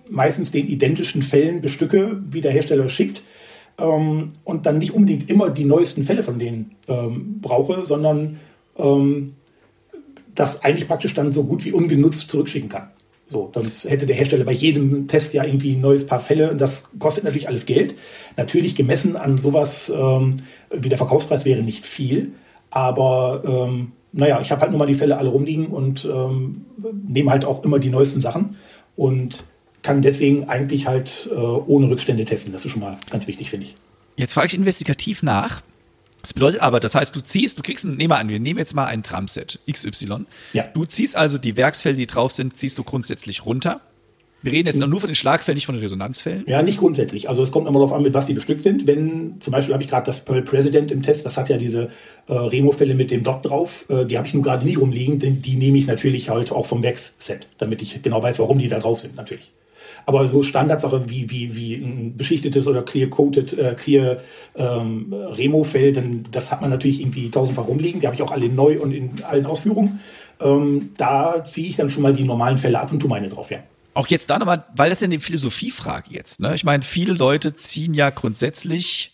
meistens 0.09 0.53
den 0.53 0.67
identischen 0.69 1.21
Fällen 1.21 1.61
bestücke, 1.61 2.23
wie 2.31 2.41
der 2.41 2.53
Hersteller 2.53 2.89
schickt 2.89 3.23
ähm, 3.79 4.33
und 4.45 4.67
dann 4.67 4.79
nicht 4.79 4.95
unbedingt 4.95 5.31
immer 5.31 5.51
die 5.51 5.65
neuesten 5.65 6.03
Fälle 6.03 6.23
von 6.23 6.39
denen 6.39 6.77
ähm, 6.89 7.41
brauche, 7.41 7.85
sondern 7.85 8.41
ähm, 8.79 9.35
das 10.35 10.63
eigentlich 10.63 10.87
praktisch 10.87 11.15
dann 11.15 11.33
so 11.33 11.45
gut 11.45 11.65
wie 11.65 11.73
ungenutzt 11.73 12.31
zurückschicken 12.31 12.69
kann. 12.69 12.91
So, 13.29 13.51
sonst 13.53 13.91
hätte 13.91 14.07
der 14.07 14.15
Hersteller 14.15 14.45
bei 14.45 14.53
jedem 14.53 15.09
Test 15.09 15.35
ja 15.35 15.43
irgendwie 15.43 15.75
ein 15.75 15.81
neues 15.81 16.07
Paar 16.07 16.21
Fälle 16.21 16.51
und 16.51 16.61
das 16.61 16.91
kostet 16.99 17.25
natürlich 17.25 17.49
alles 17.49 17.67
Geld. 17.67 17.97
Natürlich 18.37 18.77
gemessen 18.77 19.17
an 19.17 19.37
sowas 19.37 19.93
ähm, 19.95 20.37
wie 20.71 20.89
der 20.89 20.99
Verkaufspreis 20.99 21.45
wäre 21.45 21.63
nicht 21.63 21.85
viel, 21.85 22.35
aber 22.71 23.43
ähm, 23.45 23.93
naja, 24.13 24.41
ich 24.41 24.53
habe 24.53 24.61
halt 24.61 24.71
nur 24.71 24.79
mal 24.79 24.87
die 24.87 24.95
Fälle 24.95 25.19
alle 25.19 25.31
rumliegen 25.31 25.67
und 25.67 26.05
ähm, 26.05 26.67
nehme 27.07 27.31
halt 27.33 27.45
auch 27.45 27.65
immer 27.65 27.81
die 27.81 27.91
neuesten 27.91 28.21
Sachen 28.21 28.57
und 28.95 29.43
kann 29.87 30.03
deswegen 30.03 30.49
eigentlich 30.49 30.89
halt 30.89 31.31
äh, 31.31 31.37
ohne 31.37 31.89
Rückstände 31.89 32.25
testen. 32.25 32.53
Das 32.53 32.65
ist 32.65 32.73
schon 32.73 32.81
mal 32.81 32.99
ganz 33.09 33.29
wichtig, 33.29 33.51
finde 33.51 33.67
ich. 33.67 33.75
Jetzt 34.17 34.33
frage 34.33 34.49
ich 34.49 34.55
investigativ 34.55 35.23
nach. 35.23 35.63
Das 36.23 36.35
bedeutet 36.35 36.61
aber, 36.61 36.81
das 36.81 36.97
heißt, 36.97 37.15
du 37.15 37.21
ziehst, 37.21 37.57
du 37.57 37.63
kriegst, 37.63 37.85
ein, 37.85 37.97
nehmen 37.97 38.11
wir 38.11 38.19
an, 38.19 38.29
wir 38.29 38.41
nehmen 38.41 38.59
jetzt 38.59 38.75
mal 38.75 38.87
ein 38.87 39.03
Drumset 39.03 39.61
XY. 39.71 40.27
Ja. 40.53 40.65
Du 40.75 40.85
ziehst 40.87 41.17
also 41.17 41.39
die 41.39 41.57
Werksfälle, 41.57 41.95
die 41.95 42.09
drauf 42.09 42.33
sind, 42.33 42.59
ziehst 42.59 42.79
du 42.79 42.83
grundsätzlich 42.83 43.47
runter. 43.47 43.81
Wir 44.43 44.53
reden 44.53 44.67
jetzt 44.67 44.79
nur 44.79 45.01
von 45.01 45.09
den 45.09 45.15
Schlagfällen, 45.15 45.55
nicht 45.55 45.67
von 45.67 45.77
den 45.77 45.83
Resonanzfällen. 45.83 46.45
Ja, 46.49 46.63
nicht 46.63 46.79
grundsätzlich. 46.79 47.29
Also 47.29 47.43
es 47.43 47.53
kommt 47.53 47.69
immer 47.69 47.79
darauf 47.79 47.93
an, 47.93 48.03
mit 48.03 48.13
was 48.13 48.27
die 48.27 48.35
bestückt 48.35 48.63
sind. 48.63 48.89
Wenn 48.89 49.37
zum 49.39 49.53
Beispiel 49.53 49.73
habe 49.73 49.83
ich 49.85 49.89
gerade 49.89 50.07
das 50.07 50.25
Pearl 50.25 50.43
President 50.43 50.91
im 50.91 51.03
Test, 51.03 51.27
das 51.27 51.37
hat 51.37 51.49
ja 51.49 51.59
diese 51.59 51.91
äh, 52.27 52.33
Remo-Fälle 52.33 52.97
mit 52.97 53.13
dem 53.13 53.23
Dot 53.23 53.45
drauf. 53.45 53.87
Äh, 53.89 54.05
die 54.05 54.19
habe 54.19 54.27
ich 54.27 54.35
nun 54.35 54.43
gerade 54.43 54.65
nicht 54.65 54.79
rumliegen, 54.79 55.21
denn 55.21 55.43
die 55.43 55.57
nehme 55.57 55.79
ich 55.79 55.87
natürlich 55.87 56.29
halt 56.29 56.51
auch 56.51 56.67
vom 56.67 56.83
Werksset, 56.83 57.47
damit 57.59 57.83
ich 57.83 58.03
genau 58.03 58.21
weiß, 58.21 58.41
warum 58.41 58.59
die 58.59 58.69
da 58.69 58.81
drauf 58.81 59.01
sind, 59.01 59.17
natürlich. 59.17 59.53
Aber 60.07 60.29
so 60.29 60.45
Standardsache 60.45 61.11
wie, 61.11 61.29
wie, 61.31 61.57
wie 61.57 61.75
ein 61.75 62.17
beschichtetes 62.17 62.69
oder 62.69 62.83
clear-coated, 62.83 63.59
äh, 63.59 63.75
clear 63.75 64.19
ähm, 64.55 65.13
Remo-Feld, 65.13 66.01
das 66.31 66.53
hat 66.53 66.61
man 66.61 66.71
natürlich 66.71 67.01
irgendwie 67.01 67.29
tausendfach 67.29 67.67
rumliegen. 67.67 68.01
Die 68.01 68.07
habe 68.07 68.15
ich 68.15 68.23
auch 68.23 68.31
alle 68.31 68.49
neu 68.49 68.81
und 68.81 68.93
in 68.93 69.11
allen 69.25 69.47
Ausführungen. 69.47 70.01
Ähm, 70.41 70.91
da 70.97 71.45
ziehe 71.45 71.69
ich 71.69 71.77
dann 71.77 71.91
schon 71.91 72.03
mal 72.03 72.13
die 72.13 72.25
normalen 72.25 72.57
Fälle 72.57 72.79
ab 72.79 72.93
und 72.93 73.01
tu 73.01 73.09
meine 73.09 73.29
drauf, 73.29 73.51
ja. 73.51 73.59
Auch 73.95 74.07
jetzt 74.07 74.29
da 74.31 74.39
nochmal, 74.39 74.65
weil 74.77 74.91
das 74.91 74.99
ist 74.99 75.03
ja 75.03 75.07
eine 75.07 75.21
Philosophiefrage 75.21 76.11
jetzt. 76.11 76.39
Ne? 76.39 76.55
Ich 76.55 76.65
meine, 76.65 76.83
viele 76.83 77.15
Leute 77.15 77.57
ziehen 77.57 77.95
ja 77.95 78.11
grundsätzlich 78.11 79.13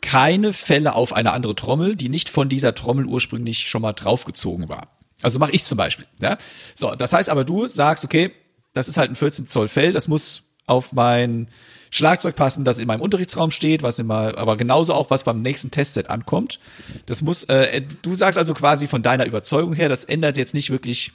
keine 0.00 0.52
Fälle 0.52 0.94
auf 0.94 1.12
eine 1.12 1.32
andere 1.32 1.54
Trommel, 1.54 1.96
die 1.96 2.08
nicht 2.08 2.28
von 2.28 2.48
dieser 2.48 2.74
Trommel 2.74 3.06
ursprünglich 3.06 3.68
schon 3.68 3.80
mal 3.80 3.92
draufgezogen 3.92 4.68
war. 4.68 4.88
Also 5.22 5.38
mache 5.38 5.52
ich 5.52 5.64
zum 5.64 5.78
Beispiel. 5.78 6.06
Ja? 6.20 6.36
So, 6.74 6.94
das 6.94 7.12
heißt 7.12 7.30
aber, 7.30 7.44
du 7.44 7.66
sagst, 7.66 8.04
okay, 8.04 8.32
das 8.72 8.88
ist 8.88 8.96
halt 8.96 9.10
ein 9.10 9.16
14 9.16 9.46
Zoll 9.46 9.68
Fell, 9.68 9.92
das 9.92 10.08
muss 10.08 10.42
auf 10.66 10.92
mein 10.92 11.48
Schlagzeug 11.90 12.36
passen, 12.36 12.64
das 12.64 12.78
in 12.78 12.86
meinem 12.86 13.00
Unterrichtsraum 13.00 13.50
steht, 13.50 13.82
was 13.82 13.98
immer, 13.98 14.36
aber 14.36 14.56
genauso 14.56 14.92
auch, 14.94 15.10
was 15.10 15.24
beim 15.24 15.40
nächsten 15.40 15.70
Testset 15.70 16.10
ankommt. 16.10 16.60
Das 17.06 17.22
muss, 17.22 17.44
äh, 17.44 17.82
du 18.02 18.14
sagst 18.14 18.38
also 18.38 18.54
quasi 18.54 18.86
von 18.86 19.02
deiner 19.02 19.26
Überzeugung 19.26 19.72
her, 19.72 19.88
das 19.88 20.04
ändert 20.04 20.36
jetzt 20.36 20.54
nicht 20.54 20.70
wirklich 20.70 21.12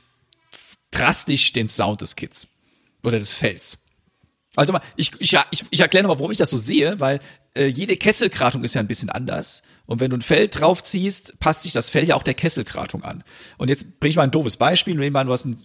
drastisch 0.91 1.53
den 1.53 1.69
Sound 1.69 2.01
des 2.01 2.15
Kits 2.15 2.47
oder 3.03 3.19
des 3.19 3.33
Fells. 3.33 3.79
Also 4.55 4.73
mal, 4.73 4.81
ich, 4.95 5.11
ich, 5.19 5.35
ich, 5.51 5.65
ich 5.69 5.79
erkläre 5.79 6.03
nochmal, 6.03 6.19
warum 6.19 6.31
ich 6.31 6.37
das 6.37 6.51
so 6.51 6.57
sehe, 6.57 6.99
weil 6.99 7.19
äh, 7.55 7.67
jede 7.67 7.97
Kesselkratung 7.97 8.63
ist 8.63 8.75
ja 8.75 8.81
ein 8.81 8.87
bisschen 8.87 9.09
anders. 9.09 9.63
Und 9.85 9.99
wenn 9.99 10.11
du 10.11 10.17
ein 10.17 10.21
Fell 10.21 10.47
draufziehst, 10.47 11.39
passt 11.39 11.63
sich 11.63 11.73
das 11.73 11.89
Fell 11.89 12.07
ja 12.07 12.15
auch 12.15 12.23
der 12.23 12.35
Kesselkratung 12.35 13.03
an. 13.03 13.23
Und 13.57 13.69
jetzt 13.69 13.99
bringe 13.99 14.11
ich 14.11 14.15
mal 14.15 14.23
ein 14.23 14.31
doofes 14.31 14.57
Beispiel. 14.57 14.95
Nehmen 14.95 15.15
wir 15.15 15.19
an, 15.19 15.27
du 15.27 15.33
hast 15.33 15.45
ein 15.45 15.57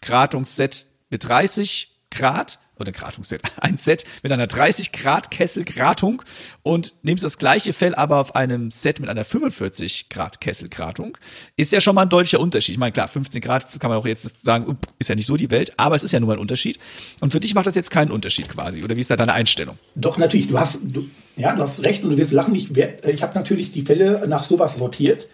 Kratungsset 0.00 0.86
mit 1.10 1.24
30 1.24 1.96
Grad 2.10 2.58
oder 2.80 2.92
Gratungsset, 2.92 3.42
ein 3.60 3.76
Set 3.76 4.04
mit 4.22 4.32
einer 4.32 4.46
30 4.46 4.92
Grad 4.92 5.30
Kesselgratung 5.30 6.22
und 6.62 6.94
nimmst 7.02 7.24
das 7.24 7.38
gleiche 7.38 7.72
Fell 7.72 7.94
aber 7.94 8.18
auf 8.18 8.36
einem 8.36 8.70
Set 8.70 9.00
mit 9.00 9.10
einer 9.10 9.24
45 9.24 10.08
Grad 10.08 10.40
Kesselgratung, 10.40 11.18
ist 11.56 11.72
ja 11.72 11.80
schon 11.80 11.94
mal 11.94 12.02
ein 12.02 12.08
deutlicher 12.08 12.40
Unterschied. 12.40 12.74
Ich 12.74 12.78
meine, 12.78 12.92
klar, 12.92 13.08
15 13.08 13.40
Grad 13.40 13.80
kann 13.80 13.90
man 13.90 13.98
auch 13.98 14.06
jetzt 14.06 14.42
sagen, 14.42 14.78
ist 14.98 15.08
ja 15.08 15.14
nicht 15.14 15.26
so 15.26 15.36
die 15.36 15.50
Welt, 15.50 15.72
aber 15.76 15.96
es 15.96 16.04
ist 16.04 16.12
ja 16.12 16.20
nur 16.20 16.28
mal 16.28 16.34
ein 16.34 16.40
Unterschied. 16.40 16.78
Und 17.20 17.32
für 17.32 17.40
dich 17.40 17.54
macht 17.54 17.66
das 17.66 17.74
jetzt 17.74 17.90
keinen 17.90 18.10
Unterschied 18.10 18.48
quasi, 18.48 18.84
oder 18.84 18.96
wie 18.96 19.00
ist 19.00 19.10
da 19.10 19.16
deine 19.16 19.32
Einstellung? 19.32 19.78
Doch, 19.94 20.18
natürlich, 20.18 20.48
du 20.48 20.58
hast, 20.58 20.80
du, 20.82 21.08
ja, 21.36 21.54
du 21.54 21.62
hast 21.62 21.84
recht 21.84 22.04
und 22.04 22.10
du 22.10 22.16
wirst 22.16 22.32
lachen 22.32 22.52
nicht. 22.52 22.70
Ich 23.06 23.22
habe 23.22 23.34
natürlich 23.34 23.72
die 23.72 23.82
Fälle 23.82 24.26
nach 24.28 24.42
sowas 24.42 24.76
sortiert 24.76 25.28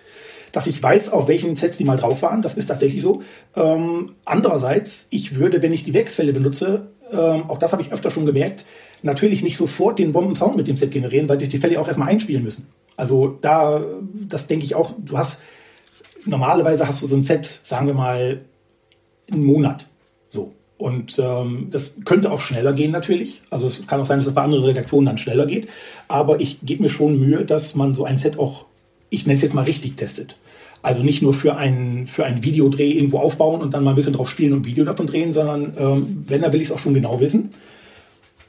dass 0.54 0.68
ich 0.68 0.80
weiß, 0.80 1.10
auf 1.10 1.26
welchen 1.26 1.56
Sets 1.56 1.76
die 1.76 1.84
mal 1.84 1.96
drauf 1.96 2.22
waren. 2.22 2.40
Das 2.40 2.54
ist 2.54 2.66
tatsächlich 2.66 3.02
so. 3.02 3.22
Ähm, 3.56 4.12
andererseits, 4.24 5.08
ich 5.10 5.34
würde, 5.34 5.60
wenn 5.62 5.72
ich 5.72 5.82
die 5.82 5.94
Wechsfälle 5.94 6.32
benutze, 6.32 6.86
ähm, 7.12 7.50
auch 7.50 7.58
das 7.58 7.72
habe 7.72 7.82
ich 7.82 7.92
öfter 7.92 8.08
schon 8.08 8.24
gemerkt, 8.24 8.64
natürlich 9.02 9.42
nicht 9.42 9.56
sofort 9.56 9.98
den 9.98 10.12
Bomben-Sound 10.12 10.56
mit 10.56 10.68
dem 10.68 10.76
Set 10.76 10.92
generieren, 10.92 11.28
weil 11.28 11.40
sich 11.40 11.48
die 11.48 11.58
Fälle 11.58 11.80
auch 11.80 11.88
erstmal 11.88 12.08
einspielen 12.08 12.44
müssen. 12.44 12.68
Also 12.96 13.36
da, 13.40 13.84
das 14.28 14.46
denke 14.46 14.64
ich 14.64 14.76
auch, 14.76 14.92
du 14.96 15.18
hast, 15.18 15.40
normalerweise 16.24 16.86
hast 16.86 17.02
du 17.02 17.08
so 17.08 17.16
ein 17.16 17.22
Set, 17.22 17.60
sagen 17.64 17.88
wir 17.88 17.94
mal, 17.94 18.40
einen 19.30 19.44
Monat. 19.44 19.88
So. 20.28 20.52
Und 20.78 21.18
ähm, 21.18 21.68
das 21.72 21.94
könnte 22.04 22.30
auch 22.30 22.40
schneller 22.40 22.72
gehen 22.72 22.92
natürlich. 22.92 23.42
Also 23.50 23.66
es 23.66 23.84
kann 23.88 24.00
auch 24.00 24.06
sein, 24.06 24.18
dass 24.18 24.26
es 24.26 24.34
bei 24.34 24.42
anderen 24.42 24.64
Redaktionen 24.64 25.06
dann 25.06 25.18
schneller 25.18 25.46
geht. 25.46 25.68
Aber 26.06 26.40
ich 26.40 26.60
gebe 26.62 26.82
mir 26.84 26.90
schon 26.90 27.18
Mühe, 27.18 27.44
dass 27.44 27.74
man 27.74 27.94
so 27.94 28.04
ein 28.04 28.18
Set 28.18 28.38
auch, 28.38 28.66
ich 29.10 29.26
nenne 29.26 29.36
es 29.36 29.42
jetzt 29.42 29.54
mal 29.54 29.64
richtig 29.64 29.96
testet. 29.96 30.36
Also 30.84 31.02
nicht 31.02 31.22
nur 31.22 31.32
für 31.32 31.56
einen, 31.56 32.06
für 32.06 32.26
einen 32.26 32.42
Videodreh 32.42 32.90
irgendwo 32.90 33.18
aufbauen 33.18 33.62
und 33.62 33.72
dann 33.72 33.84
mal 33.84 33.90
ein 33.90 33.96
bisschen 33.96 34.12
drauf 34.12 34.28
spielen 34.28 34.52
und 34.52 34.66
Video 34.66 34.84
davon 34.84 35.06
drehen, 35.06 35.32
sondern 35.32 35.72
ähm, 35.78 36.24
wenn, 36.26 36.42
dann 36.42 36.52
will 36.52 36.60
ich 36.60 36.68
es 36.68 36.72
auch 36.72 36.78
schon 36.78 36.92
genau 36.92 37.20
wissen. 37.20 37.54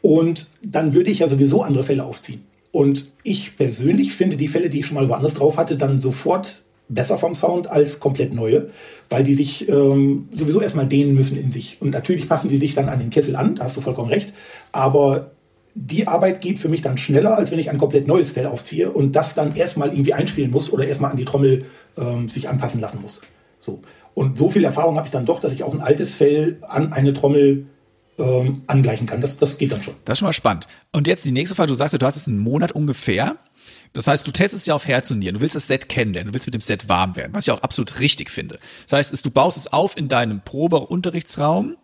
Und 0.02 0.48
dann 0.62 0.94
würde 0.94 1.10
ich 1.10 1.20
ja 1.20 1.30
sowieso 1.30 1.64
andere 1.64 1.84
Fälle 1.84 2.04
aufziehen. 2.04 2.44
Und 2.74 3.14
ich 3.24 3.56
persönlich 3.56 4.12
finde 4.12 4.36
die 4.36 4.50
Fälle, 4.50 4.70
die 4.70 4.82
ich 4.82 4.86
schon 4.86 4.96
mal 4.96 5.08
woanders 5.08 5.36
drauf 5.36 5.56
hatte, 5.56 5.78
dann 5.78 6.02
sofort 6.02 6.64
besser 6.90 7.18
vom 7.18 7.36
Sound 7.36 7.68
als 7.68 8.02
komplett 8.02 8.34
neue, 8.34 8.68
weil 9.10 9.24
die 9.24 9.34
sich 9.34 9.70
ähm, 9.70 10.28
sowieso 10.34 10.60
erstmal 10.60 10.88
dehnen 10.88 11.16
müssen 11.16 11.38
in 11.38 11.54
sich. 11.54 11.78
Und 11.80 11.92
natürlich 11.92 12.28
passen 12.28 12.50
die 12.50 12.58
sich 12.58 12.76
dann 12.76 12.90
an 12.90 13.00
den 13.00 13.12
Kessel 13.12 13.38
an, 13.38 13.56
da 13.56 13.64
hast 13.64 13.78
du 13.78 13.82
vollkommen 13.82 14.10
recht. 14.10 14.34
Aber 14.74 15.32
die 15.74 16.08
Arbeit 16.08 16.42
geht 16.42 16.60
für 16.60 16.70
mich 16.70 16.82
dann 16.82 16.98
schneller, 16.98 17.38
als 17.38 17.52
wenn 17.52 17.60
ich 17.60 17.70
ein 17.70 17.78
komplett 17.78 18.08
neues 18.08 18.32
Fell 18.32 18.46
aufziehe 18.46 18.92
und 18.92 19.16
das 19.16 19.36
dann 19.36 19.56
erstmal 19.56 19.94
irgendwie 19.94 20.14
einspielen 20.14 20.52
muss 20.52 20.72
oder 20.72 20.86
erstmal 20.86 21.12
an 21.12 21.18
die 21.18 21.26
Trommel 21.26 21.66
ähm, 21.98 22.30
sich 22.30 22.50
anpassen 22.50 22.80
lassen 22.80 23.02
muss. 23.02 23.22
So. 23.60 23.82
Und 24.14 24.38
so 24.38 24.50
viel 24.50 24.64
Erfahrung 24.64 24.96
habe 24.96 25.08
ich 25.08 25.12
dann 25.12 25.26
doch, 25.26 25.40
dass 25.40 25.52
ich 25.52 25.64
auch 25.64 25.74
ein 25.74 25.82
altes 25.82 26.16
Fell 26.16 26.58
an 26.62 26.94
eine 26.94 27.14
Trommel 27.14 27.68
ähm, 28.18 28.64
angleichen 28.68 29.08
kann. 29.08 29.20
Das, 29.20 29.38
das 29.38 29.58
geht 29.58 29.74
dann 29.74 29.82
schon. 29.82 29.96
Das 30.06 30.14
ist 30.14 30.20
schon 30.20 30.28
mal 30.28 30.34
spannend. 30.34 30.68
Und 30.94 31.08
jetzt 31.08 31.26
die 31.26 31.32
nächste 31.32 31.56
Frage, 31.56 31.68
du 31.68 31.76
sagst 31.76 31.94
ja, 31.94 32.00
du 32.00 32.06
hast 32.06 32.16
es 32.16 32.28
einen 32.28 32.40
Monat 32.40 32.72
ungefähr. 32.72 33.38
Das 33.92 34.08
heißt, 34.08 34.26
du 34.26 34.32
testest 34.32 34.68
ja 34.68 34.76
auf 34.76 34.88
Herz 34.88 35.12
und 35.12 35.20
Nieren. 35.20 35.36
Du 35.36 35.42
willst 35.42 35.56
das 35.56 35.68
Set 35.68 35.90
kennenlernen. 35.90 36.32
Du 36.32 36.34
willst 36.34 36.48
mit 36.48 36.54
dem 36.54 36.62
Set 36.62 36.88
warm 36.88 37.16
werden, 37.16 37.34
was 37.34 37.46
ich 37.46 37.52
auch 37.52 37.62
absolut 37.62 38.00
richtig 38.00 38.30
finde. 38.30 38.60
Das 38.84 38.94
heißt, 38.94 39.26
du 39.26 39.32
baust 39.32 39.58
es 39.58 39.72
auf 39.72 39.98
in 39.98 40.08
deinem 40.08 40.42
Probeunterrichtsraum 40.42 41.76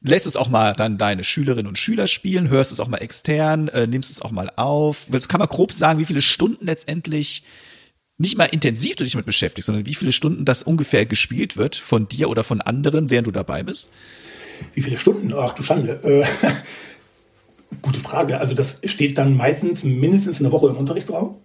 lässt 0.00 0.26
es 0.26 0.36
auch 0.36 0.48
mal 0.48 0.74
dann 0.74 0.98
deine 0.98 1.24
Schülerinnen 1.24 1.66
und 1.66 1.78
Schüler 1.78 2.06
spielen, 2.06 2.48
hörst 2.48 2.72
es 2.72 2.80
auch 2.80 2.88
mal 2.88 2.98
extern, 2.98 3.68
äh, 3.68 3.86
nimmst 3.86 4.10
es 4.10 4.22
auch 4.22 4.30
mal 4.30 4.50
auf. 4.56 5.06
Also 5.12 5.28
kann 5.28 5.40
man 5.40 5.48
grob 5.48 5.72
sagen, 5.72 5.98
wie 5.98 6.04
viele 6.04 6.22
Stunden 6.22 6.66
letztendlich 6.66 7.42
nicht 8.18 8.36
mal 8.36 8.46
intensiv 8.46 8.96
du 8.96 9.04
dich 9.04 9.12
damit 9.12 9.26
beschäftigst, 9.26 9.66
sondern 9.66 9.86
wie 9.86 9.94
viele 9.94 10.12
Stunden 10.12 10.44
das 10.44 10.62
ungefähr 10.62 11.06
gespielt 11.06 11.56
wird 11.56 11.76
von 11.76 12.08
dir 12.08 12.28
oder 12.28 12.44
von 12.44 12.60
anderen, 12.60 13.10
während 13.10 13.26
du 13.26 13.30
dabei 13.30 13.62
bist? 13.62 13.88
Wie 14.74 14.82
viele 14.82 14.96
Stunden? 14.96 15.32
Ach 15.34 15.54
du 15.54 15.62
Schande. 15.62 16.00
Äh, 16.02 16.24
gute 17.82 18.00
Frage. 18.00 18.40
Also 18.40 18.54
das 18.54 18.80
steht 18.84 19.18
dann 19.18 19.36
meistens 19.36 19.84
mindestens 19.84 20.40
eine 20.40 20.50
Woche 20.50 20.68
im 20.68 20.76
Unterrichtsraum. 20.76 21.36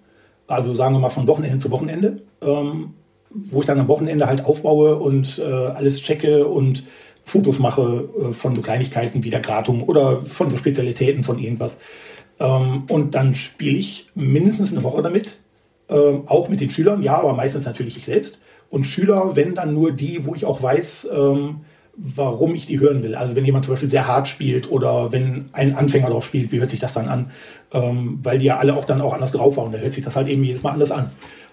Also 0.47 0.73
sagen 0.73 0.95
wir 0.95 0.99
mal 0.99 1.09
von 1.09 1.27
Wochenende 1.27 1.57
zu 1.57 1.71
Wochenende. 1.71 2.23
Ähm, 2.41 2.95
wo 3.33 3.61
ich 3.61 3.65
dann 3.65 3.79
am 3.79 3.87
Wochenende 3.87 4.27
halt 4.27 4.45
aufbaue 4.45 4.95
und 4.97 5.39
äh, 5.39 5.43
alles 5.43 6.01
checke 6.01 6.45
und 6.45 6.83
Fotos 7.23 7.59
mache 7.59 8.09
äh, 8.19 8.33
von 8.33 8.55
so 8.55 8.61
Kleinigkeiten 8.61 9.23
wie 9.23 9.29
der 9.29 9.39
Gratung 9.39 9.83
oder 9.83 10.25
von 10.25 10.49
so 10.49 10.57
Spezialitäten 10.57 11.23
von 11.23 11.39
irgendwas. 11.39 11.79
Ähm, 12.39 12.83
und 12.89 13.15
dann 13.15 13.35
spiele 13.35 13.77
ich 13.77 14.09
mindestens 14.13 14.71
eine 14.71 14.83
Woche 14.83 15.01
damit, 15.01 15.37
ähm, 15.93 16.23
auch 16.25 16.49
mit 16.49 16.59
den 16.59 16.71
Schülern, 16.71 17.03
ja, 17.03 17.17
aber 17.17 17.33
meistens 17.33 17.65
natürlich 17.65 17.97
ich 17.97 18.05
selbst. 18.05 18.39
Und 18.69 18.85
Schüler, 18.85 19.35
wenn 19.35 19.53
dann 19.53 19.73
nur 19.73 19.91
die, 19.91 20.25
wo 20.25 20.33
ich 20.33 20.45
auch 20.45 20.61
weiß, 20.61 21.09
ähm, 21.13 21.61
warum 21.95 22.55
ich 22.55 22.65
die 22.65 22.79
hören 22.79 23.03
will. 23.03 23.13
Also 23.13 23.35
wenn 23.35 23.45
jemand 23.45 23.65
zum 23.65 23.75
Beispiel 23.75 23.89
sehr 23.89 24.07
hart 24.07 24.27
spielt 24.27 24.71
oder 24.71 25.11
wenn 25.11 25.45
ein 25.53 25.75
Anfänger 25.75 26.09
drauf 26.09 26.25
spielt, 26.25 26.51
wie 26.51 26.59
hört 26.59 26.71
sich 26.71 26.79
das 26.79 26.93
dann 26.93 27.07
an? 27.07 27.31
Ähm, 27.71 28.19
weil 28.23 28.39
die 28.39 28.45
ja 28.45 28.57
alle 28.57 28.75
auch 28.75 28.85
dann 28.85 29.01
auch 29.01 29.13
anders 29.13 29.31
drauf 29.31 29.57
waren. 29.57 29.71
Da 29.71 29.77
hört 29.77 29.93
sich 29.93 30.03
das 30.03 30.15
halt 30.15 30.27
eben 30.27 30.43
jedes 30.43 30.63
Mal 30.63 30.71
anders 30.71 30.91
an. 30.91 31.11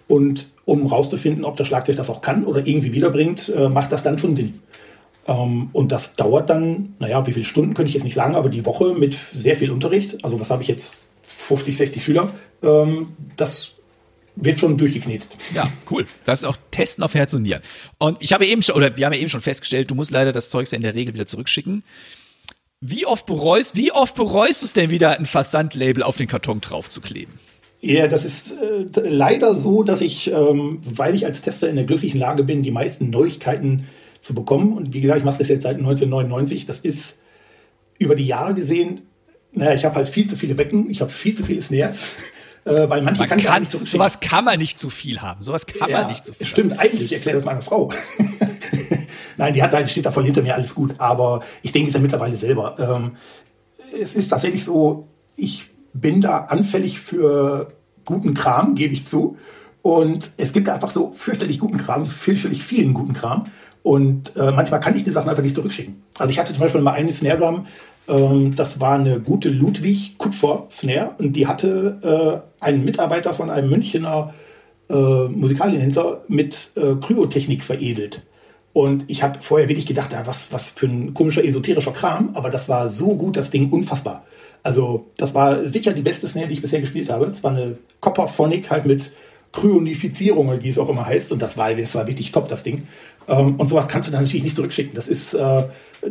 Und 0.08 0.48
um 0.64 0.86
rauszufinden, 0.86 1.44
ob 1.44 1.56
das 1.56 1.66
Schlagzeug 1.66 1.96
das 1.96 2.10
auch 2.10 2.22
kann 2.22 2.44
oder 2.44 2.66
irgendwie 2.66 2.92
wiederbringt, 2.92 3.52
äh, 3.54 3.68
macht 3.68 3.92
das 3.92 4.02
dann 4.02 4.18
schon 4.18 4.34
Sinn. 4.34 4.60
Ähm, 5.28 5.68
und 5.72 5.92
das 5.92 6.16
dauert 6.16 6.48
dann, 6.48 6.94
naja, 6.98 7.26
wie 7.26 7.32
viele 7.32 7.44
Stunden 7.44 7.74
könnte 7.74 7.90
ich 7.90 7.94
jetzt 7.94 8.04
nicht 8.04 8.14
sagen, 8.14 8.34
aber 8.34 8.48
die 8.48 8.64
Woche 8.64 8.94
mit 8.94 9.14
sehr 9.14 9.56
viel 9.56 9.70
Unterricht, 9.70 10.24
also 10.24 10.40
was 10.40 10.50
habe 10.50 10.62
ich 10.62 10.68
jetzt, 10.68 10.96
50, 11.22 11.76
60 11.76 12.02
Schüler, 12.02 12.30
ähm, 12.62 13.08
das 13.36 13.74
wird 14.36 14.60
schon 14.60 14.78
durchgeknetet. 14.78 15.28
Ja, 15.54 15.70
cool. 15.90 16.06
Das 16.24 16.40
ist 16.40 16.44
auch 16.44 16.56
Testen 16.70 17.04
auf 17.04 17.14
Herz 17.14 17.34
und 17.34 17.42
Nieren. 17.42 17.62
Und 17.98 18.16
ich 18.20 18.32
habe 18.32 18.46
eben 18.46 18.62
schon, 18.62 18.76
oder 18.76 18.96
wir 18.96 19.06
haben 19.06 19.12
ja 19.12 19.18
eben 19.18 19.28
schon 19.28 19.40
festgestellt, 19.40 19.90
du 19.90 19.94
musst 19.94 20.10
leider 20.10 20.32
das 20.32 20.50
Zeug 20.50 20.70
ja 20.70 20.76
in 20.76 20.82
der 20.82 20.94
Regel 20.94 21.14
wieder 21.14 21.26
zurückschicken. 21.26 21.82
Wie 22.80 23.04
oft 23.04 23.26
bereust, 23.26 23.76
wie 23.76 23.92
oft 23.92 24.14
bereust 24.14 24.62
du 24.62 24.66
es 24.66 24.72
denn 24.72 24.90
wieder, 24.90 25.18
ein 25.18 25.26
Versandlabel 25.26 26.02
auf 26.02 26.16
den 26.16 26.28
Karton 26.28 26.60
draufzukleben? 26.60 27.34
Ja, 27.82 28.06
das 28.08 28.24
ist 28.24 28.52
äh, 28.52 28.86
leider 29.08 29.54
so, 29.54 29.82
dass 29.82 30.00
ich, 30.00 30.30
ähm, 30.30 30.80
weil 30.82 31.14
ich 31.14 31.24
als 31.24 31.42
Tester 31.42 31.68
in 31.68 31.76
der 31.76 31.84
glücklichen 31.84 32.20
Lage 32.20 32.44
bin, 32.44 32.62
die 32.62 32.70
meisten 32.70 33.10
Neuigkeiten 33.10 33.86
zu 34.20 34.34
bekommen. 34.34 34.74
Und 34.74 34.92
wie 34.92 35.00
gesagt, 35.00 35.20
ich 35.20 35.24
mache 35.24 35.38
das 35.38 35.48
jetzt 35.48 35.62
seit 35.62 35.76
1999. 35.76 36.66
Das 36.66 36.80
ist 36.80 37.16
über 37.98 38.14
die 38.14 38.26
Jahre 38.26 38.54
gesehen, 38.54 39.02
naja, 39.52 39.74
ich 39.74 39.84
habe 39.84 39.96
halt 39.96 40.08
viel 40.08 40.26
zu 40.26 40.36
viele 40.36 40.54
Becken, 40.54 40.90
ich 40.90 41.00
habe 41.00 41.10
viel 41.10 41.34
zu 41.34 41.42
viele 41.42 41.62
Snares. 41.62 41.98
Äh, 42.64 42.88
weil 42.88 43.02
manche 43.02 43.20
man 43.20 43.28
kann, 43.28 43.42
kann 43.42 43.62
nicht. 43.62 43.88
Sowas 43.88 44.20
kann 44.20 44.44
man 44.44 44.58
nicht 44.58 44.78
zu 44.78 44.90
viel 44.90 45.22
haben. 45.22 45.42
Sowas 45.42 45.66
kann 45.66 45.88
ja, 45.88 46.00
man 46.00 46.08
nicht 46.08 46.24
zu 46.24 46.34
viel 46.34 46.46
Stimmt, 46.46 46.72
haben. 46.72 46.80
eigentlich. 46.80 47.04
Ich 47.04 47.12
erkläre 47.12 47.36
das 47.36 47.44
meiner 47.44 47.62
Frau. 47.62 47.92
Nein, 49.36 49.54
die 49.54 49.62
hat 49.62 49.72
halt, 49.72 49.90
steht 49.90 50.04
da 50.04 50.10
voll 50.10 50.24
hinter 50.24 50.42
mir, 50.42 50.54
alles 50.54 50.74
gut. 50.74 50.94
Aber 50.98 51.42
ich 51.62 51.72
denke 51.72 51.88
es 51.88 51.94
ja 51.94 52.00
mittlerweile 52.00 52.36
selber. 52.36 52.76
Ähm, 52.78 53.16
es 53.98 54.14
ist 54.14 54.28
tatsächlich 54.28 54.64
so, 54.64 55.08
ich 55.36 55.70
bin 55.92 56.20
da 56.20 56.38
anfällig 56.44 57.00
für 57.00 57.68
guten 58.04 58.34
Kram, 58.34 58.74
gebe 58.74 58.92
ich 58.92 59.06
zu. 59.06 59.38
Und 59.82 60.32
es 60.36 60.52
gibt 60.52 60.68
einfach 60.68 60.90
so 60.90 61.12
fürchterlich 61.12 61.58
guten 61.58 61.78
Kram, 61.78 62.06
fürchterlich 62.06 62.62
vielen 62.62 62.92
guten 62.92 63.14
Kram. 63.14 63.46
Und 63.82 64.36
äh, 64.36 64.52
manchmal 64.52 64.80
kann 64.80 64.94
ich 64.94 65.04
die 65.04 65.10
Sachen 65.10 65.30
einfach 65.30 65.42
nicht 65.42 65.54
zurückschicken. 65.54 66.02
Also 66.18 66.30
ich 66.30 66.38
hatte 66.38 66.52
zum 66.52 66.60
Beispiel 66.60 66.82
mal 66.82 66.92
eine 66.92 67.10
Snare 67.12 67.38
Drum, 67.38 67.66
ähm, 68.10 68.56
das 68.56 68.80
war 68.80 68.98
eine 68.98 69.20
gute 69.20 69.48
Ludwig 69.48 70.18
Kupfer 70.18 70.66
Snare 70.70 71.14
und 71.18 71.34
die 71.34 71.46
hatte 71.46 72.42
äh, 72.60 72.64
einen 72.64 72.84
Mitarbeiter 72.84 73.32
von 73.32 73.50
einem 73.50 73.70
Münchener 73.70 74.34
äh, 74.90 75.28
Musikalienhändler 75.28 76.24
mit 76.28 76.72
äh, 76.74 76.96
Kryotechnik 76.96 77.62
veredelt. 77.62 78.26
Und 78.72 79.04
ich 79.08 79.22
habe 79.22 79.40
vorher 79.40 79.68
wirklich 79.68 79.86
gedacht, 79.86 80.12
ja, 80.12 80.26
was, 80.26 80.52
was 80.52 80.70
für 80.70 80.86
ein 80.86 81.14
komischer 81.14 81.44
esoterischer 81.44 81.92
Kram, 81.92 82.30
aber 82.34 82.50
das 82.50 82.68
war 82.68 82.88
so 82.88 83.16
gut, 83.16 83.36
das 83.36 83.50
Ding 83.50 83.70
unfassbar. 83.70 84.24
Also 84.62 85.10
das 85.16 85.34
war 85.34 85.66
sicher 85.66 85.92
die 85.92 86.02
beste 86.02 86.28
Snare, 86.28 86.48
die 86.48 86.54
ich 86.54 86.62
bisher 86.62 86.80
gespielt 86.80 87.10
habe. 87.10 87.26
Es 87.26 87.42
war 87.42 87.52
eine 87.52 87.78
Copperphonic 88.00 88.70
halt 88.70 88.86
mit 88.86 89.12
Kryonifizierung, 89.52 90.62
wie 90.62 90.68
es 90.68 90.78
auch 90.78 90.88
immer 90.88 91.06
heißt. 91.06 91.32
Und 91.32 91.42
das 91.42 91.56
war, 91.56 91.74
das 91.74 91.94
war 91.94 92.06
wirklich 92.06 92.30
top, 92.30 92.48
das 92.48 92.62
Ding. 92.62 92.84
Ähm, 93.30 93.54
und 93.56 93.68
sowas 93.68 93.88
kannst 93.88 94.08
du 94.08 94.12
dann 94.12 94.24
natürlich 94.24 94.42
nicht 94.42 94.56
zurückschicken. 94.56 94.94
Das 94.94 95.08
ist 95.08 95.32
äh, 95.34 95.62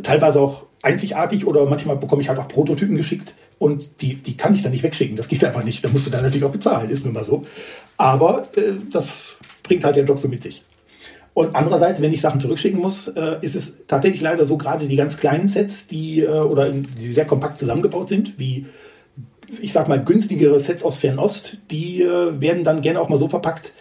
teilweise 0.02 0.40
auch 0.40 0.64
einzigartig 0.82 1.46
oder 1.46 1.66
manchmal 1.66 1.96
bekomme 1.96 2.22
ich 2.22 2.28
halt 2.28 2.38
auch 2.38 2.48
Prototypen 2.48 2.96
geschickt 2.96 3.34
und 3.58 4.00
die, 4.00 4.16
die 4.16 4.36
kann 4.36 4.54
ich 4.54 4.62
dann 4.62 4.72
nicht 4.72 4.82
wegschicken. 4.82 5.16
Das 5.16 5.28
geht 5.28 5.44
einfach 5.44 5.62
nicht. 5.62 5.84
Da 5.84 5.90
musst 5.90 6.06
du 6.06 6.10
dann 6.10 6.22
natürlich 6.22 6.46
auch 6.46 6.52
bezahlen, 6.52 6.90
ist 6.90 7.04
nun 7.04 7.14
mal 7.14 7.24
so. 7.24 7.42
Aber 7.98 8.48
äh, 8.56 8.72
das 8.90 9.36
bringt 9.62 9.84
halt 9.84 9.96
der 9.96 10.04
Job 10.04 10.18
so 10.18 10.28
mit 10.28 10.42
sich. 10.42 10.64
Und 11.34 11.54
andererseits, 11.54 12.00
wenn 12.00 12.12
ich 12.12 12.22
Sachen 12.22 12.40
zurückschicken 12.40 12.80
muss, 12.80 13.08
äh, 13.08 13.36
ist 13.42 13.54
es 13.54 13.74
tatsächlich 13.86 14.22
leider 14.22 14.44
so, 14.44 14.56
gerade 14.56 14.88
die 14.88 14.96
ganz 14.96 15.16
kleinen 15.16 15.48
Sets, 15.48 15.86
die 15.86 16.22
äh, 16.22 16.28
oder 16.28 16.70
die 16.70 17.12
sehr 17.12 17.26
kompakt 17.26 17.58
zusammengebaut 17.58 18.08
sind, 18.08 18.38
wie 18.38 18.66
ich 19.60 19.72
sag 19.72 19.88
mal 19.88 20.02
günstigere 20.02 20.58
Sets 20.58 20.82
aus 20.82 20.98
Fernost, 20.98 21.58
die 21.70 22.02
äh, 22.02 22.40
werden 22.40 22.64
dann 22.64 22.80
gerne 22.80 23.00
auch 23.00 23.08
mal 23.08 23.18
so 23.18 23.28
verpackt, 23.28 23.72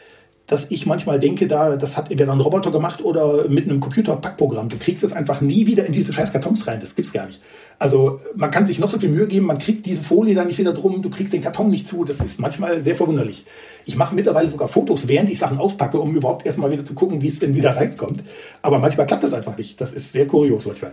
dass 0.49 0.65
ich 0.69 0.87
manchmal 0.87 1.19
denke, 1.19 1.47
da, 1.47 1.75
das 1.75 1.95
hat 1.95 2.09
entweder 2.09 2.33
ein 2.33 2.39
Roboter 2.39 2.71
gemacht 2.71 3.03
oder 3.03 3.47
mit 3.47 3.69
einem 3.69 3.79
Computer-Packprogramm. 3.79 4.67
Du 4.69 4.77
kriegst 4.77 5.03
es 5.03 5.13
einfach 5.13 5.41
nie 5.41 5.67
wieder 5.67 5.85
in 5.85 5.93
diese 5.93 6.11
scheiß 6.11 6.31
Kartons 6.31 6.65
rein. 6.65 6.79
Das 6.79 6.95
gibt's 6.95 7.13
gar 7.13 7.27
nicht. 7.27 7.39
Also 7.77 8.19
man 8.35 8.49
kann 8.49 8.65
sich 8.65 8.79
noch 8.79 8.89
so 8.89 8.97
viel 8.97 9.09
Mühe 9.09 9.27
geben, 9.27 9.45
man 9.45 9.59
kriegt 9.59 9.85
diese 9.85 10.01
Folie 10.01 10.33
da 10.33 10.43
nicht 10.43 10.57
wieder 10.57 10.73
drum, 10.73 11.01
du 11.01 11.09
kriegst 11.09 11.33
den 11.33 11.41
Karton 11.41 11.69
nicht 11.69 11.87
zu. 11.87 12.03
Das 12.03 12.19
ist 12.19 12.39
manchmal 12.39 12.81
sehr 12.81 12.95
verwunderlich. 12.95 13.45
Ich 13.85 13.95
mache 13.95 14.15
mittlerweile 14.15 14.49
sogar 14.49 14.67
Fotos, 14.67 15.07
während 15.07 15.29
ich 15.29 15.39
Sachen 15.39 15.59
auspacke, 15.59 15.99
um 15.99 16.15
überhaupt 16.15 16.45
erstmal 16.45 16.71
wieder 16.71 16.83
zu 16.83 16.95
gucken, 16.95 17.21
wie 17.21 17.27
es 17.27 17.39
denn 17.39 17.53
wieder 17.53 17.77
reinkommt. 17.77 18.23
Aber 18.63 18.79
manchmal 18.79 19.05
klappt 19.05 19.23
das 19.23 19.33
einfach 19.33 19.55
nicht. 19.55 19.79
Das 19.79 19.93
ist 19.93 20.11
sehr 20.11 20.27
kurios 20.27 20.65
manchmal. 20.65 20.91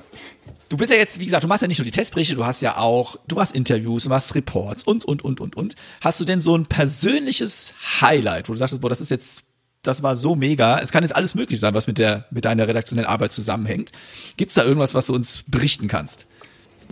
Du 0.68 0.76
bist 0.76 0.90
ja 0.90 0.96
jetzt, 0.96 1.18
wie 1.18 1.24
gesagt, 1.24 1.44
du 1.44 1.48
machst 1.48 1.62
ja 1.62 1.68
nicht 1.68 1.78
nur 1.78 1.84
die 1.84 1.92
Testberichte, 1.92 2.34
du 2.34 2.44
hast 2.44 2.60
ja 2.60 2.76
auch, 2.76 3.16
du 3.28 3.36
machst 3.36 3.54
Interviews, 3.54 4.04
du 4.04 4.10
machst 4.10 4.34
Reports 4.34 4.84
und, 4.84 5.04
und, 5.04 5.24
und, 5.24 5.40
und, 5.40 5.56
und. 5.56 5.76
Hast 6.00 6.20
du 6.20 6.24
denn 6.24 6.40
so 6.40 6.56
ein 6.56 6.66
persönliches 6.66 7.74
Highlight, 8.00 8.48
wo 8.48 8.52
du 8.52 8.58
sagst, 8.58 8.80
boah, 8.80 8.88
das 8.88 9.00
ist 9.00 9.10
jetzt 9.10 9.45
das 9.86 10.02
war 10.02 10.16
so 10.16 10.34
mega. 10.34 10.78
Es 10.78 10.92
kann 10.92 11.02
jetzt 11.02 11.14
alles 11.14 11.34
möglich 11.34 11.60
sein, 11.60 11.74
was 11.74 11.86
mit 11.86 11.98
der 11.98 12.26
mit 12.30 12.44
deiner 12.44 12.66
redaktionellen 12.68 13.08
Arbeit 13.08 13.32
zusammenhängt. 13.32 13.92
Gibt 14.36 14.50
es 14.50 14.54
da 14.54 14.64
irgendwas, 14.64 14.94
was 14.94 15.06
du 15.06 15.14
uns 15.14 15.44
berichten 15.46 15.88
kannst? 15.88 16.26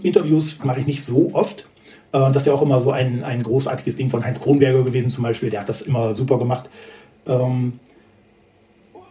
Interviews 0.02 0.58
mache 0.64 0.80
ich 0.80 0.86
nicht 0.86 1.02
so 1.02 1.30
oft. 1.34 1.66
Äh, 2.12 2.32
das 2.32 2.42
ist 2.42 2.46
ja 2.46 2.52
auch 2.52 2.62
immer 2.62 2.80
so 2.80 2.92
ein, 2.92 3.24
ein 3.24 3.42
großartiges 3.42 3.96
Ding 3.96 4.08
von 4.08 4.24
Heinz 4.24 4.40
Kronberger 4.40 4.84
gewesen 4.84 5.10
zum 5.10 5.24
Beispiel. 5.24 5.50
Der 5.50 5.60
hat 5.60 5.68
das 5.68 5.82
immer 5.82 6.14
super 6.14 6.38
gemacht. 6.38 6.68
Ähm, 7.26 7.80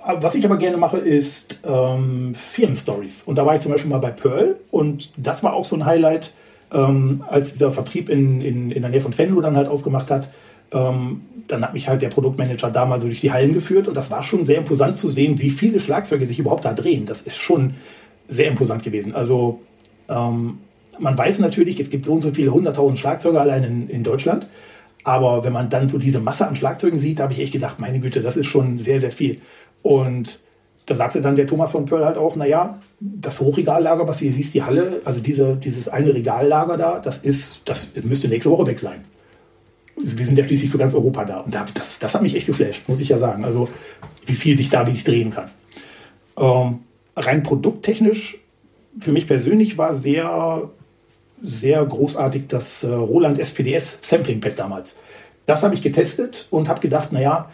was 0.06 0.36
ich 0.36 0.44
aber 0.46 0.58
gerne 0.58 0.78
mache, 0.78 0.98
ist 0.98 1.62
ähm, 1.64 2.36
Firmenstories. 2.36 3.24
Und 3.24 3.36
da 3.36 3.46
war 3.46 3.56
ich 3.56 3.62
zum 3.62 3.72
Beispiel 3.72 3.90
mal 3.90 4.00
bei 4.00 4.12
Pearl 4.12 4.58
und 4.70 5.12
das 5.18 5.44
war 5.44 5.54
auch 5.54 5.66
so 5.66 5.76
ein 5.76 5.86
Highlight, 5.86 6.34
ähm, 6.74 7.24
als 7.28 7.54
dieser 7.54 7.72
Vertrieb 7.72 8.10
in, 8.10 8.42
in, 8.42 8.72
in 8.72 8.82
der 8.82 8.92
Nähe 8.92 9.00
von 9.00 9.18
Venlo 9.18 9.40
dann 9.40 9.56
halt 9.56 9.70
aufgemacht 9.70 10.12
hat. 10.12 10.30
Ähm, 10.74 11.22
dann 11.48 11.62
hat 11.62 11.74
mich 11.74 11.88
halt 11.88 12.02
der 12.02 12.10
Produktmanager 12.10 12.72
da 12.72 12.86
mal 12.86 13.00
so 13.00 13.08
durch 13.08 13.22
die 13.22 13.32
Hallen 13.32 13.54
geführt 13.54 13.88
und 13.88 13.96
das 13.96 14.10
war 14.12 14.24
schon 14.24 14.46
sehr 14.46 14.58
imposant 14.58 14.98
zu 14.98 15.10
sehen, 15.10 15.40
wie 15.40 15.50
viele 15.50 15.80
Schlagzeuge 15.80 16.26
sich 16.26 16.40
überhaupt 16.40 16.66
da 16.66 16.74
drehen. 16.74 17.06
Das 17.06 17.22
ist 17.22 17.38
schon 17.38 17.76
sehr 18.28 18.48
imposant 18.48 18.84
gewesen. 18.84 19.14
Also 19.14 19.62
ähm, 20.10 20.60
man 21.00 21.18
weiß 21.18 21.40
natürlich, 21.40 21.80
es 21.80 21.90
gibt 21.90 22.06
so 22.06 22.14
und 22.14 22.22
so 22.22 22.32
viele 22.34 22.54
hunderttausend 22.54 23.00
Schlagzeuge 23.00 23.40
allein 23.40 23.64
in, 23.64 23.90
in 23.90 24.04
Deutschland. 24.04 24.48
Aber 25.04 25.44
wenn 25.44 25.52
man 25.52 25.70
dann 25.70 25.90
so 25.90 25.98
diese 25.98 26.22
Masse 26.22 26.48
an 26.48 26.56
Schlagzeugen 26.56 26.98
sieht, 26.98 27.20
habe 27.20 27.34
ich 27.34 27.42
echt 27.42 27.52
gedacht, 27.52 27.80
meine 27.80 28.00
Güte, 28.00 28.22
das 28.22 28.38
ist 28.38 28.46
schon 28.46 28.78
sehr, 28.78 29.02
sehr 29.02 29.12
viel. 29.12 29.42
Und 29.82 30.40
da 30.86 30.96
sagte 30.96 31.22
dann 31.22 31.36
der 31.36 31.48
Thomas 31.48 31.74
von 31.74 31.86
Pearl 31.86 32.06
halt 32.06 32.18
auch, 32.18 32.38
naja, 32.38 32.80
das 33.00 33.42
Hochregallager, 33.42 34.08
was 34.08 34.20
hier 34.20 34.32
siehst, 34.32 34.54
die 34.54 34.64
Halle, 34.64 35.02
also 35.04 35.20
diese, 35.20 35.58
dieses 35.58 35.90
eine 35.90 36.14
Regallager 36.14 36.78
da, 36.78 37.00
das 37.00 37.20
ist, 37.20 37.64
das 37.66 37.90
müsste 38.02 38.30
nächste 38.30 38.50
Woche 38.50 38.68
weg 38.68 38.80
sein 38.80 39.02
wir 39.96 40.26
sind 40.26 40.38
ja 40.38 40.44
schließlich 40.44 40.70
für 40.70 40.78
ganz 40.78 40.94
Europa 40.94 41.26
da. 41.26 41.40
Und 41.42 41.56
das, 41.56 42.00
das 42.00 42.14
hat 42.14 42.22
mich 42.22 42.36
echt 42.36 42.48
geflasht, 42.48 42.88
muss 42.88 43.00
ich 43.00 43.10
ja 43.10 43.18
sagen. 43.18 43.46
Also, 43.46 43.70
wie 44.26 44.34
viel 44.34 44.58
sich 44.58 44.70
da 44.70 44.86
wirklich 44.86 45.04
drehen 45.04 45.32
kann. 45.32 45.52
Ähm, 46.38 46.80
rein 47.16 47.44
produkttechnisch, 47.44 48.40
für 49.00 49.12
mich 49.12 49.28
persönlich 49.28 49.78
war 49.78 49.94
sehr, 49.94 50.70
sehr 51.42 51.86
großartig 51.86 52.48
das 52.48 52.84
äh, 52.84 52.88
Roland 52.88 53.40
SPDS 53.40 54.00
Sampling 54.02 54.40
Pad 54.40 54.58
damals. 54.58 54.96
Das 55.46 55.64
habe 55.64 55.74
ich 55.74 55.82
getestet 55.82 56.48
und 56.50 56.70
habe 56.70 56.80
gedacht, 56.80 57.12
naja, 57.12 57.50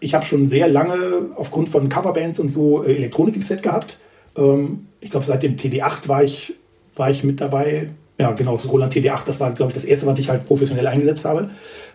ich 0.00 0.14
habe 0.14 0.26
schon 0.26 0.46
sehr 0.46 0.68
lange 0.68 1.30
aufgrund 1.36 1.68
von 1.68 1.88
Coverbands 1.88 2.38
und 2.38 2.52
so 2.52 2.84
äh, 2.84 2.94
Elektronik 2.94 3.36
im 3.36 3.42
Set 3.42 3.62
gehabt. 3.62 3.98
Ähm, 4.36 4.86
ich 5.00 5.10
glaube, 5.10 5.24
seit 5.24 5.42
dem 5.42 5.56
TD8 5.56 6.08
war 6.08 6.22
ich, 6.22 6.54
war 6.94 7.10
ich 7.10 7.24
mit 7.24 7.40
dabei 7.40 7.90
ja, 8.18 8.32
genau, 8.32 8.52
das 8.52 8.70
Roland 8.70 8.94
TD8, 8.94 9.24
das 9.26 9.40
war, 9.40 9.52
glaube 9.52 9.72
ich, 9.72 9.74
das 9.74 9.84
erste, 9.84 10.06
was 10.06 10.18
ich 10.18 10.28
halt 10.28 10.46
professionell 10.46 10.86
eingesetzt 10.86 11.24
habe. 11.24 11.50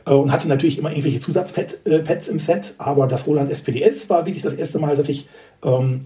Äh, 0.05 0.13
und 0.13 0.31
hatte 0.31 0.47
natürlich 0.47 0.77
immer 0.77 0.91
irgendwelche 0.91 1.19
Zusatzpads 1.19 1.79
äh, 1.85 2.31
im 2.31 2.39
Set, 2.39 2.75
aber 2.77 3.07
das 3.07 3.27
Roland 3.27 3.51
SPDS 3.51 4.09
war 4.09 4.25
wirklich 4.25 4.43
das 4.43 4.53
erste 4.53 4.79
Mal, 4.79 4.95
dass 4.95 5.09
ich 5.09 5.27
ähm, 5.63 6.01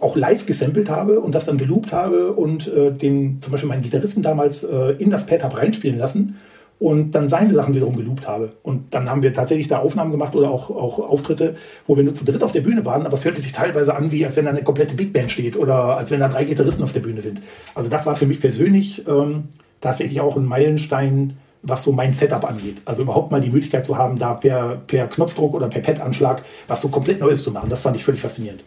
auch 0.00 0.16
live 0.16 0.46
gesampelt 0.46 0.90
habe 0.90 1.20
und 1.20 1.34
das 1.34 1.44
dann 1.44 1.58
geloopt 1.58 1.92
habe 1.92 2.32
und 2.32 2.68
äh, 2.68 2.90
den, 2.90 3.40
zum 3.40 3.52
Beispiel 3.52 3.68
meinen 3.68 3.82
Gitarristen 3.82 4.22
damals 4.22 4.64
äh, 4.64 4.92
in 4.98 5.10
das 5.10 5.26
Pad 5.26 5.44
habe 5.44 5.58
reinspielen 5.58 5.98
lassen 5.98 6.36
und 6.78 7.12
dann 7.12 7.28
seine 7.28 7.54
Sachen 7.54 7.74
wiederum 7.74 7.96
geloopt 7.96 8.28
habe. 8.28 8.52
Und 8.62 8.94
dann 8.94 9.10
haben 9.10 9.22
wir 9.22 9.34
tatsächlich 9.34 9.68
da 9.68 9.78
Aufnahmen 9.78 10.12
gemacht 10.12 10.36
oder 10.36 10.50
auch, 10.50 10.70
auch 10.70 10.98
Auftritte, 11.00 11.56
wo 11.86 11.96
wir 11.96 12.04
nur 12.04 12.14
zu 12.14 12.24
dritt 12.24 12.42
auf 12.42 12.52
der 12.52 12.60
Bühne 12.60 12.84
waren, 12.84 13.04
aber 13.04 13.14
es 13.14 13.24
hörte 13.24 13.40
sich 13.40 13.52
teilweise 13.52 13.94
an, 13.96 14.12
wie 14.12 14.24
als 14.24 14.36
wenn 14.36 14.44
da 14.44 14.52
eine 14.52 14.62
komplette 14.62 14.94
Big 14.94 15.12
Band 15.12 15.30
steht 15.30 15.56
oder 15.56 15.96
als 15.96 16.10
wenn 16.10 16.20
da 16.20 16.28
drei 16.28 16.44
Gitarristen 16.44 16.84
auf 16.84 16.92
der 16.92 17.00
Bühne 17.00 17.20
sind. 17.20 17.40
Also 17.74 17.88
das 17.88 18.06
war 18.06 18.14
für 18.14 18.26
mich 18.26 18.40
persönlich 18.40 19.06
ähm, 19.08 19.44
tatsächlich 19.80 20.20
auch 20.20 20.36
ein 20.36 20.44
Meilenstein, 20.44 21.36
was 21.62 21.82
so 21.82 21.92
mein 21.92 22.14
Setup 22.14 22.48
angeht. 22.48 22.76
Also 22.84 23.02
überhaupt 23.02 23.32
mal 23.32 23.40
die 23.40 23.50
Möglichkeit 23.50 23.84
zu 23.84 23.98
haben, 23.98 24.18
da 24.18 24.34
per, 24.34 24.76
per 24.86 25.08
Knopfdruck 25.08 25.54
oder 25.54 25.68
per 25.68 25.82
Pad-Anschlag 25.82 26.42
was 26.68 26.80
so 26.80 26.88
komplett 26.88 27.20
Neues 27.20 27.42
zu 27.42 27.50
machen. 27.50 27.68
Das 27.68 27.82
fand 27.82 27.96
ich 27.96 28.04
völlig 28.04 28.20
faszinierend. 28.20 28.62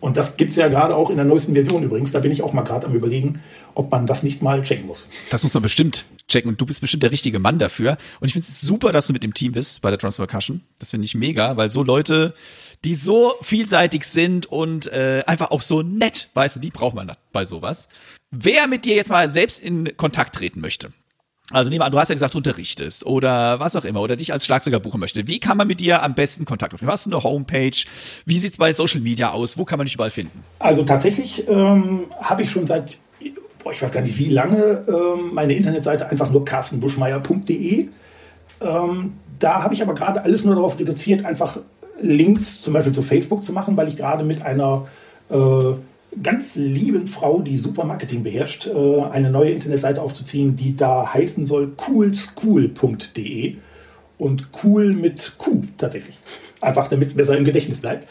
Und 0.00 0.16
das 0.16 0.36
gibt 0.36 0.50
es 0.50 0.56
ja 0.56 0.68
gerade 0.68 0.94
auch 0.94 1.10
in 1.10 1.16
der 1.16 1.24
neuesten 1.24 1.54
Version 1.54 1.82
übrigens. 1.82 2.12
Da 2.12 2.20
bin 2.20 2.30
ich 2.30 2.42
auch 2.42 2.52
mal 2.52 2.62
gerade 2.62 2.86
am 2.86 2.94
überlegen, 2.94 3.42
ob 3.74 3.90
man 3.90 4.06
das 4.06 4.22
nicht 4.22 4.42
mal 4.42 4.62
checken 4.62 4.86
muss. 4.86 5.08
Das 5.30 5.42
muss 5.42 5.54
man 5.54 5.62
bestimmt 5.62 6.04
checken 6.28 6.50
und 6.50 6.60
du 6.60 6.66
bist 6.66 6.80
bestimmt 6.80 7.02
der 7.02 7.12
richtige 7.12 7.38
Mann 7.38 7.58
dafür. 7.58 7.96
Und 8.20 8.26
ich 8.26 8.32
finde 8.32 8.46
es 8.48 8.60
super, 8.60 8.92
dass 8.92 9.06
du 9.06 9.12
mit 9.12 9.22
dem 9.22 9.34
Team 9.34 9.52
bist 9.52 9.80
bei 9.80 9.90
der 9.90 9.98
Transfer 9.98 10.26
Cushion. 10.26 10.62
Das 10.78 10.90
finde 10.90 11.04
ich 11.04 11.14
mega, 11.14 11.56
weil 11.56 11.70
so 11.70 11.82
Leute, 11.82 12.34
die 12.84 12.94
so 12.94 13.34
vielseitig 13.42 14.04
sind 14.04 14.46
und 14.46 14.86
äh, 14.92 15.22
einfach 15.26 15.50
auch 15.50 15.62
so 15.62 15.82
nett, 15.82 16.28
weißt 16.34 16.56
du, 16.56 16.60
die 16.60 16.70
braucht 16.70 16.94
man 16.94 17.12
bei 17.32 17.44
sowas. 17.44 17.88
Wer 18.30 18.66
mit 18.66 18.84
dir 18.84 18.96
jetzt 18.96 19.10
mal 19.10 19.28
selbst 19.30 19.58
in 19.58 19.96
Kontakt 19.96 20.34
treten 20.34 20.60
möchte, 20.60 20.92
also 21.52 21.70
nehmen 21.70 21.82
an, 21.82 21.92
du 21.92 21.98
hast 21.98 22.08
ja 22.08 22.14
gesagt, 22.14 22.34
du 22.34 22.38
unterrichtest 22.38 23.06
oder 23.06 23.60
was 23.60 23.76
auch 23.76 23.84
immer 23.84 24.00
oder 24.00 24.16
dich 24.16 24.32
als 24.32 24.44
Schlagzeuger 24.44 24.80
buchen 24.80 24.98
möchte. 24.98 25.26
Wie 25.28 25.38
kann 25.38 25.56
man 25.56 25.68
mit 25.68 25.80
dir 25.80 26.02
am 26.02 26.14
besten 26.14 26.44
Kontakt 26.44 26.74
aufnehmen? 26.74 26.90
Hast 26.90 27.06
du 27.06 27.10
eine 27.10 27.22
Homepage? 27.22 27.76
Wie 28.24 28.38
sieht's 28.38 28.56
bei 28.56 28.72
Social 28.72 29.00
Media 29.00 29.30
aus? 29.30 29.56
Wo 29.56 29.64
kann 29.64 29.78
man 29.78 29.86
dich 29.86 29.94
überall 29.94 30.10
finden? 30.10 30.44
Also 30.58 30.82
tatsächlich 30.82 31.48
ähm, 31.48 32.06
habe 32.20 32.42
ich 32.42 32.50
schon 32.50 32.66
seit, 32.66 32.98
boah, 33.62 33.72
ich 33.72 33.80
weiß 33.80 33.92
gar 33.92 34.00
nicht 34.00 34.18
wie 34.18 34.28
lange, 34.28 34.84
ähm, 34.88 35.34
meine 35.34 35.54
Internetseite 35.54 36.08
einfach 36.08 36.30
nur 36.30 36.44
carstenbuschmeier.de. 36.44 37.88
Ähm, 38.60 39.12
da 39.38 39.62
habe 39.62 39.74
ich 39.74 39.82
aber 39.82 39.94
gerade 39.94 40.22
alles 40.22 40.44
nur 40.44 40.54
darauf 40.54 40.78
reduziert, 40.78 41.24
einfach 41.24 41.58
Links 42.00 42.60
zum 42.60 42.72
Beispiel 42.72 42.92
zu 42.92 43.02
Facebook 43.02 43.44
zu 43.44 43.52
machen, 43.52 43.76
weil 43.76 43.88
ich 43.88 43.96
gerade 43.96 44.24
mit 44.24 44.42
einer 44.42 44.86
äh, 45.30 45.74
ganz 46.22 46.56
lieben 46.56 47.06
Frau, 47.06 47.40
die 47.40 47.58
super 47.58 47.84
Marketing 47.84 48.22
beherrscht, 48.22 48.66
äh, 48.66 49.02
eine 49.02 49.30
neue 49.30 49.50
Internetseite 49.50 50.02
aufzuziehen, 50.02 50.56
die 50.56 50.76
da 50.76 51.12
heißen 51.12 51.46
soll 51.46 51.72
coolschool.de 51.76 53.56
und 54.18 54.48
cool 54.64 54.92
mit 54.92 55.34
Q 55.38 55.64
tatsächlich. 55.76 56.18
Einfach 56.60 56.88
damit 56.88 57.08
es 57.08 57.14
besser 57.14 57.36
im 57.36 57.44
Gedächtnis 57.44 57.80
bleibt. 57.80 58.08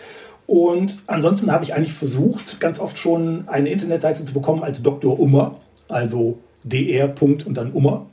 Und 0.47 0.97
ansonsten 1.07 1.51
habe 1.51 1.63
ich 1.63 1.73
eigentlich 1.73 1.93
versucht, 1.93 2.59
ganz 2.59 2.79
oft 2.79 2.97
schon 2.97 3.47
eine 3.47 3.69
Internetseite 3.69 4.23
zu 4.25 4.33
bekommen 4.33 4.63
als 4.63 4.81
Dr. 4.83 5.19
Ummer, 5.19 5.59
also 5.87 6.37
dr. 6.63 7.13
und 7.21 7.53
dann 7.55 7.71
Ummer. 7.71 8.05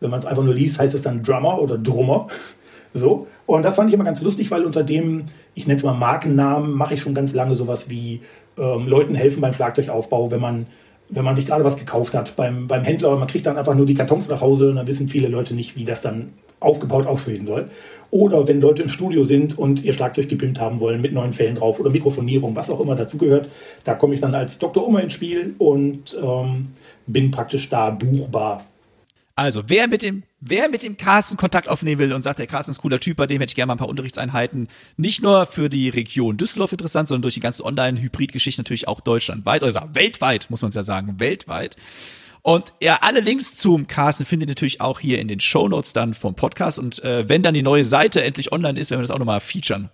Wenn 0.00 0.10
man 0.10 0.18
es 0.18 0.26
einfach 0.26 0.42
nur 0.42 0.54
liest, 0.54 0.80
heißt 0.80 0.94
es 0.94 1.02
dann 1.02 1.22
Drummer 1.22 1.60
oder 1.60 1.78
Drummer. 1.78 2.26
So. 2.94 3.28
Und 3.46 3.62
das 3.62 3.76
fand 3.76 3.88
ich 3.88 3.94
immer 3.94 4.04
ganz 4.04 4.20
lustig, 4.22 4.50
weil 4.50 4.64
unter 4.64 4.82
dem, 4.82 5.24
ich 5.54 5.66
nenne 5.66 5.78
es 5.78 5.84
mal 5.84 5.94
Markennamen, 5.94 6.72
mache 6.72 6.94
ich 6.94 7.02
schon 7.02 7.14
ganz 7.14 7.32
lange 7.32 7.54
sowas 7.54 7.88
wie 7.88 8.20
ähm, 8.58 8.86
Leuten 8.86 9.14
helfen 9.14 9.40
beim 9.40 9.52
Schlagzeugaufbau, 9.52 10.30
wenn 10.30 10.40
man, 10.40 10.66
wenn 11.08 11.24
man 11.24 11.36
sich 11.36 11.46
gerade 11.46 11.64
was 11.64 11.76
gekauft 11.76 12.14
hat 12.14 12.36
beim, 12.36 12.66
beim 12.66 12.84
Händler. 12.84 13.16
Man 13.16 13.28
kriegt 13.28 13.46
dann 13.46 13.56
einfach 13.56 13.74
nur 13.74 13.86
die 13.86 13.94
Kartons 13.94 14.28
nach 14.28 14.40
Hause 14.40 14.70
und 14.70 14.76
dann 14.76 14.86
wissen 14.86 15.08
viele 15.08 15.28
Leute 15.28 15.54
nicht, 15.54 15.76
wie 15.76 15.84
das 15.84 16.00
dann 16.00 16.32
aufgebaut 16.60 17.06
aussehen 17.06 17.46
soll. 17.46 17.70
Oder 18.10 18.46
wenn 18.46 18.60
Leute 18.60 18.82
im 18.82 18.88
Studio 18.88 19.24
sind 19.24 19.58
und 19.58 19.82
ihr 19.82 19.92
Schlagzeug 19.92 20.28
gepimpt 20.28 20.60
haben 20.60 20.80
wollen 20.80 21.00
mit 21.00 21.12
neuen 21.12 21.32
Fällen 21.32 21.56
drauf 21.56 21.80
oder 21.80 21.90
Mikrofonierung, 21.90 22.54
was 22.54 22.70
auch 22.70 22.80
immer 22.80 22.94
dazugehört, 22.94 23.48
da 23.84 23.94
komme 23.94 24.14
ich 24.14 24.20
dann 24.20 24.34
als 24.34 24.58
Dr. 24.58 24.86
Ummer 24.86 25.02
ins 25.02 25.14
Spiel 25.14 25.54
und 25.58 26.16
ähm, 26.22 26.68
bin 27.06 27.30
praktisch 27.30 27.68
da 27.68 27.90
buchbar 27.90 28.64
also, 29.34 29.62
wer 29.66 29.88
mit 29.88 30.02
dem, 30.02 30.24
wer 30.40 30.68
mit 30.68 30.82
dem 30.82 30.96
Carsten 30.96 31.36
Kontakt 31.36 31.68
aufnehmen 31.68 31.98
will 31.98 32.12
und 32.12 32.22
sagt, 32.22 32.38
der 32.38 32.46
Carsten 32.46 32.72
ist 32.72 32.80
cooler 32.80 33.00
Typ, 33.00 33.16
bei 33.16 33.26
dem 33.26 33.40
hätte 33.40 33.50
ich 33.50 33.54
gerne 33.56 33.68
mal 33.68 33.74
ein 33.74 33.78
paar 33.78 33.88
Unterrichtseinheiten, 33.88 34.68
nicht 34.96 35.22
nur 35.22 35.46
für 35.46 35.68
die 35.68 35.88
Region 35.88 36.36
Düsseldorf 36.36 36.72
interessant, 36.72 37.08
sondern 37.08 37.22
durch 37.22 37.34
die 37.34 37.40
ganze 37.40 37.64
Online-Hybrid-Geschichte 37.64 38.60
natürlich 38.60 38.88
auch 38.88 39.00
deutschlandweit, 39.00 39.62
also 39.62 39.80
weltweit, 39.92 40.50
muss 40.50 40.62
man 40.62 40.68
es 40.68 40.74
ja 40.74 40.82
sagen, 40.82 41.18
weltweit. 41.18 41.76
Und 42.42 42.74
ja, 42.82 42.98
alle 43.02 43.20
Links 43.20 43.54
zum 43.54 43.86
Carsten 43.86 44.26
findet 44.26 44.48
ihr 44.48 44.50
natürlich 44.52 44.80
auch 44.80 44.98
hier 44.98 45.20
in 45.20 45.28
den 45.28 45.38
Show 45.40 45.68
Notes 45.68 45.92
dann 45.92 46.12
vom 46.12 46.34
Podcast. 46.34 46.78
Und 46.78 47.02
äh, 47.04 47.28
wenn 47.28 47.42
dann 47.42 47.54
die 47.54 47.62
neue 47.62 47.84
Seite 47.84 48.22
endlich 48.24 48.50
online 48.50 48.78
ist, 48.78 48.90
werden 48.90 49.00
wir 49.00 49.06
das 49.06 49.14
auch 49.14 49.20
nochmal 49.20 49.40
featuren. 49.40 49.90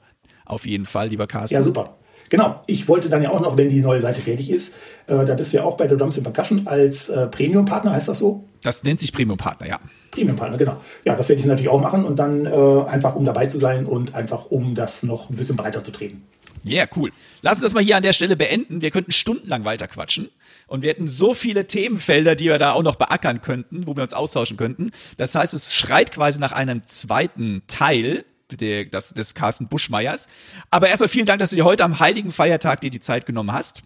Auf 0.46 0.66
jeden 0.66 0.86
Fall, 0.86 1.08
lieber 1.08 1.26
Carsten. 1.26 1.54
Ja, 1.54 1.62
super. 1.62 1.97
Genau, 2.28 2.62
ich 2.66 2.88
wollte 2.88 3.08
dann 3.08 3.22
ja 3.22 3.30
auch 3.30 3.40
noch, 3.40 3.56
wenn 3.56 3.68
die 3.68 3.80
neue 3.80 4.00
Seite 4.00 4.20
fertig 4.20 4.50
ist, 4.50 4.74
äh, 5.06 5.24
da 5.24 5.34
bist 5.34 5.52
du 5.52 5.58
ja 5.58 5.64
auch 5.64 5.76
bei 5.76 5.86
der 5.86 5.96
Drums 5.96 6.20
Percussion 6.22 6.66
als 6.66 7.08
äh, 7.08 7.26
Premium-Partner, 7.26 7.92
heißt 7.92 8.08
das 8.08 8.18
so? 8.18 8.44
Das 8.62 8.82
nennt 8.84 9.00
sich 9.00 9.12
Premium-Partner, 9.12 9.66
ja. 9.66 9.78
Premium-Partner, 10.10 10.58
genau. 10.58 10.76
Ja, 11.04 11.14
das 11.14 11.28
werde 11.28 11.40
ich 11.40 11.46
natürlich 11.46 11.70
auch 11.70 11.80
machen 11.80 12.04
und 12.04 12.16
dann 12.16 12.46
äh, 12.46 12.50
einfach, 12.86 13.14
um 13.14 13.24
dabei 13.24 13.46
zu 13.46 13.58
sein 13.58 13.86
und 13.86 14.14
einfach, 14.14 14.46
um 14.46 14.74
das 14.74 15.02
noch 15.02 15.30
ein 15.30 15.36
bisschen 15.36 15.56
breiter 15.56 15.82
zu 15.82 15.92
treten. 15.92 16.24
Ja, 16.64 16.82
yeah, 16.82 16.88
cool. 16.96 17.10
Lass 17.40 17.58
uns 17.58 17.62
das 17.62 17.74
mal 17.74 17.82
hier 17.82 17.96
an 17.96 18.02
der 18.02 18.12
Stelle 18.12 18.36
beenden. 18.36 18.82
Wir 18.82 18.90
könnten 18.90 19.12
stundenlang 19.12 19.64
weiter 19.64 19.86
quatschen. 19.86 20.28
Und 20.66 20.82
wir 20.82 20.90
hätten 20.90 21.08
so 21.08 21.32
viele 21.32 21.66
Themenfelder, 21.66 22.34
die 22.34 22.46
wir 22.46 22.58
da 22.58 22.72
auch 22.72 22.82
noch 22.82 22.96
beackern 22.96 23.40
könnten, 23.40 23.86
wo 23.86 23.96
wir 23.96 24.02
uns 24.02 24.12
austauschen 24.12 24.56
könnten. 24.56 24.90
Das 25.16 25.34
heißt, 25.34 25.54
es 25.54 25.74
schreit 25.74 26.12
quasi 26.12 26.40
nach 26.40 26.52
einem 26.52 26.82
zweiten 26.86 27.62
Teil 27.68 28.24
der, 28.52 28.86
das, 28.86 29.14
des 29.14 29.34
Carsten 29.34 29.68
Buschmeiers. 29.68 30.28
Aber 30.70 30.88
erstmal 30.88 31.08
vielen 31.08 31.26
Dank, 31.26 31.40
dass 31.40 31.50
du 31.50 31.56
dir 31.56 31.64
heute 31.64 31.84
am 31.84 31.98
heiligen 31.98 32.30
Feiertag 32.30 32.80
dir 32.80 32.90
die 32.90 33.00
Zeit 33.00 33.26
genommen 33.26 33.52
hast. 33.52 33.82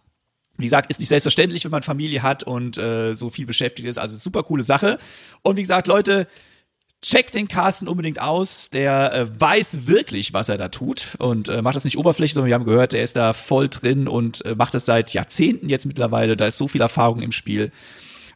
Wie 0.58 0.64
gesagt, 0.64 0.90
ist 0.90 1.00
nicht 1.00 1.08
selbstverständlich, 1.08 1.64
wenn 1.64 1.70
man 1.70 1.82
Familie 1.82 2.22
hat 2.22 2.42
und 2.42 2.76
äh, 2.78 3.14
so 3.14 3.30
viel 3.30 3.46
beschäftigt 3.46 3.88
ist. 3.88 3.98
Also 3.98 4.16
super 4.16 4.42
coole 4.42 4.62
Sache. 4.62 4.98
Und 5.42 5.56
wie 5.56 5.62
gesagt, 5.62 5.86
Leute, 5.86 6.28
checkt 7.02 7.34
den 7.34 7.48
Carsten 7.48 7.88
unbedingt 7.88 8.20
aus. 8.20 8.70
Der 8.70 9.12
äh, 9.12 9.40
weiß 9.40 9.86
wirklich, 9.86 10.32
was 10.32 10.48
er 10.48 10.58
da 10.58 10.68
tut 10.68 11.16
und 11.18 11.48
äh, 11.48 11.62
macht 11.62 11.76
das 11.76 11.84
nicht 11.84 11.98
oberflächlich, 11.98 12.34
sondern 12.34 12.48
wir 12.48 12.54
haben 12.54 12.64
gehört, 12.64 12.94
er 12.94 13.02
ist 13.02 13.16
da 13.16 13.32
voll 13.32 13.68
drin 13.68 14.08
und 14.08 14.44
äh, 14.44 14.54
macht 14.54 14.74
das 14.74 14.86
seit 14.86 15.12
Jahrzehnten 15.12 15.68
jetzt 15.68 15.86
mittlerweile. 15.86 16.36
Da 16.36 16.46
ist 16.46 16.58
so 16.58 16.68
viel 16.68 16.80
Erfahrung 16.80 17.20
im 17.22 17.32
Spiel. 17.32 17.72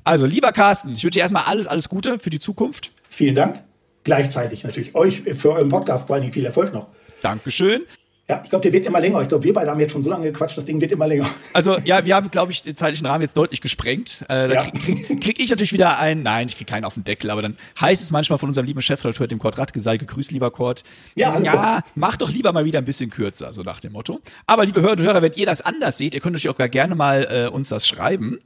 Also, 0.05 0.27
lieber 0.27 0.53
Carsten, 0.53 0.93
ich 0.93 1.03
wünsche 1.03 1.16
dir 1.16 1.20
erstmal 1.20 1.45
alles, 1.45 1.66
alles 1.66 1.89
Gute 1.89 2.18
für 2.18 2.31
die 2.31 2.39
Zukunft. 2.39 2.93
Vielen 3.09 3.35
Dank. 3.35 3.62
Gleichzeitig 4.07 4.62
natürlich 4.62 4.94
euch 4.94 5.22
für 5.22 5.52
euren 5.52 5.68
Podcast 5.68 6.07
vor 6.07 6.14
allen 6.14 6.22
Dingen 6.22 6.32
viel 6.32 6.46
Erfolg 6.46 6.72
noch. 6.72 6.86
Dankeschön. 7.22 7.82
Ja, 8.28 8.40
ich 8.42 8.50
glaube, 8.50 8.62
der 8.62 8.72
wird 8.72 8.84
immer 8.86 9.00
länger. 9.00 9.20
Ich 9.22 9.28
glaube, 9.28 9.42
wir 9.42 9.52
beide 9.52 9.68
haben 9.70 9.78
jetzt 9.80 9.90
schon 9.92 10.02
so 10.04 10.11
lange 10.11 10.26
gequatscht, 10.30 10.57
das 10.57 10.64
Ding 10.64 10.80
wird 10.80 10.92
immer 10.92 11.07
länger. 11.09 11.28
Also 11.52 11.76
ja, 11.84 12.04
wir 12.04 12.14
haben, 12.14 12.30
glaube 12.30 12.50
ich, 12.52 12.62
den 12.62 12.76
zeitlichen 12.76 13.07
Rahmen 13.07 13.22
jetzt 13.22 13.36
deutlich 13.36 13.61
gesprengt. 13.61 14.22
Äh, 14.28 14.48
da 14.48 14.52
Ja. 14.52 14.62
krieg, 14.62 15.07
krieg, 15.07 15.20
krieg 15.20 15.40
ich 15.42 15.50
natürlich 15.50 15.72
wieder 15.72 15.98
einen, 15.98 16.22
nein, 16.22 16.46
ich 16.48 16.57
krieg 16.57 16.66
keinen 16.68 16.84
auf 16.84 16.94
den 16.94 17.02
Deckel, 17.04 17.30
aber 17.30 17.42
dann 17.42 17.57
heißt 17.80 18.00
es 18.02 18.12
manchmal 18.12 18.38
von 18.38 18.48
unserem 18.48 18.66
lieben 18.66 18.80
Chefredakteur, 18.82 19.26
dem 19.26 19.40
Kurt 19.40 19.59
Radke, 19.59 19.80
sei 19.80 19.96
gegrüßt, 19.96 20.30
lieber 20.30 20.52
Kurt. 20.52 20.84
Ja, 21.16 21.32
hallo, 21.34 21.44
ja 21.44 21.82
mach 21.96 22.16
doch 22.16 22.30
lieber 22.30 22.52
mal 22.52 22.64
wieder 22.64 22.78
ein 22.78 22.84
bisschen 22.84 23.11
kürzer, 23.11 23.52
so 23.52 23.62
nach 23.62 23.80
dem 23.80 23.92
Motto. 23.92 24.20
Aber 24.46 24.64
liebe 24.64 24.80
Hörerinnen 24.82 25.04
und 25.07 25.12
Hörer, 25.12 25.22
wenn 25.22 25.32
ihr 25.34 25.46
das 25.46 25.62
anders 25.62 25.98
seht, 25.98 26.14
ihr 26.14 26.20
könnt 26.20 26.34
natürlich 26.34 26.52
auch 26.52 26.59
gar 26.59 26.68
gerne 26.68 26.94
mal 26.94 27.26
äh, 27.30 27.48
uns 27.52 27.68
das 27.70 27.86
schreiben. 27.88 28.38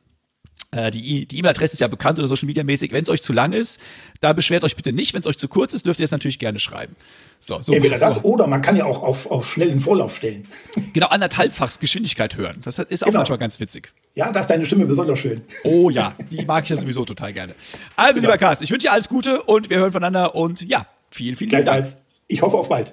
Äh, 0.72 0.92
die 0.92 1.26
die 1.26 1.38
E-Mail-Adresse 1.38 1.74
ist 1.74 1.80
ja 1.80 1.88
bekannt 1.88 2.18
oder 2.20 2.28
Social 2.28 2.46
Media 2.46 2.62
mäßig. 2.62 2.92
Wenn 2.92 3.02
es 3.02 3.08
euch 3.08 3.22
zu 3.22 3.32
lang 3.32 3.52
ist, 3.52 3.80
da 4.20 4.32
beschwert 4.32 4.62
euch 4.62 4.76
bitte 4.76 4.92
nicht. 4.92 5.12
Wenn 5.14 5.20
es 5.20 5.26
euch 5.26 5.36
zu 5.36 5.48
kurz 5.48 5.74
ist, 5.74 5.84
dürft 5.84 5.98
ihr 5.98 6.04
es 6.04 6.12
natürlich 6.12 6.38
gerne 6.38 6.60
schreiben. 6.60 6.94
So, 7.40 7.60
so, 7.60 7.72
Entweder 7.72 7.96
das 7.98 8.14
so. 8.14 8.20
oder 8.20 8.46
man 8.46 8.62
kann 8.62 8.76
ja 8.76 8.84
auch 8.84 9.02
auf, 9.02 9.28
auf 9.30 9.50
schnellen 9.50 9.80
Vorlauf 9.80 10.14
stellen. 10.14 10.46
genau 10.92 11.08
anderthalbfachs 11.08 11.80
Geschwindigkeit 11.80 12.36
hören. 12.36 12.60
Das 12.64 12.78
ist 12.78 13.02
auch 13.02 13.06
Genau. 13.06 13.18
manchmal 13.20 13.38
ganz 13.38 13.58
witzig. 13.58 13.92
Ja, 14.14 14.30
da 14.30 14.40
ist 14.40 14.46
deine 14.48 14.64
Stimme 14.64 14.86
besonders 14.86 15.18
schön. 15.18 15.42
Oh 15.64 15.90
ja, 15.90 16.14
die 16.30 16.44
mag 16.44 16.62
ich 16.64 16.70
ja 16.70 16.76
sowieso 16.76 17.04
total 17.04 17.32
gerne. 17.32 17.54
Also, 17.96 18.20
lieber 18.20 18.38
Carsten, 18.38 18.62
ich 18.64 18.70
wünsche 18.70 18.86
dir 18.86 18.92
alles 18.92 19.08
Gute 19.08 19.42
und 19.42 19.70
wir 19.70 19.78
hören 19.78 19.90
voneinander 19.92 20.36
und 20.36 20.62
ja, 20.62 20.86
vielen, 21.10 21.34
vielen 21.34 21.50
Dank. 21.50 21.64
Gleichfalls. 21.64 22.02
Ich 22.28 22.42
hoffe 22.42 22.56
auf 22.56 22.68
bald. 22.68 22.92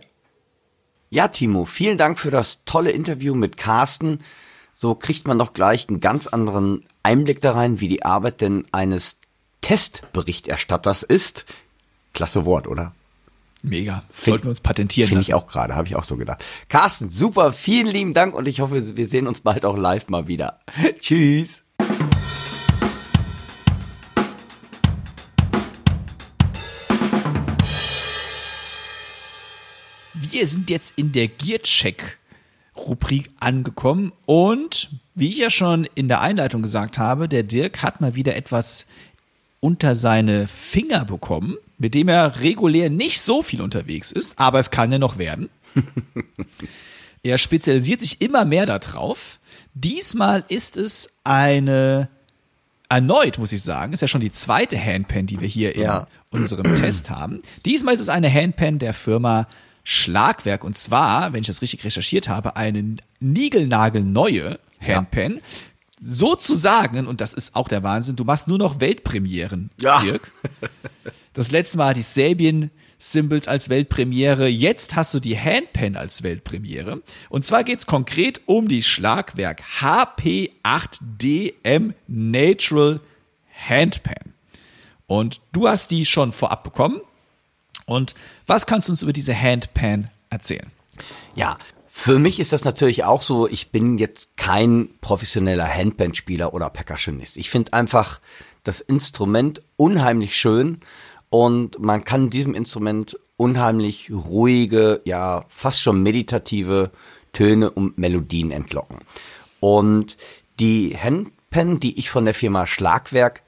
Ja, 1.10 1.28
Timo, 1.28 1.66
vielen 1.66 1.98
Dank 1.98 2.18
für 2.18 2.32
das 2.32 2.64
tolle 2.66 2.90
Interview 2.92 3.36
mit 3.36 3.56
Carsten. 3.58 4.20
So 4.80 4.94
kriegt 4.94 5.28
man 5.28 5.40
doch 5.40 5.54
gleich 5.54 5.90
einen 5.90 6.02
ganz 6.02 6.28
anderen 6.28 6.86
Einblick 7.02 7.42
da 7.42 7.54
rein, 7.54 7.80
wie 7.80 7.88
die 7.88 8.04
Arbeit 8.04 8.42
denn 8.42 8.68
eines 8.72 9.18
Testberichterstatters 9.62 11.02
ist. 11.02 11.46
Klasse 12.14 12.46
Wort, 12.46 12.68
oder? 12.68 12.94
Mega. 13.64 14.04
Sollten 14.14 14.44
wir 14.44 14.50
uns 14.52 14.62
patentieren 14.62 15.08
Finde 15.08 15.24
ich 15.24 15.34
auch 15.34 15.48
gerade, 15.48 15.76
habe 15.76 15.88
ich 15.88 15.96
auch 15.96 16.04
so 16.04 16.16
gedacht. 16.16 16.46
Carsten, 16.70 17.10
super, 17.10 17.54
vielen 17.54 17.88
lieben 17.88 18.14
Dank 18.14 18.36
und 18.36 18.48
ich 18.48 18.60
hoffe, 18.60 18.96
wir 18.96 19.08
sehen 19.08 19.26
uns 19.26 19.42
bald 19.42 19.66
auch 19.66 19.76
live 19.76 20.10
mal 20.10 20.28
wieder. 20.28 20.60
Tschüss. 21.00 21.64
Wir 30.14 30.46
sind 30.46 30.70
jetzt 30.70 30.94
in 30.98 31.12
der 31.12 31.30
Gearcheck-Rubrik 32.78 33.30
angekommen 33.40 34.12
und 34.26 34.90
wie 35.16 35.30
ich 35.30 35.38
ja 35.38 35.50
schon 35.50 35.88
in 35.96 36.08
der 36.08 36.22
Einleitung 36.22 36.62
gesagt 36.62 36.98
habe, 37.00 37.28
der 37.28 37.44
Dirk 37.44 37.82
hat 37.84 38.02
mal 38.02 38.16
wieder 38.16 38.36
etwas 38.36 38.86
unter 39.60 39.96
seine 39.96 40.48
Finger 40.48 41.06
bekommen, 41.06 41.56
mit 41.78 41.96
dem 41.96 42.08
er 42.08 42.42
regulär 42.42 42.90
nicht 42.90 43.22
so 43.22 43.42
viel 43.42 43.62
unterwegs 43.62 44.12
ist, 44.12 44.38
aber 44.40 44.60
es 44.60 44.72
kann 44.72 44.92
ja 44.92 45.00
noch 45.00 45.18
werden. 45.18 45.50
er 47.24 47.38
spezialisiert 47.38 48.02
sich 48.02 48.22
immer 48.22 48.46
mehr 48.46 48.66
darauf. 48.66 49.40
Diesmal 49.74 50.44
ist 50.48 50.78
es 50.78 51.10
eine, 51.24 52.08
erneut 52.90 53.38
muss 53.40 53.52
ich 53.52 53.64
sagen, 53.64 53.94
ist 53.94 54.02
ja 54.02 54.08
schon 54.08 54.22
die 54.22 54.32
zweite 54.32 54.80
Handpan, 54.84 55.26
die 55.26 55.40
wir 55.42 55.48
hier 55.48 55.76
Ja. 55.78 56.08
in 56.32 56.40
unserem 56.40 56.76
Test 56.76 57.10
haben. 57.10 57.42
Diesmal 57.66 57.94
ist 57.96 58.02
es 58.02 58.10
eine 58.10 58.32
Handpan 58.32 58.80
der 58.80 58.94
Firma 58.94 59.48
Schlagwerk 59.90 60.66
und 60.66 60.78
zwar, 60.78 61.32
wenn 61.32 61.40
ich 61.40 61.48
das 61.48 61.62
richtig 61.62 61.86
recherchiert 61.86 62.28
habe, 62.28 62.58
eine 62.58 62.98
niegelnagelneue 63.22 64.60
Handpan. 64.82 65.40
Sozusagen, 65.98 67.08
und 67.08 67.22
das 67.22 67.34
ist 67.34 67.56
auch 67.56 67.70
der 67.70 67.84
Wahnsinn, 67.84 68.18
du 68.18 68.26
machst 68.26 68.50
nur 68.50 68.58
noch 68.58 68.82
Weltpremieren, 68.82 69.70
Ja. 69.80 70.02
Dirk. 70.02 70.30
Das 71.34 71.52
letzte 71.52 71.78
Mal 71.78 71.98
ich 71.98 72.06
Sabian 72.06 72.70
Symbols 72.98 73.48
als 73.48 73.70
Weltpremiere. 73.70 74.50
Jetzt 74.50 74.98
hast 74.98 75.14
du 75.14 75.22
die 75.22 75.40
Handpan 75.40 75.96
als 75.96 76.22
Weltpremiere. 76.22 77.02
Und 77.30 77.46
zwar 77.46 77.64
geht's 77.64 77.86
konkret 77.86 78.42
um 78.46 78.68
die 78.68 78.84
Schlagwerk 78.84 79.64
HP8DM 79.80 81.94
Natural 82.08 83.00
Handpan. 83.70 84.34
Und 85.06 85.40
du 85.54 85.70
hast 85.70 85.92
die 85.92 86.06
schon 86.06 86.34
vorab 86.34 86.66
bekommen. 86.66 87.00
Und 87.88 88.14
was 88.46 88.68
kannst 88.68 88.88
du 88.88 88.92
uns 88.92 89.02
über 89.02 89.14
diese 89.14 89.34
Handpan 89.40 90.10
erzählen? 90.30 90.70
Ja, 91.36 91.58
für 91.88 92.20
mich 92.20 92.40
ist 92.40 92.54
das 92.54 92.66
natürlich 92.66 93.06
auch 93.06 93.24
so, 93.24 93.48
ich 93.48 93.72
bin 93.72 93.98
jetzt 93.98 94.38
kein 94.38 94.90
professioneller 95.02 95.68
Handband-Spieler 95.68 96.54
oder 96.54 96.70
Percussionist. 96.70 97.38
Ich 97.38 97.50
finde 97.50 97.74
einfach 97.74 98.20
das 98.64 98.82
Instrument 98.82 99.64
unheimlich 99.78 100.38
schön 100.38 100.80
und 101.30 101.80
man 101.80 102.04
kann 102.04 102.30
diesem 102.30 102.54
Instrument 102.54 103.18
unheimlich 103.38 104.12
ruhige, 104.12 105.02
ja, 105.06 105.46
fast 105.48 105.82
schon 105.82 106.04
meditative 106.04 106.92
Töne 107.32 107.72
und 107.72 107.98
Melodien 107.98 108.52
entlocken. 108.52 109.00
Und 109.60 110.18
die 110.60 110.98
Handpan, 110.98 111.80
die 111.80 111.98
ich 111.98 112.10
von 112.10 112.26
der 112.26 112.34
Firma 112.34 112.68
Schlagwerk 112.68 113.44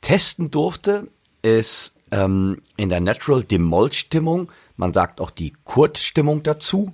testen 0.00 0.50
durfte, 0.50 1.08
ist 1.42 1.93
ähm, 2.14 2.60
in 2.76 2.88
der 2.88 3.00
Natural 3.00 3.42
Demol-Stimmung, 3.42 4.50
man 4.76 4.92
sagt 4.92 5.20
auch 5.20 5.30
die 5.30 5.52
Kurt-Stimmung 5.64 6.42
dazu, 6.42 6.92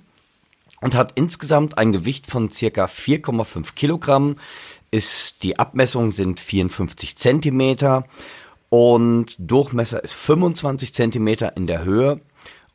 und 0.81 0.95
hat 0.95 1.11
insgesamt 1.13 1.77
ein 1.77 1.91
Gewicht 1.91 2.25
von 2.25 2.49
circa 2.49 2.85
4,5 2.85 3.75
Kilogramm. 3.75 4.37
Ist, 4.89 5.43
die 5.43 5.59
Abmessungen 5.59 6.11
sind 6.11 6.39
54 6.39 7.15
Zentimeter 7.17 8.03
und 8.69 9.35
Durchmesser 9.37 10.03
ist 10.03 10.13
25 10.13 10.93
Zentimeter 10.93 11.55
in 11.55 11.67
der 11.67 11.85
Höhe. 11.85 12.19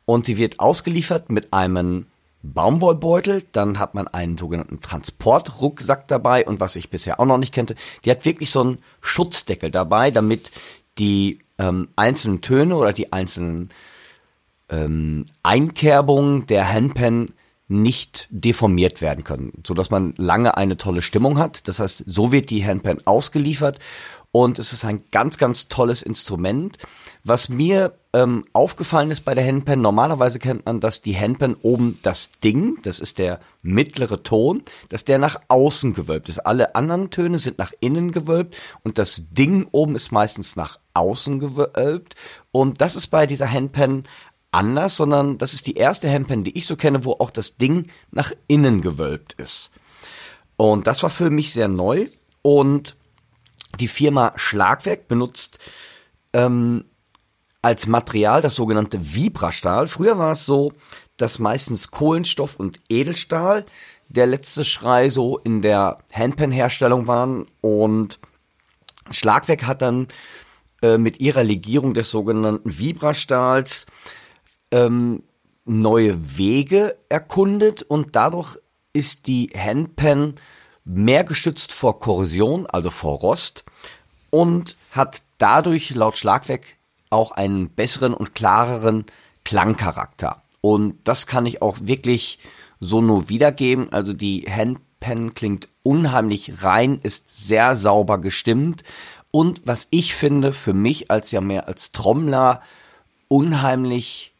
Und 0.05 0.25
sie 0.25 0.37
wird 0.37 0.59
ausgeliefert 0.59 1.29
mit 1.29 1.51
einem 1.51 2.05
Baumwollbeutel, 2.43 3.43
dann 3.51 3.77
hat 3.77 3.93
man 3.93 4.07
einen 4.07 4.37
sogenannten 4.37 4.79
Transportrucksack 4.79 6.07
dabei 6.07 6.47
und 6.47 6.61
was 6.61 6.77
ich 6.77 6.89
bisher 6.89 7.19
auch 7.19 7.25
noch 7.25 7.37
nicht 7.37 7.53
kannte, 7.53 7.75
die 8.05 8.11
hat 8.11 8.23
wirklich 8.23 8.51
so 8.51 8.61
einen 8.61 8.77
Schutzdeckel 9.01 9.69
dabei, 9.69 10.11
damit 10.11 10.51
die 10.99 11.39
ähm, 11.57 11.89
einzelnen 11.95 12.41
Töne 12.41 12.75
oder 12.75 12.93
die 12.93 13.11
einzelnen 13.13 13.69
ähm, 14.69 15.25
Einkerbungen 15.43 16.47
der 16.47 16.71
Handpan 16.71 17.29
nicht 17.69 18.27
deformiert 18.29 19.01
werden 19.01 19.23
können, 19.23 19.51
so 19.65 19.73
dass 19.73 19.89
man 19.89 20.13
lange 20.17 20.55
eine 20.55 20.77
tolle 20.77 21.01
Stimmung 21.01 21.37
hat. 21.37 21.67
Das 21.67 21.79
heißt, 21.79 22.03
so 22.07 22.31
wird 22.31 22.49
die 22.49 22.65
Handpan 22.65 22.99
ausgeliefert 23.05 23.79
und 24.31 24.57
es 24.59 24.71
ist 24.71 24.85
ein 24.85 25.03
ganz, 25.11 25.37
ganz 25.37 25.67
tolles 25.67 26.01
Instrument. 26.01 26.77
Was 27.27 27.49
mir 27.49 27.93
ähm, 28.13 28.45
aufgefallen 28.53 29.11
ist 29.11 29.25
bei 29.25 29.35
der 29.35 29.45
Handpan, 29.45 29.81
normalerweise 29.81 30.39
kennt 30.39 30.65
man, 30.65 30.79
dass 30.79 31.01
die 31.01 31.17
Handpan 31.17 31.57
oben 31.61 31.99
das 32.01 32.31
Ding, 32.31 32.77
das 32.83 33.01
ist 33.01 33.17
der 33.17 33.41
mittlere 33.61 34.23
Ton, 34.23 34.63
dass 34.87 35.03
der 35.03 35.17
nach 35.17 35.35
außen 35.49 35.93
gewölbt 35.93 36.29
ist. 36.29 36.39
Alle 36.39 36.73
anderen 36.75 37.09
Töne 37.09 37.37
sind 37.37 37.57
nach 37.57 37.73
innen 37.81 38.13
gewölbt 38.13 38.55
und 38.81 38.97
das 38.97 39.25
Ding 39.31 39.67
oben 39.73 39.97
ist 39.97 40.13
meistens 40.13 40.55
nach 40.55 40.79
außen 40.93 41.39
gewölbt. 41.39 42.15
Und 42.53 42.79
das 42.79 42.95
ist 42.95 43.07
bei 43.07 43.27
dieser 43.27 43.51
Handpan 43.51 44.05
anders, 44.51 44.95
sondern 44.95 45.37
das 45.37 45.53
ist 45.53 45.67
die 45.67 45.75
erste 45.75 46.09
Handpan, 46.09 46.45
die 46.45 46.57
ich 46.57 46.65
so 46.65 46.77
kenne, 46.77 47.03
wo 47.03 47.11
auch 47.19 47.31
das 47.31 47.57
Ding 47.57 47.87
nach 48.09 48.31
innen 48.47 48.79
gewölbt 48.79 49.33
ist. 49.33 49.71
Und 50.55 50.87
das 50.87 51.03
war 51.03 51.09
für 51.09 51.29
mich 51.29 51.51
sehr 51.51 51.67
neu. 51.67 52.07
Und 52.41 52.95
die 53.81 53.89
Firma 53.89 54.31
Schlagwerk 54.37 55.09
benutzt 55.09 55.59
ähm, 56.31 56.85
als 57.67 57.85
Material 57.85 58.41
das 58.41 58.55
sogenannte 58.55 58.97
Vibrastahl. 59.13 59.89
Früher 59.89 60.17
war 60.17 60.31
es 60.31 60.45
so, 60.45 60.71
dass 61.17 61.37
meistens 61.37 61.91
Kohlenstoff 61.91 62.55
und 62.55 62.79
Edelstahl 62.87 63.65
der 64.07 64.25
letzte 64.25 64.63
Schrei 64.63 65.09
so 65.09 65.37
in 65.39 65.61
der 65.61 65.97
Handpan-Herstellung 66.13 67.07
waren. 67.07 67.45
Und 67.59 68.19
Schlagwerk 69.11 69.63
hat 69.63 69.81
dann 69.81 70.07
äh, 70.81 70.97
mit 70.97 71.19
ihrer 71.19 71.43
Legierung 71.43 71.93
des 71.93 72.09
sogenannten 72.09 72.79
Vibrastahls 72.79 73.85
ähm, 74.71 75.23
neue 75.65 76.37
Wege 76.37 76.95
erkundet 77.09 77.81
und 77.83 78.15
dadurch 78.15 78.57
ist 78.93 79.27
die 79.27 79.49
Handpan 79.53 80.35
mehr 80.85 81.25
geschützt 81.25 81.73
vor 81.73 81.99
Korrosion, 81.99 82.65
also 82.65 82.91
vor 82.91 83.19
Rost 83.19 83.65
und 84.29 84.77
hat 84.91 85.21
dadurch 85.37 85.93
laut 85.95 86.17
Schlagwerk 86.17 86.76
auch 87.09 87.31
einen 87.31 87.69
besseren 87.69 88.13
und 88.13 88.35
klareren 88.35 89.05
Klangcharakter. 89.43 90.43
Und 90.61 90.95
das 91.03 91.27
kann 91.27 91.45
ich 91.45 91.61
auch 91.61 91.77
wirklich 91.81 92.39
so 92.79 93.01
nur 93.01 93.29
wiedergeben. 93.29 93.91
Also 93.91 94.13
die 94.13 94.45
Handpan 94.49 95.33
klingt 95.33 95.69
unheimlich 95.83 96.63
rein, 96.63 96.99
ist 97.01 97.47
sehr 97.47 97.77
sauber 97.77 98.17
gestimmt 98.17 98.83
und 99.31 99.61
was 99.65 99.87
ich 99.91 100.15
finde, 100.15 100.53
für 100.53 100.73
mich 100.73 101.11
als 101.11 101.31
ja 101.31 101.41
mehr 101.41 101.67
als 101.67 101.91
Trommler 101.91 102.61
unheimlich 103.27 104.33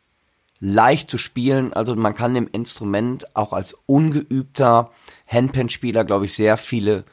leicht 0.59 1.09
zu 1.09 1.17
spielen. 1.17 1.73
Also 1.73 1.95
man 1.95 2.15
kann 2.15 2.33
dem 2.33 2.47
Instrument 2.51 3.35
auch 3.35 3.53
als 3.53 3.75
ungeübter 3.85 4.91
Handpan-Spieler, 5.27 6.03
glaube 6.03 6.25
ich, 6.25 6.33
sehr 6.33 6.57
viele 6.57 7.05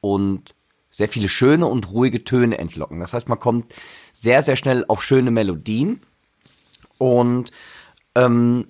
und 0.00 0.54
sehr 0.92 1.08
viele 1.08 1.28
schöne 1.28 1.66
und 1.66 1.90
ruhige 1.90 2.22
Töne 2.22 2.58
entlocken. 2.58 3.00
Das 3.00 3.14
heißt, 3.14 3.28
man 3.28 3.40
kommt 3.40 3.74
sehr, 4.12 4.42
sehr 4.42 4.56
schnell 4.56 4.84
auf 4.86 5.02
schöne 5.02 5.32
Melodien. 5.32 6.00
Und 6.98 7.50
ähm, 8.14 8.66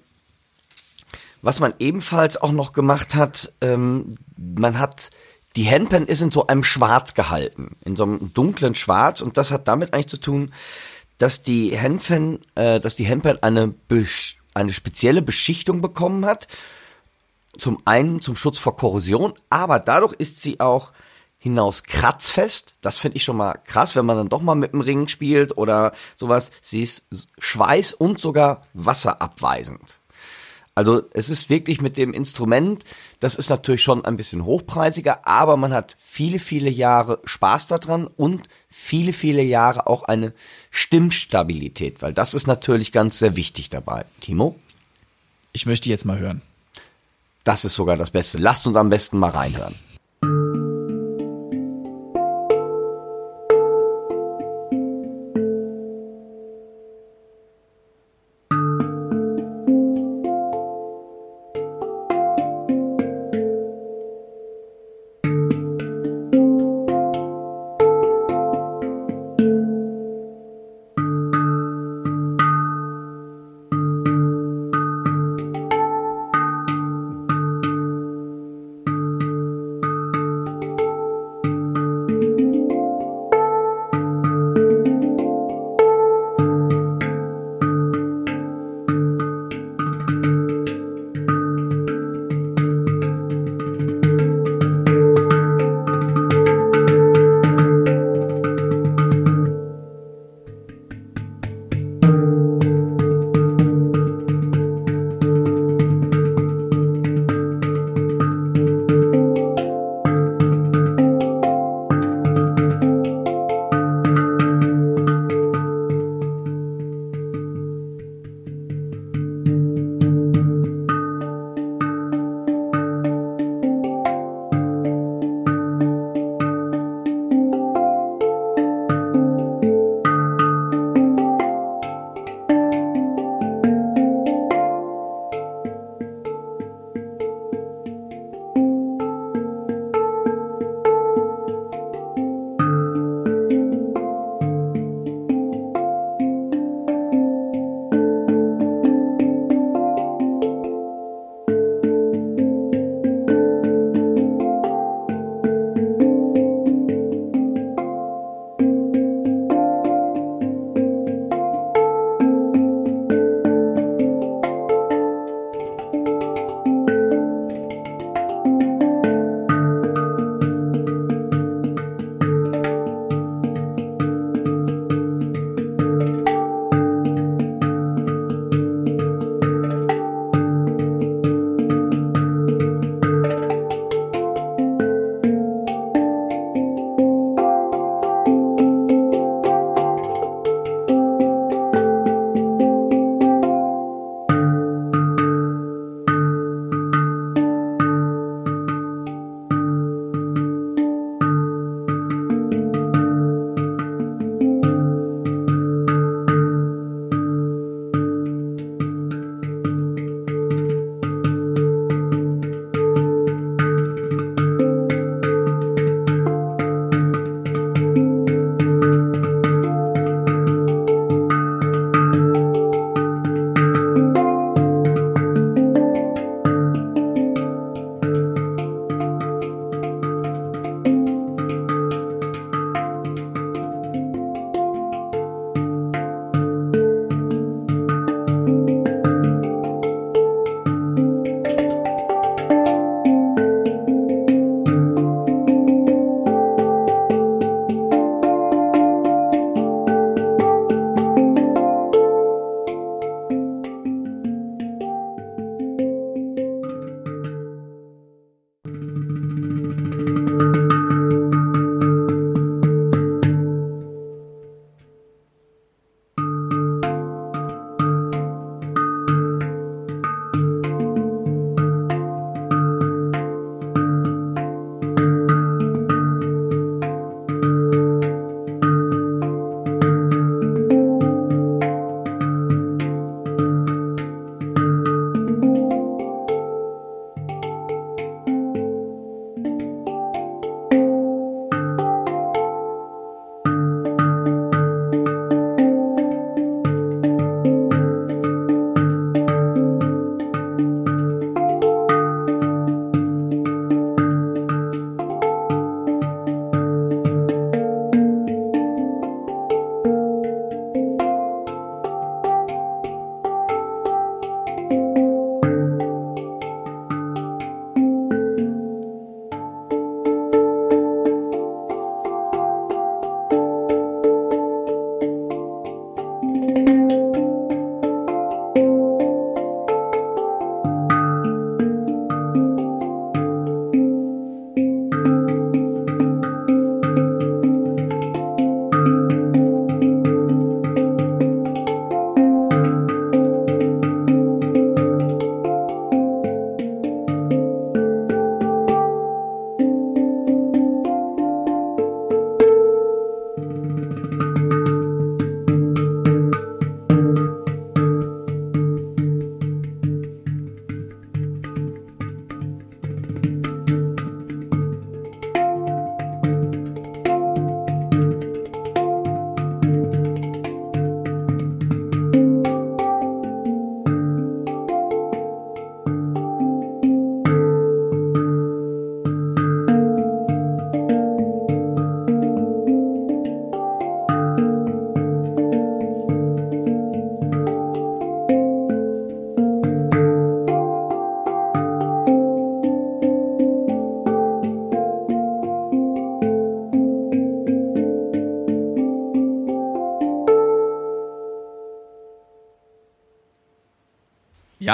was 1.42 1.60
man 1.60 1.74
ebenfalls 1.80 2.36
auch 2.36 2.52
noch 2.52 2.72
gemacht 2.72 3.16
hat, 3.16 3.52
ähm, 3.60 4.14
man 4.36 4.78
hat 4.78 5.10
die 5.56 5.68
Handpan 5.68 6.06
ist 6.06 6.22
in 6.22 6.30
so 6.30 6.46
einem 6.46 6.64
Schwarz 6.64 7.12
gehalten, 7.12 7.76
in 7.84 7.94
so 7.94 8.04
einem 8.04 8.32
dunklen 8.32 8.74
Schwarz 8.74 9.20
und 9.20 9.36
das 9.36 9.50
hat 9.50 9.68
damit 9.68 9.92
eigentlich 9.92 10.08
zu 10.08 10.16
tun, 10.16 10.52
dass 11.18 11.42
die 11.42 11.78
Handpan, 11.78 12.38
äh, 12.54 12.80
dass 12.80 12.94
die 12.94 13.06
Handpan 13.06 13.38
eine 13.42 13.74
eine 14.54 14.72
spezielle 14.72 15.20
Beschichtung 15.20 15.80
bekommen 15.80 16.24
hat. 16.24 16.48
Zum 17.58 17.82
einen 17.84 18.22
zum 18.22 18.34
Schutz 18.34 18.58
vor 18.58 18.76
Korrosion, 18.76 19.34
aber 19.50 19.78
dadurch 19.78 20.14
ist 20.14 20.40
sie 20.40 20.58
auch 20.58 20.92
hinaus 21.42 21.82
kratzfest. 21.82 22.76
Das 22.82 22.98
finde 22.98 23.16
ich 23.16 23.24
schon 23.24 23.36
mal 23.36 23.54
krass, 23.64 23.96
wenn 23.96 24.06
man 24.06 24.16
dann 24.16 24.28
doch 24.28 24.42
mal 24.42 24.54
mit 24.54 24.72
dem 24.72 24.80
Ring 24.80 25.08
spielt 25.08 25.58
oder 25.58 25.92
sowas. 26.16 26.52
Sie 26.60 26.82
ist 26.82 27.04
schweiß- 27.40 27.94
und 27.94 28.20
sogar 28.20 28.64
wasserabweisend. 28.74 29.98
Also 30.76 31.02
es 31.12 31.30
ist 31.30 31.50
wirklich 31.50 31.82
mit 31.82 31.96
dem 31.96 32.14
Instrument, 32.14 32.84
das 33.18 33.34
ist 33.34 33.50
natürlich 33.50 33.82
schon 33.82 34.04
ein 34.04 34.16
bisschen 34.16 34.44
hochpreisiger, 34.44 35.26
aber 35.26 35.56
man 35.56 35.74
hat 35.74 35.96
viele, 35.98 36.38
viele 36.38 36.70
Jahre 36.70 37.20
Spaß 37.24 37.66
daran 37.66 38.06
und 38.06 38.46
viele, 38.70 39.12
viele 39.12 39.42
Jahre 39.42 39.88
auch 39.88 40.04
eine 40.04 40.32
Stimmstabilität, 40.70 42.00
weil 42.02 42.14
das 42.14 42.34
ist 42.34 42.46
natürlich 42.46 42.92
ganz 42.92 43.18
sehr 43.18 43.36
wichtig 43.36 43.68
dabei. 43.68 44.06
Timo? 44.20 44.56
Ich 45.52 45.66
möchte 45.66 45.90
jetzt 45.90 46.06
mal 46.06 46.20
hören. 46.20 46.40
Das 47.44 47.64
ist 47.64 47.74
sogar 47.74 47.96
das 47.96 48.12
Beste. 48.12 48.38
Lasst 48.38 48.66
uns 48.66 48.76
am 48.76 48.88
besten 48.88 49.18
mal 49.18 49.30
reinhören. 49.30 49.74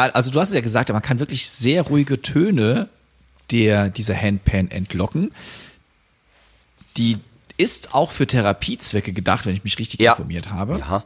Ja, 0.07 0.13
also 0.13 0.31
du 0.31 0.39
hast 0.41 0.49
es 0.49 0.55
ja 0.55 0.61
gesagt, 0.61 0.91
man 0.93 1.03
kann 1.03 1.19
wirklich 1.19 1.49
sehr 1.51 1.83
ruhige 1.83 2.23
Töne 2.23 2.89
der, 3.51 3.89
dieser 3.89 4.15
Handpan 4.17 4.71
entlocken. 4.71 5.33
Die 6.97 7.17
ist 7.57 7.95
auch 7.95 8.11
für 8.13 8.27
Therapiezwecke 8.27 9.13
gedacht, 9.13 9.47
wenn 9.47 9.55
ich 9.57 9.65
mich 9.65 9.79
richtig 9.79 10.01
Ja. 10.01 10.13
informiert 10.13 10.51
habe. 10.51 10.79
Ja. 10.79 11.05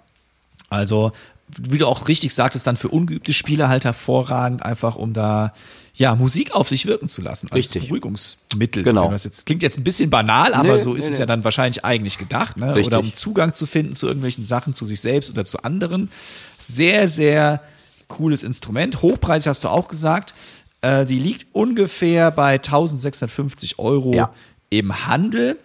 Also, 0.68 1.12
wie 1.58 1.78
du 1.78 1.86
auch 1.86 2.08
richtig 2.08 2.34
sagtest, 2.34 2.66
dann 2.66 2.76
für 2.76 2.88
ungeübte 2.88 3.32
Spieler 3.32 3.68
halt 3.68 3.84
hervorragend, 3.84 4.62
einfach 4.62 4.96
um 4.96 5.12
da 5.12 5.52
ja 5.94 6.14
Musik 6.14 6.52
auf 6.52 6.68
sich 6.68 6.86
wirken 6.86 7.08
zu 7.08 7.20
lassen. 7.20 7.48
Als 7.50 7.56
Richtig. 7.58 7.84
Beruhigungsmittel. 7.84 8.82
Genau. 8.82 9.10
Das 9.10 9.24
jetzt 9.24 9.44
klingt 9.44 9.62
jetzt 9.62 9.78
ein 9.78 9.84
bisschen 9.84 10.08
banal, 10.08 10.54
aber 10.54 10.72
Nee, 10.74 10.78
so 10.78 10.94
ist 10.94 11.04
nee, 11.04 11.08
es 11.08 11.14
nee. 11.14 11.20
ja 11.20 11.26
dann 11.26 11.44
wahrscheinlich 11.44 11.84
eigentlich 11.84 12.16
gedacht, 12.16 12.56
ne? 12.56 12.74
Richtig. 12.74 12.86
Oder 12.86 13.00
um 13.00 13.12
Zugang 13.12 13.52
zu 13.52 13.66
finden 13.66 13.94
zu 13.94 14.06
irgendwelchen 14.06 14.44
Sachen, 14.44 14.74
zu 14.74 14.86
sich 14.86 15.00
selbst 15.00 15.30
oder 15.30 15.44
zu 15.44 15.58
anderen. 15.62 16.10
Sehr, 16.58 17.08
sehr 17.10 17.60
cooles 18.12 18.42
Instrument. 18.42 19.02
Hochpreisig 19.02 19.48
hast 19.48 19.64
du 19.64 19.68
auch 19.68 19.88
gesagt. 19.88 20.34
Äh, 20.80 21.04
die 21.06 21.18
liegt 21.18 21.46
ungefähr 21.52 22.30
bei 22.30 22.54
1650 22.54 23.78
Euro 23.78 24.12
Ja. 24.14 24.32
im 24.70 25.06
Handel. 25.06 25.58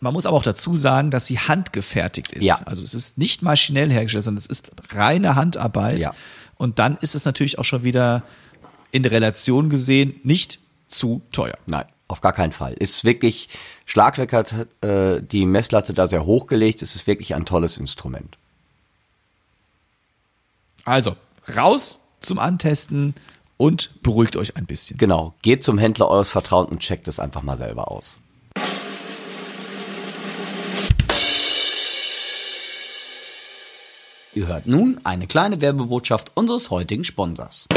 Man 0.00 0.12
muss 0.14 0.26
aber 0.26 0.36
auch 0.36 0.42
dazu 0.42 0.76
sagen, 0.76 1.10
dass 1.10 1.26
sie 1.26 1.38
handgefertigt 1.38 2.32
ist. 2.32 2.44
Ja. 2.44 2.60
Also 2.64 2.82
es 2.82 2.94
ist 2.94 3.18
nicht 3.18 3.42
maschinell 3.42 3.90
hergestellt, 3.90 4.24
sondern 4.24 4.38
es 4.40 4.46
ist 4.46 4.70
reine 4.90 5.34
Handarbeit. 5.36 5.98
Ja. 5.98 6.14
Und 6.56 6.78
dann 6.78 6.96
ist 7.00 7.14
es 7.14 7.24
natürlich 7.24 7.58
auch 7.58 7.64
schon 7.64 7.84
wieder 7.84 8.22
in 8.90 9.02
der 9.02 9.12
Relation 9.12 9.68
gesehen 9.70 10.14
nicht 10.22 10.60
zu 10.88 11.22
teuer. 11.32 11.54
Nein, 11.66 11.84
auf 12.08 12.20
gar 12.20 12.32
keinen 12.32 12.52
Fall. 12.52 12.72
Ist 12.74 13.04
wirklich, 13.04 13.48
Schlagwerk 13.86 14.32
hat 14.32 14.54
äh, 14.82 15.20
die 15.22 15.44
Messlatte 15.46 15.92
da 15.92 16.06
sehr 16.06 16.24
hochgelegt. 16.24 16.82
Es 16.82 16.94
ist 16.94 17.06
wirklich 17.06 17.34
ein 17.34 17.44
tolles 17.44 17.76
Instrument. 17.78 18.38
Also 20.84 21.16
raus 21.54 22.00
zum 22.20 22.38
Antesten 22.38 23.14
und 23.56 24.02
beruhigt 24.02 24.36
euch 24.36 24.56
ein 24.56 24.66
bisschen. 24.66 24.98
Genau, 24.98 25.34
geht 25.42 25.62
zum 25.62 25.78
Händler 25.78 26.08
eures 26.08 26.28
Vertrauens 26.28 26.70
und 26.70 26.80
checkt 26.80 27.08
es 27.08 27.20
einfach 27.20 27.42
mal 27.42 27.56
selber 27.56 27.90
aus. 27.90 28.16
Ihr 34.34 34.46
hört 34.46 34.66
nun 34.66 34.98
eine 35.04 35.26
kleine 35.26 35.60
Werbebotschaft 35.60 36.32
unseres 36.34 36.70
heutigen 36.70 37.04
Sponsors. 37.04 37.68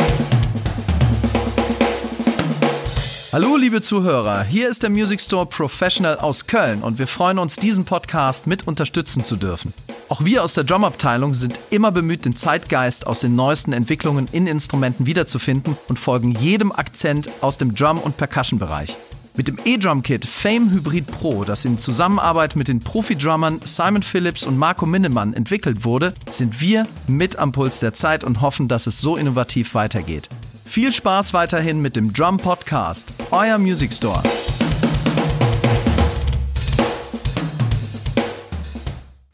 Hallo 3.35 3.57
liebe 3.57 3.81
Zuhörer, 3.81 4.45
hier 4.45 4.69
ist 4.69 4.81
der 4.81 4.89
Music 4.89 5.19
Store 5.19 5.45
Professional 5.45 6.19
aus 6.19 6.47
Köln 6.47 6.81
und 6.81 6.99
wir 6.99 7.05
freuen 7.05 7.37
uns, 7.37 7.57
diesen 7.57 7.83
Podcast 7.83 8.47
mit 8.47 8.65
unterstützen 8.65 9.25
zu 9.25 9.35
dürfen. 9.35 9.73
Auch 10.07 10.23
wir 10.23 10.41
aus 10.41 10.53
der 10.53 10.63
Drum-Abteilung 10.63 11.33
sind 11.33 11.59
immer 11.69 11.91
bemüht, 11.91 12.23
den 12.23 12.37
Zeitgeist 12.37 13.05
aus 13.05 13.19
den 13.19 13.35
neuesten 13.35 13.73
Entwicklungen 13.73 14.29
in 14.31 14.47
Instrumenten 14.47 15.05
wiederzufinden 15.05 15.75
und 15.89 15.99
folgen 15.99 16.31
jedem 16.39 16.71
Akzent 16.71 17.29
aus 17.41 17.57
dem 17.57 17.75
Drum- 17.75 17.99
und 17.99 18.15
Percussion-Bereich. 18.15 18.95
Mit 19.35 19.49
dem 19.49 19.57
E-Drum-Kit 19.65 20.23
Fame 20.23 20.71
Hybrid 20.71 21.07
Pro, 21.07 21.43
das 21.43 21.65
in 21.65 21.77
Zusammenarbeit 21.77 22.55
mit 22.55 22.69
den 22.69 22.79
Profi-Drummern 22.79 23.59
Simon 23.65 24.01
Phillips 24.01 24.45
und 24.45 24.57
Marco 24.57 24.85
Minnemann 24.85 25.33
entwickelt 25.33 25.83
wurde, 25.83 26.13
sind 26.31 26.61
wir 26.61 26.87
mit 27.07 27.35
am 27.35 27.51
Puls 27.51 27.79
der 27.79 27.93
Zeit 27.93 28.23
und 28.23 28.39
hoffen, 28.39 28.69
dass 28.69 28.87
es 28.87 29.01
so 29.01 29.17
innovativ 29.17 29.73
weitergeht. 29.73 30.29
Viel 30.65 30.91
Spaß 30.91 31.33
weiterhin 31.33 31.81
mit 31.81 31.95
dem 31.95 32.11
Drum 32.11 32.37
Podcast, 32.37 33.07
euer 33.31 33.57
Music 33.57 33.93
Store. 33.93 34.21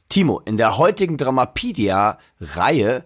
Timo, 0.10 0.42
in 0.42 0.58
der 0.58 0.78
heutigen 0.78 1.18
Dramapedia-Reihe, 1.18 3.06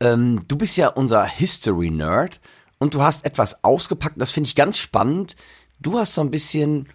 ähm, 0.00 0.40
du 0.46 0.56
bist 0.56 0.76
ja 0.76 0.88
unser 0.88 1.24
History-Nerd 1.24 2.40
und 2.78 2.92
du 2.92 3.02
hast 3.02 3.24
etwas 3.24 3.62
ausgepackt, 3.62 4.20
das 4.20 4.32
finde 4.32 4.48
ich 4.48 4.56
ganz 4.56 4.76
spannend. 4.76 5.36
Du 5.80 5.98
hast 5.98 6.14
so 6.14 6.20
ein 6.20 6.30
bisschen 6.30 6.88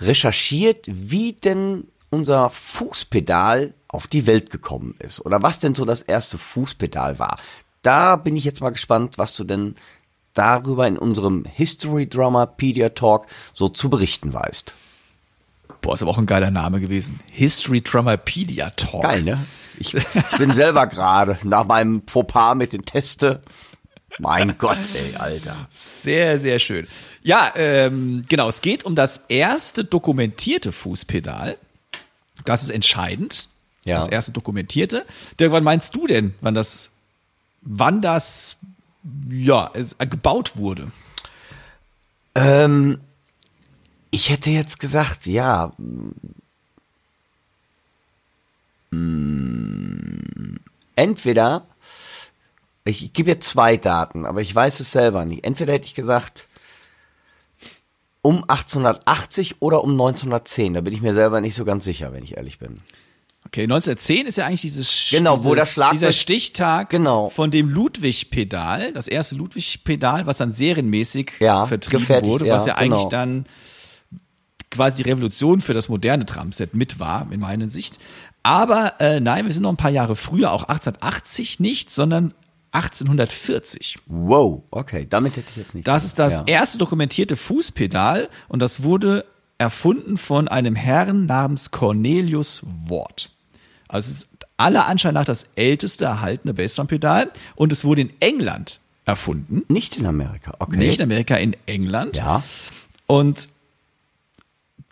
recherchiert, 0.00 0.84
wie 0.88 1.32
denn 1.32 1.88
unser 2.10 2.50
Fußpedal 2.50 3.72
auf 3.88 4.08
die 4.08 4.26
Welt 4.26 4.50
gekommen 4.50 4.94
ist 4.98 5.24
oder 5.24 5.42
was 5.42 5.60
denn 5.60 5.74
so 5.74 5.84
das 5.84 6.02
erste 6.02 6.38
Fußpedal 6.38 7.18
war. 7.18 7.38
Da 7.82 8.16
bin 8.16 8.36
ich 8.36 8.44
jetzt 8.44 8.60
mal 8.60 8.70
gespannt, 8.70 9.18
was 9.18 9.34
du 9.34 9.44
denn 9.44 9.74
darüber 10.34 10.86
in 10.86 10.98
unserem 10.98 11.44
History 11.44 12.08
Dramapedia 12.08 12.90
Talk 12.90 13.26
so 13.54 13.68
zu 13.68 13.90
berichten 13.90 14.32
weißt. 14.32 14.74
Boah, 15.80 15.94
ist 15.94 16.02
aber 16.02 16.10
auch 16.10 16.18
ein 16.18 16.26
geiler 16.26 16.50
Name 16.50 16.80
gewesen. 16.80 17.20
History 17.30 17.80
Dramapedia 17.80 18.70
Talk. 18.70 19.02
Geil, 19.02 19.22
ne? 19.22 19.38
Ich, 19.78 19.94
ich 19.94 20.38
bin 20.38 20.52
selber 20.52 20.86
gerade 20.88 21.38
nach 21.44 21.64
meinem 21.64 22.02
Fauxpas 22.06 22.54
mit 22.54 22.72
den 22.72 22.84
Teste. 22.84 23.42
Mein 24.18 24.58
Gott, 24.58 24.78
ey, 24.94 25.16
Alter. 25.16 25.68
Sehr, 25.70 26.38
sehr 26.38 26.58
schön. 26.58 26.86
Ja, 27.22 27.52
ähm, 27.56 28.24
genau. 28.28 28.48
Es 28.48 28.60
geht 28.60 28.84
um 28.84 28.94
das 28.94 29.22
erste 29.28 29.84
dokumentierte 29.84 30.72
Fußpedal. 30.72 31.56
Das 32.44 32.62
ist 32.62 32.70
entscheidend. 32.70 33.48
Ja. 33.84 33.96
Das 33.96 34.08
erste 34.08 34.32
dokumentierte. 34.32 35.06
Dirk, 35.38 35.52
wann 35.52 35.64
meinst 35.64 35.96
du 35.96 36.06
denn, 36.06 36.34
wann 36.42 36.54
das, 36.54 36.90
wann 37.62 38.00
das, 38.02 38.56
ja, 39.28 39.70
es, 39.74 39.96
gebaut 39.98 40.56
wurde? 40.56 40.90
Ähm, 42.34 43.00
ich 44.10 44.30
hätte 44.30 44.50
jetzt 44.50 44.80
gesagt, 44.80 45.26
ja. 45.26 45.72
mm, 48.90 50.56
Entweder, 50.96 51.66
ich 52.84 53.12
gebe 53.14 53.30
jetzt 53.30 53.48
zwei 53.48 53.78
Daten, 53.78 54.26
aber 54.26 54.42
ich 54.42 54.54
weiß 54.54 54.80
es 54.80 54.92
selber 54.92 55.24
nicht. 55.24 55.44
Entweder 55.44 55.72
hätte 55.72 55.86
ich 55.86 55.94
gesagt, 55.94 56.46
um 58.22 58.42
1880 58.42 59.62
oder 59.62 59.82
um 59.82 59.92
1910. 59.92 60.74
Da 60.74 60.80
bin 60.82 60.92
ich 60.92 61.00
mir 61.00 61.14
selber 61.14 61.40
nicht 61.40 61.54
so 61.54 61.64
ganz 61.64 61.84
sicher, 61.84 62.12
wenn 62.12 62.22
ich 62.22 62.36
ehrlich 62.36 62.58
bin. 62.58 62.80
Okay, 63.52 63.64
1910 63.64 64.26
ist 64.28 64.36
ja 64.38 64.46
eigentlich 64.46 64.60
dieses, 64.60 65.08
Genau, 65.10 65.42
wo 65.42 65.54
dieses, 65.54 65.68
das 65.68 65.74
Schlagzeug- 65.74 65.92
dieser 65.92 66.12
Stichtag 66.12 66.90
Genau. 66.90 67.30
von 67.30 67.50
dem 67.50 67.68
Ludwig-Pedal, 67.68 68.92
das 68.92 69.08
erste 69.08 69.34
Ludwig-Pedal, 69.34 70.26
was 70.26 70.38
dann 70.38 70.52
serienmäßig 70.52 71.32
Ja, 71.40 71.66
vertrieben 71.66 72.06
wurde, 72.26 72.48
was 72.48 72.66
ja, 72.66 72.74
ja 72.74 72.78
eigentlich 72.78 72.98
genau. 73.04 73.08
dann 73.10 73.46
quasi 74.70 75.02
die 75.02 75.10
Revolution 75.10 75.60
für 75.60 75.74
das 75.74 75.88
moderne 75.88 76.24
Drumset 76.26 76.74
mit 76.74 77.00
war, 77.00 77.26
in 77.32 77.40
meiner 77.40 77.68
Sicht. 77.68 77.98
Aber 78.44 78.94
äh, 79.00 79.18
nein, 79.18 79.46
wir 79.46 79.52
sind 79.52 79.64
noch 79.64 79.70
ein 79.70 79.76
paar 79.76 79.90
Jahre 79.90 80.14
früher, 80.14 80.52
auch 80.52 80.62
1880 80.68 81.58
nicht, 81.58 81.90
sondern 81.90 82.32
1840. 82.70 83.96
Wow, 84.06 84.62
okay, 84.70 85.06
damit 85.10 85.36
hätte 85.36 85.48
ich 85.50 85.56
jetzt 85.56 85.74
nicht. 85.74 85.88
Das 85.88 86.04
ist 86.04 86.20
das 86.20 86.34
Ja. 86.38 86.44
erste 86.46 86.78
dokumentierte 86.78 87.34
Fußpedal 87.36 88.28
und 88.48 88.60
das 88.60 88.84
wurde 88.84 89.24
erfunden 89.58 90.16
von 90.16 90.46
einem 90.48 90.76
Herrn 90.76 91.26
namens 91.26 91.70
Cornelius 91.72 92.62
Ward. 92.86 93.30
Also 93.90 94.10
es 94.10 94.16
ist 94.18 94.28
aller 94.56 94.86
Anschein 94.86 95.14
nach 95.14 95.24
das 95.24 95.46
älteste 95.56 96.04
erhaltene 96.04 96.54
Bassdrum-Pedal 96.54 97.30
und 97.56 97.72
es 97.72 97.84
wurde 97.84 98.02
in 98.02 98.12
England 98.20 98.80
erfunden. 99.04 99.62
Nicht 99.68 99.96
in 99.96 100.06
Amerika, 100.06 100.54
okay. 100.58 100.76
Nicht 100.76 101.00
in 101.00 101.04
Amerika, 101.04 101.36
in 101.36 101.56
England. 101.66 102.16
Ja. 102.16 102.42
Und 103.06 103.48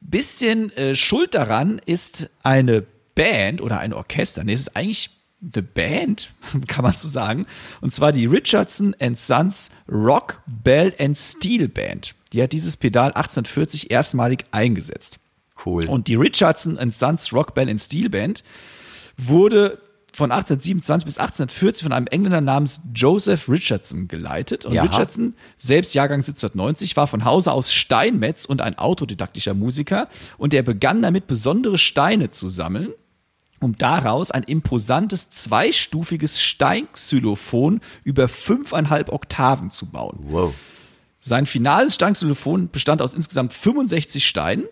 bisschen 0.01 0.75
äh, 0.77 0.95
schuld 0.95 1.35
daran 1.35 1.81
ist 1.85 2.29
eine 2.43 2.85
Band 3.15 3.61
oder 3.61 3.81
ein 3.81 3.93
Orchester. 3.93 4.43
Nee, 4.43 4.55
es 4.55 4.61
ist 4.61 4.77
eigentlich 4.77 5.11
eine 5.43 5.63
Band, 5.63 6.33
kann 6.67 6.83
man 6.83 6.95
so 6.95 7.09
sagen. 7.09 7.47
Und 7.81 7.93
zwar 7.93 8.13
die 8.13 8.27
Richardson 8.27 8.97
and 9.01 9.19
Sons 9.19 9.71
Rock, 9.89 10.41
Bell 10.47 10.95
and 10.99 11.17
Steel 11.17 11.69
Band. 11.69 12.15
Die 12.33 12.43
hat 12.43 12.53
dieses 12.53 12.77
Pedal 12.77 13.09
1840 13.09 13.91
erstmalig 13.91 14.45
eingesetzt. 14.51 15.19
Cool. 15.65 15.87
Und 15.87 16.09
die 16.09 16.15
Richardson 16.15 16.79
and 16.79 16.95
Sons 16.95 17.33
Rock, 17.33 17.55
Bell 17.55 17.69
and 17.69 17.81
Steel 17.81 18.09
Band 18.11 18.43
wurde 19.19 19.79
von 20.15 20.33
1827 20.33 21.05
bis 21.05 21.19
1840 21.19 21.83
von 21.85 21.93
einem 21.93 22.07
Engländer 22.07 22.41
namens 22.41 22.81
Joseph 22.95 23.49
Richardson 23.49 24.09
geleitet. 24.09 24.65
Und 24.65 24.73
Ja. 24.73 24.83
Richardson, 24.83 25.35
selbst 25.57 25.95
Jahrgang 25.95 26.21
1790, 26.21 26.97
war 26.97 27.07
von 27.07 27.25
Hause 27.25 27.53
aus 27.53 27.73
Steinmetz 27.73 28.45
und 28.45 28.61
ein 28.61 28.79
autodidaktischer 28.79 29.55
Musiker. 29.55 30.09
Und 30.37 30.55
er 30.55 30.63
begann 30.63 31.03
damit, 31.03 31.27
besondere 31.27 31.79
Steine 31.79 32.31
zu 32.31 32.49
sammeln, 32.49 32.89
um 33.61 33.75
daraus 33.75 34.31
ein 34.31 34.43
imposantes 34.45 35.31
zweistufiges 35.31 36.41
Steinxylophon 36.41 37.81
über 38.05 38.29
fünfeinhalb 38.29 39.13
Oktaven 39.13 39.71
zu 39.71 39.87
bauen. 39.87 40.19
Wow. 40.23 40.55
Sein 41.21 41.47
finales 41.47 41.95
Steinxylophon 41.95 42.71
bestand 42.71 43.03
aus 43.03 43.15
insgesamt 43.15 43.53
65 43.53 44.27
Steinen. 44.27 44.65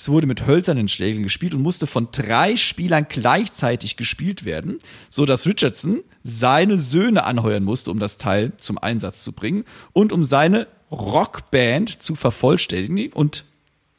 Es 0.00 0.08
wurde 0.08 0.26
mit 0.26 0.46
hölzernen 0.46 0.88
Schlägeln 0.88 1.24
gespielt 1.24 1.52
und 1.52 1.60
musste 1.60 1.86
von 1.86 2.08
drei 2.10 2.56
Spielern 2.56 3.04
gleichzeitig 3.06 3.98
gespielt 3.98 4.46
werden, 4.46 4.78
so 5.10 5.26
dass 5.26 5.46
Richardson 5.46 6.00
seine 6.24 6.78
Söhne 6.78 7.24
anheuern 7.24 7.64
musste, 7.64 7.90
um 7.90 7.98
das 7.98 8.16
Teil 8.16 8.52
zum 8.56 8.78
Einsatz 8.78 9.22
zu 9.22 9.32
bringen 9.32 9.64
und 9.92 10.14
um 10.14 10.24
seine 10.24 10.68
Rockband 10.90 12.02
zu 12.02 12.14
vervollständigen. 12.14 13.12
Und 13.12 13.44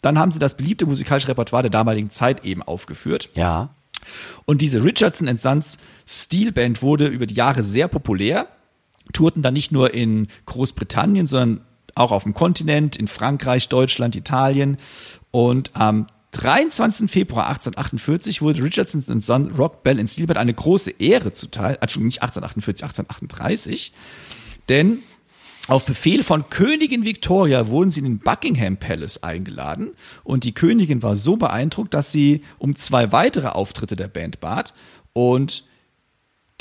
dann 0.02 0.18
haben 0.18 0.32
sie 0.32 0.40
das 0.40 0.58
beliebte 0.58 0.88
musikalische 0.88 1.28
Repertoire 1.28 1.62
der 1.62 1.70
damaligen 1.70 2.10
Zeit 2.10 2.44
eben 2.46 2.64
aufgeführt. 2.64 3.30
Ja. 3.36 3.70
Und 4.46 4.64
diese 4.64 4.84
Richardson 4.84 5.38
Sons 5.38 5.78
Steel 6.08 6.52
Band 6.52 6.82
wurde 6.82 7.06
über 7.06 7.28
die 7.28 7.36
Jahre 7.36 7.62
sehr 7.62 7.88
populär. 7.88 8.48
tourten 9.14 9.44
dann 9.44 9.54
nicht 9.54 9.72
nur 9.72 9.94
in 9.94 10.30
Großbritannien, 10.48 11.28
sondern 11.28 11.62
auch 11.96 12.12
auf 12.12 12.24
dem 12.24 12.34
Kontinent, 12.34 12.96
in 12.96 13.08
Frankreich, 13.08 13.70
Deutschland, 13.70 14.16
Italien. 14.16 14.78
Und 15.32 15.72
am 15.74 16.08
23. 16.32 17.12
Februar 17.12 17.48
1848 17.48 18.42
wurde 18.42 18.64
Richardson 18.64 19.04
und 19.10 19.22
Son 19.22 19.52
Rock 19.52 19.84
Bell 19.84 20.00
in 20.00 20.08
Stilbert 20.08 20.38
eine 20.38 20.54
große 20.54 20.92
Ehre 20.92 21.34
zuteil, 21.34 21.78
Entschuldigung, 21.82 22.08
nicht 22.08 22.22
1848, 22.22 22.84
1838, 22.84 23.94
denn 24.70 25.00
auf 25.68 25.86
Befehl 25.86 26.24
von 26.24 26.50
Königin 26.50 27.04
Victoria 27.04 27.68
wurden 27.68 27.92
sie 27.92 28.00
in 28.00 28.06
den 28.06 28.20
Buckingham 28.20 28.78
Palace 28.78 29.22
eingeladen 29.24 29.92
und 30.24 30.44
die 30.44 30.54
Königin 30.54 31.04
war 31.04 31.16
so 31.16 31.38
beeindruckt, 31.38 31.94
dass 31.94 32.12
sie 32.12 32.44
um 32.58 32.76
zwei 32.76 33.12
weitere 33.12 33.48
Auftritte 33.48 33.96
der 33.96 34.08
Band 34.08 34.40
bat 34.40 34.74
und 35.14 35.66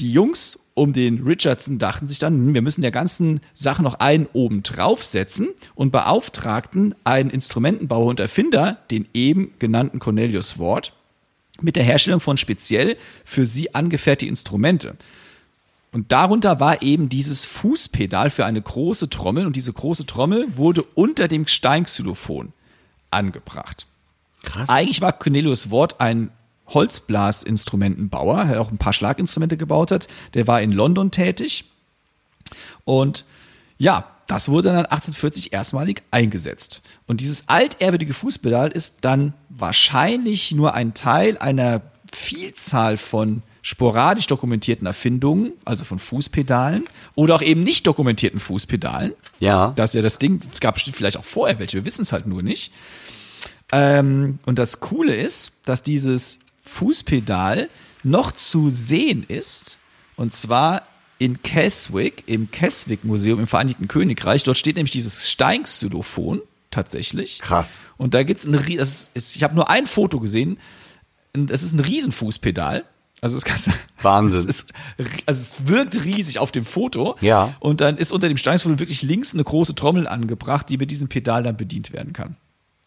die 0.00 0.12
Jungs 0.12 0.58
um 0.80 0.94
den 0.94 1.22
Richardson 1.22 1.78
dachten 1.78 2.06
sich 2.06 2.18
dann, 2.18 2.32
hm, 2.34 2.54
wir 2.54 2.62
müssen 2.62 2.80
der 2.80 2.90
ganzen 2.90 3.42
Sache 3.52 3.82
noch 3.82 4.00
einen 4.00 4.26
oben 4.32 4.62
draufsetzen 4.62 5.48
und 5.74 5.90
beauftragten 5.90 6.94
einen 7.04 7.28
Instrumentenbauer 7.28 8.06
und 8.06 8.18
Erfinder, 8.18 8.78
den 8.90 9.06
eben 9.12 9.52
genannten 9.58 9.98
Cornelius 9.98 10.58
Ward, 10.58 10.94
mit 11.60 11.76
der 11.76 11.84
Herstellung 11.84 12.20
von 12.20 12.38
speziell 12.38 12.96
für 13.26 13.44
sie 13.44 13.74
angefertigten 13.74 14.32
Instrumente. 14.32 14.96
Und 15.92 16.12
darunter 16.12 16.60
war 16.60 16.80
eben 16.80 17.10
dieses 17.10 17.44
Fußpedal 17.44 18.30
für 18.30 18.46
eine 18.46 18.62
große 18.62 19.10
Trommel 19.10 19.44
und 19.44 19.56
diese 19.56 19.74
große 19.74 20.06
Trommel 20.06 20.46
wurde 20.56 20.82
unter 20.94 21.28
dem 21.28 21.46
Steinxylophon 21.46 22.54
angebracht. 23.10 23.86
Krass. 24.42 24.70
Eigentlich 24.70 25.02
war 25.02 25.12
Cornelius 25.12 25.70
Ward 25.70 26.00
ein 26.00 26.30
Holzblasinstrumentenbauer, 26.70 28.46
der 28.46 28.60
auch 28.60 28.70
ein 28.70 28.78
paar 28.78 28.92
Schlaginstrumente 28.92 29.56
gebaut 29.56 29.90
hat. 29.90 30.08
Der 30.34 30.46
war 30.46 30.62
in 30.62 30.72
London 30.72 31.10
tätig. 31.10 31.64
Und 32.84 33.24
ja, 33.78 34.06
das 34.26 34.48
wurde 34.48 34.68
dann 34.68 34.86
1840 34.86 35.52
erstmalig 35.52 36.02
eingesetzt. 36.10 36.82
Und 37.06 37.20
dieses 37.20 37.48
altehrwürdige 37.48 38.14
Fußpedal 38.14 38.70
ist 38.70 38.98
dann 39.00 39.34
wahrscheinlich 39.48 40.52
nur 40.52 40.74
ein 40.74 40.94
Teil 40.94 41.36
einer 41.38 41.82
Vielzahl 42.12 42.96
von 42.96 43.42
sporadisch 43.62 44.26
dokumentierten 44.26 44.86
Erfindungen, 44.86 45.52
also 45.64 45.84
von 45.84 45.98
Fußpedalen 45.98 46.84
oder 47.14 47.34
auch 47.34 47.42
eben 47.42 47.62
nicht 47.62 47.86
dokumentierten 47.86 48.40
Fußpedalen. 48.40 49.12
Ja. 49.38 49.72
Das 49.76 49.90
ist 49.90 49.94
ja 49.94 50.02
das 50.02 50.18
Ding, 50.18 50.40
es 50.52 50.60
gab 50.60 50.74
bestimmt 50.74 50.96
vielleicht 50.96 51.16
auch 51.16 51.24
vorher 51.24 51.58
welche, 51.58 51.76
wir 51.76 51.84
wissen 51.84 52.02
es 52.02 52.12
halt 52.12 52.26
nur 52.26 52.42
nicht. 52.42 52.72
Ähm, 53.72 54.38
und 54.46 54.58
das 54.58 54.80
Coole 54.80 55.14
ist, 55.14 55.52
dass 55.64 55.82
dieses 55.82 56.38
Fußpedal 56.70 57.68
noch 58.02 58.32
zu 58.32 58.70
sehen 58.70 59.24
ist. 59.28 59.78
Und 60.16 60.32
zwar 60.32 60.86
in 61.18 61.42
Keswick, 61.42 62.24
im 62.26 62.50
Keswick 62.50 63.04
Museum 63.04 63.40
im 63.40 63.46
Vereinigten 63.46 63.88
Königreich. 63.88 64.42
Dort 64.42 64.56
steht 64.56 64.76
nämlich 64.76 64.90
dieses 64.90 65.28
Steinxylophon 65.28 66.40
tatsächlich. 66.70 67.40
Krass. 67.40 67.90
Und 67.98 68.14
da 68.14 68.22
gibt's 68.22 68.46
ein, 68.46 68.52
das 68.52 69.10
ist, 69.12 69.36
ich 69.36 69.42
habe 69.42 69.54
nur 69.54 69.68
ein 69.68 69.86
Foto 69.86 70.20
gesehen. 70.20 70.58
Es 71.34 71.62
ist 71.62 71.72
ein 71.72 71.80
Riesenfußpedal. 71.80 72.84
Also 73.20 73.36
es 73.36 73.44
kann, 73.44 73.60
Wahnsinn. 74.02 74.38
Es 74.38 74.44
ist, 74.46 74.66
also 75.26 75.40
es 75.40 75.68
wirkt 75.68 76.04
riesig 76.04 76.38
auf 76.38 76.52
dem 76.52 76.64
Foto. 76.64 77.16
Ja. 77.20 77.54
Und 77.60 77.80
dann 77.82 77.98
ist 77.98 78.12
unter 78.12 78.28
dem 78.28 78.38
Steinxylophon 78.38 78.78
wirklich 78.78 79.02
links 79.02 79.34
eine 79.34 79.44
große 79.44 79.74
Trommel 79.74 80.06
angebracht, 80.06 80.68
die 80.70 80.78
mit 80.78 80.90
diesem 80.90 81.08
Pedal 81.08 81.42
dann 81.42 81.56
bedient 81.56 81.92
werden 81.92 82.12
kann. 82.12 82.36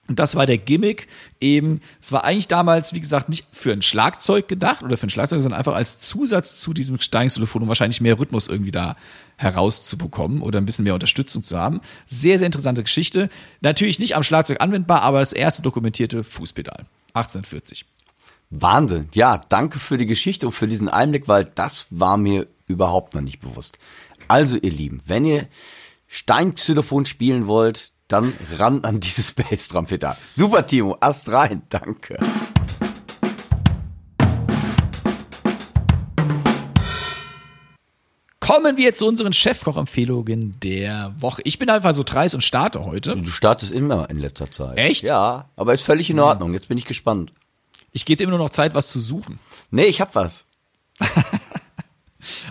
Und 0.08 0.20
das 0.20 0.36
war 0.36 0.46
der 0.46 0.58
Gimmick 0.58 1.08
eben. 1.40 1.80
Es 2.02 2.12
war 2.12 2.26
eigentlich 2.26 2.50
damals, 2.50 2.94
wie 2.94 3.00
gesagt, 3.00 3.30
nicht 3.30 3.46
für 3.54 3.72
ein 3.72 3.82
Schlagzeug 3.82 4.50
gedacht 4.50 4.84
oder 4.84 4.98
für 4.98 5.08
ein 5.08 5.10
Schlagzeug, 5.10 5.42
sondern 5.42 5.58
einfach 5.58 5.76
als 5.76 5.98
Zusatz 5.98 6.58
zu 6.58 6.74
diesem 6.74 7.00
Steinxylophon, 7.00 7.62
um 7.62 7.68
wahrscheinlich 7.70 8.02
mehr 8.02 8.20
Rhythmus 8.20 8.50
irgendwie 8.50 8.72
da 8.72 8.98
herauszubekommen 9.38 10.42
oder 10.42 10.60
ein 10.60 10.66
bisschen 10.66 10.84
mehr 10.84 10.94
Unterstützung 10.94 11.44
zu 11.44 11.58
haben. 11.58 11.80
Sehr, 12.06 12.38
sehr 12.38 12.48
interessante 12.48 12.84
Geschichte. 12.84 13.30
Natürlich 13.62 13.98
nicht 13.98 14.18
am 14.18 14.24
Schlagzeug 14.24 14.60
anwendbar, 14.60 15.04
aber 15.04 15.20
das 15.20 15.32
erste 15.32 15.62
dokumentierte 15.62 16.26
Fußpedal. 16.26 16.86
1840. 17.14 17.86
Wahnsinn. 18.50 19.08
Ja, 19.14 19.38
danke 19.38 19.80
für 19.80 19.98
die 19.98 20.06
Geschichte 20.06 20.48
und 20.48 20.54
für 20.54 20.68
diesen 20.68 20.90
Einblick, 20.90 21.30
weil 21.30 21.46
das 21.46 21.88
war 21.92 22.18
mir 22.18 22.48
überhaupt 22.68 23.14
noch 23.14 23.22
nicht 23.22 23.40
bewusst. 23.40 23.80
Also, 24.28 24.58
ihr 24.58 24.72
Lieben, 24.72 25.02
wenn 25.06 25.26
ihr 25.26 25.48
Steinxylophon 26.08 27.06
spielen 27.06 27.48
wollt, 27.48 27.93
dann 28.14 28.32
ran 28.58 28.84
an 28.84 29.00
dieses 29.00 29.34
Bassdrum-Pedal. 29.34 30.16
Super, 30.32 30.66
Timo, 30.66 30.96
Ast 31.00 31.32
rein, 31.32 31.64
danke. 31.70 32.18
Kommen 38.40 38.78
wir 38.78 38.94
zu 38.94 39.08
unseren 39.08 39.34
Chefkoch-Empfehlungen 39.34 40.60
der 40.60 41.16
Woche. 41.18 41.42
Ich 41.46 41.58
bin 41.58 41.70
einfach 41.70 41.94
so 41.94 42.04
dreist 42.04 42.36
und 42.36 42.42
starte 42.42 42.86
heute. 42.86 43.16
Du 43.16 43.32
startest 43.32 43.72
immer 43.72 44.10
in 44.10 44.20
letzter 44.20 44.52
Zeit. 44.52 44.78
Echt? 44.78 45.04
Ja, 45.04 45.50
aber 45.56 45.74
ist 45.74 45.82
völlig 45.82 46.10
in 46.10 46.20
Ordnung. 46.20 46.54
Jetzt 46.54 46.68
bin 46.68 46.78
ich 46.78 46.86
gespannt. 46.86 47.34
Ich 47.94 48.06
gebe 48.06 48.18
dir 48.18 48.24
immer 48.26 48.38
nur 48.38 48.46
noch 48.46 48.52
Zeit, 48.52 48.76
was 48.76 48.92
zu 48.92 49.00
suchen. 49.00 49.40
Nee, 49.72 49.86
ich 49.86 50.02
hab 50.02 50.14
was. 50.14 50.46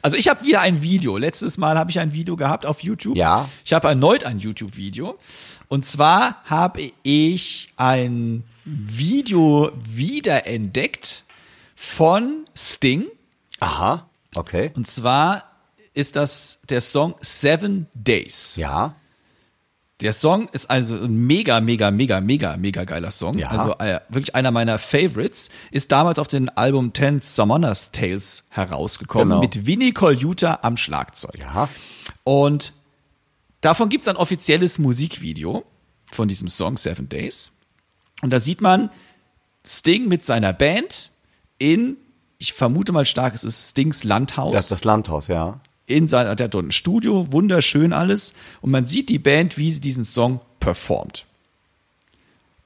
Also 0.02 0.16
ich 0.16 0.28
habe 0.28 0.44
wieder 0.44 0.60
ein 0.60 0.82
Video. 0.82 1.16
Letztes 1.16 1.58
Mal 1.58 1.78
habe 1.78 1.90
ich 1.90 2.00
ein 2.00 2.12
Video 2.12 2.36
gehabt 2.36 2.66
auf 2.66 2.82
YouTube. 2.82 3.16
Ja. 3.16 3.48
Ich 3.64 3.72
habe 3.72 3.88
erneut 3.88 4.24
ein 4.24 4.38
YouTube-Video. 4.38 5.18
Und 5.68 5.84
zwar 5.84 6.42
habe 6.44 6.92
ich 7.02 7.72
ein 7.76 8.44
Video 8.64 9.72
wiederentdeckt 9.74 11.24
von 11.74 12.44
Sting. 12.54 13.06
Aha, 13.60 14.06
okay. 14.36 14.70
Und 14.74 14.86
zwar 14.86 15.44
ist 15.94 16.16
das 16.16 16.60
der 16.68 16.80
Song 16.80 17.14
Seven 17.20 17.86
Days. 17.94 18.56
Ja. 18.56 18.96
Der 20.02 20.12
Song 20.12 20.48
ist 20.52 20.70
also 20.70 20.96
ein 20.96 21.14
mega, 21.26 21.60
mega, 21.60 21.90
mega, 21.90 22.20
mega, 22.20 22.56
mega 22.56 22.84
geiler 22.84 23.10
Song. 23.10 23.38
Ja. 23.38 23.48
Also 23.48 23.76
äh, 23.78 24.00
wirklich 24.08 24.34
einer 24.34 24.50
meiner 24.50 24.78
Favorites. 24.78 25.48
Ist 25.70 25.92
damals 25.92 26.18
auf 26.18 26.28
dem 26.28 26.50
Album 26.54 26.92
Ten 26.92 27.20
Summoners 27.20 27.90
Tales 27.92 28.44
herausgekommen 28.50 29.28
Genau. 29.30 29.40
mit 29.40 29.66
Vinnie 29.66 29.92
Colaiuta 29.92 30.58
am 30.62 30.76
Schlagzeug. 30.76 31.38
Ja. 31.38 31.68
Und 32.24 32.72
davon 33.60 33.88
gibt's 33.88 34.08
ein 34.08 34.16
offizielles 34.16 34.78
Musikvideo 34.78 35.64
von 36.10 36.28
diesem 36.28 36.48
Song 36.48 36.76
Seven 36.76 37.08
Days. 37.08 37.50
Und 38.22 38.30
da 38.30 38.38
sieht 38.38 38.60
man 38.60 38.90
Sting 39.66 40.08
mit 40.08 40.24
seiner 40.24 40.52
Band 40.52 41.10
in, 41.58 41.96
ich 42.38 42.52
vermute 42.52 42.92
mal 42.92 43.06
stark, 43.06 43.34
es 43.34 43.44
ist 43.44 43.70
Stings 43.70 44.02
Landhaus 44.04 44.52
Das 44.52 44.64
ist 44.64 44.72
das 44.72 44.84
Landhaus, 44.84 45.28
ja. 45.28 45.60
In 45.86 46.08
seiner, 46.08 46.34
der 46.34 46.44
hat 46.44 46.54
dort 46.54 46.66
ein 46.66 46.72
Studio, 46.72 47.32
wunderschön 47.32 47.92
alles. 47.92 48.34
Und 48.60 48.70
man 48.70 48.84
sieht 48.84 49.08
die 49.08 49.18
Band, 49.18 49.58
wie 49.58 49.70
sie 49.70 49.80
diesen 49.80 50.04
Song 50.04 50.40
performt. 50.60 51.26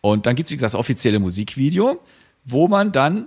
Und 0.01 0.27
dann 0.27 0.37
gibt's 0.37 0.51
wie 0.53 0.57
gesagt, 0.57 0.75
das 0.75 0.79
offizielle 0.79 1.19
Musikvideo, 1.19 2.01
wo 2.45 2.69
man 2.69 2.93
dann 2.93 3.27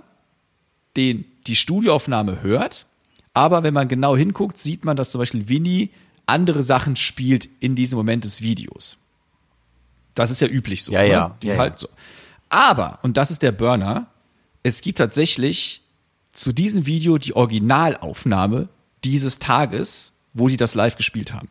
den, 0.96 1.24
die 1.46 1.56
Studioaufnahme 1.56 2.42
hört. 2.42 2.86
Aber 3.34 3.62
wenn 3.62 3.74
man 3.74 3.88
genau 3.88 4.16
hinguckt, 4.16 4.58
sieht 4.58 4.84
man, 4.84 4.96
dass 4.96 5.10
zum 5.10 5.18
Beispiel 5.20 5.48
Winnie 5.48 5.90
andere 6.26 6.62
Sachen 6.62 6.96
spielt 6.96 7.48
in 7.60 7.74
diesem 7.74 7.96
Moment 7.96 8.24
des 8.24 8.40
Videos. 8.40 8.96
Das 10.14 10.30
ist 10.30 10.40
ja 10.40 10.48
üblich 10.48 10.84
so. 10.84 10.92
Ja, 10.92 11.02
ne? 11.02 11.08
ja, 11.08 11.36
Die 11.42 11.48
ja, 11.48 11.56
halt 11.56 11.74
ja. 11.74 11.78
so. 11.80 11.88
Aber, 12.48 12.98
und 13.02 13.16
das 13.16 13.30
ist 13.30 13.42
der 13.42 13.52
Burner, 13.52 14.06
es 14.62 14.80
gibt 14.80 14.98
tatsächlich 14.98 15.82
zu 16.32 16.52
diesem 16.52 16.86
Video 16.86 17.18
die 17.18 17.34
Originalaufnahme 17.34 18.68
dieses 19.04 19.38
Tages, 19.38 20.12
wo 20.34 20.48
die 20.48 20.56
das 20.56 20.74
live 20.74 20.96
gespielt 20.96 21.32
haben. 21.32 21.48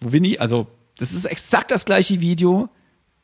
Wo 0.00 0.12
Winnie, 0.12 0.38
also 0.38 0.66
das 0.98 1.12
ist 1.12 1.24
exakt 1.24 1.70
das 1.70 1.84
gleiche 1.84 2.20
Video, 2.20 2.68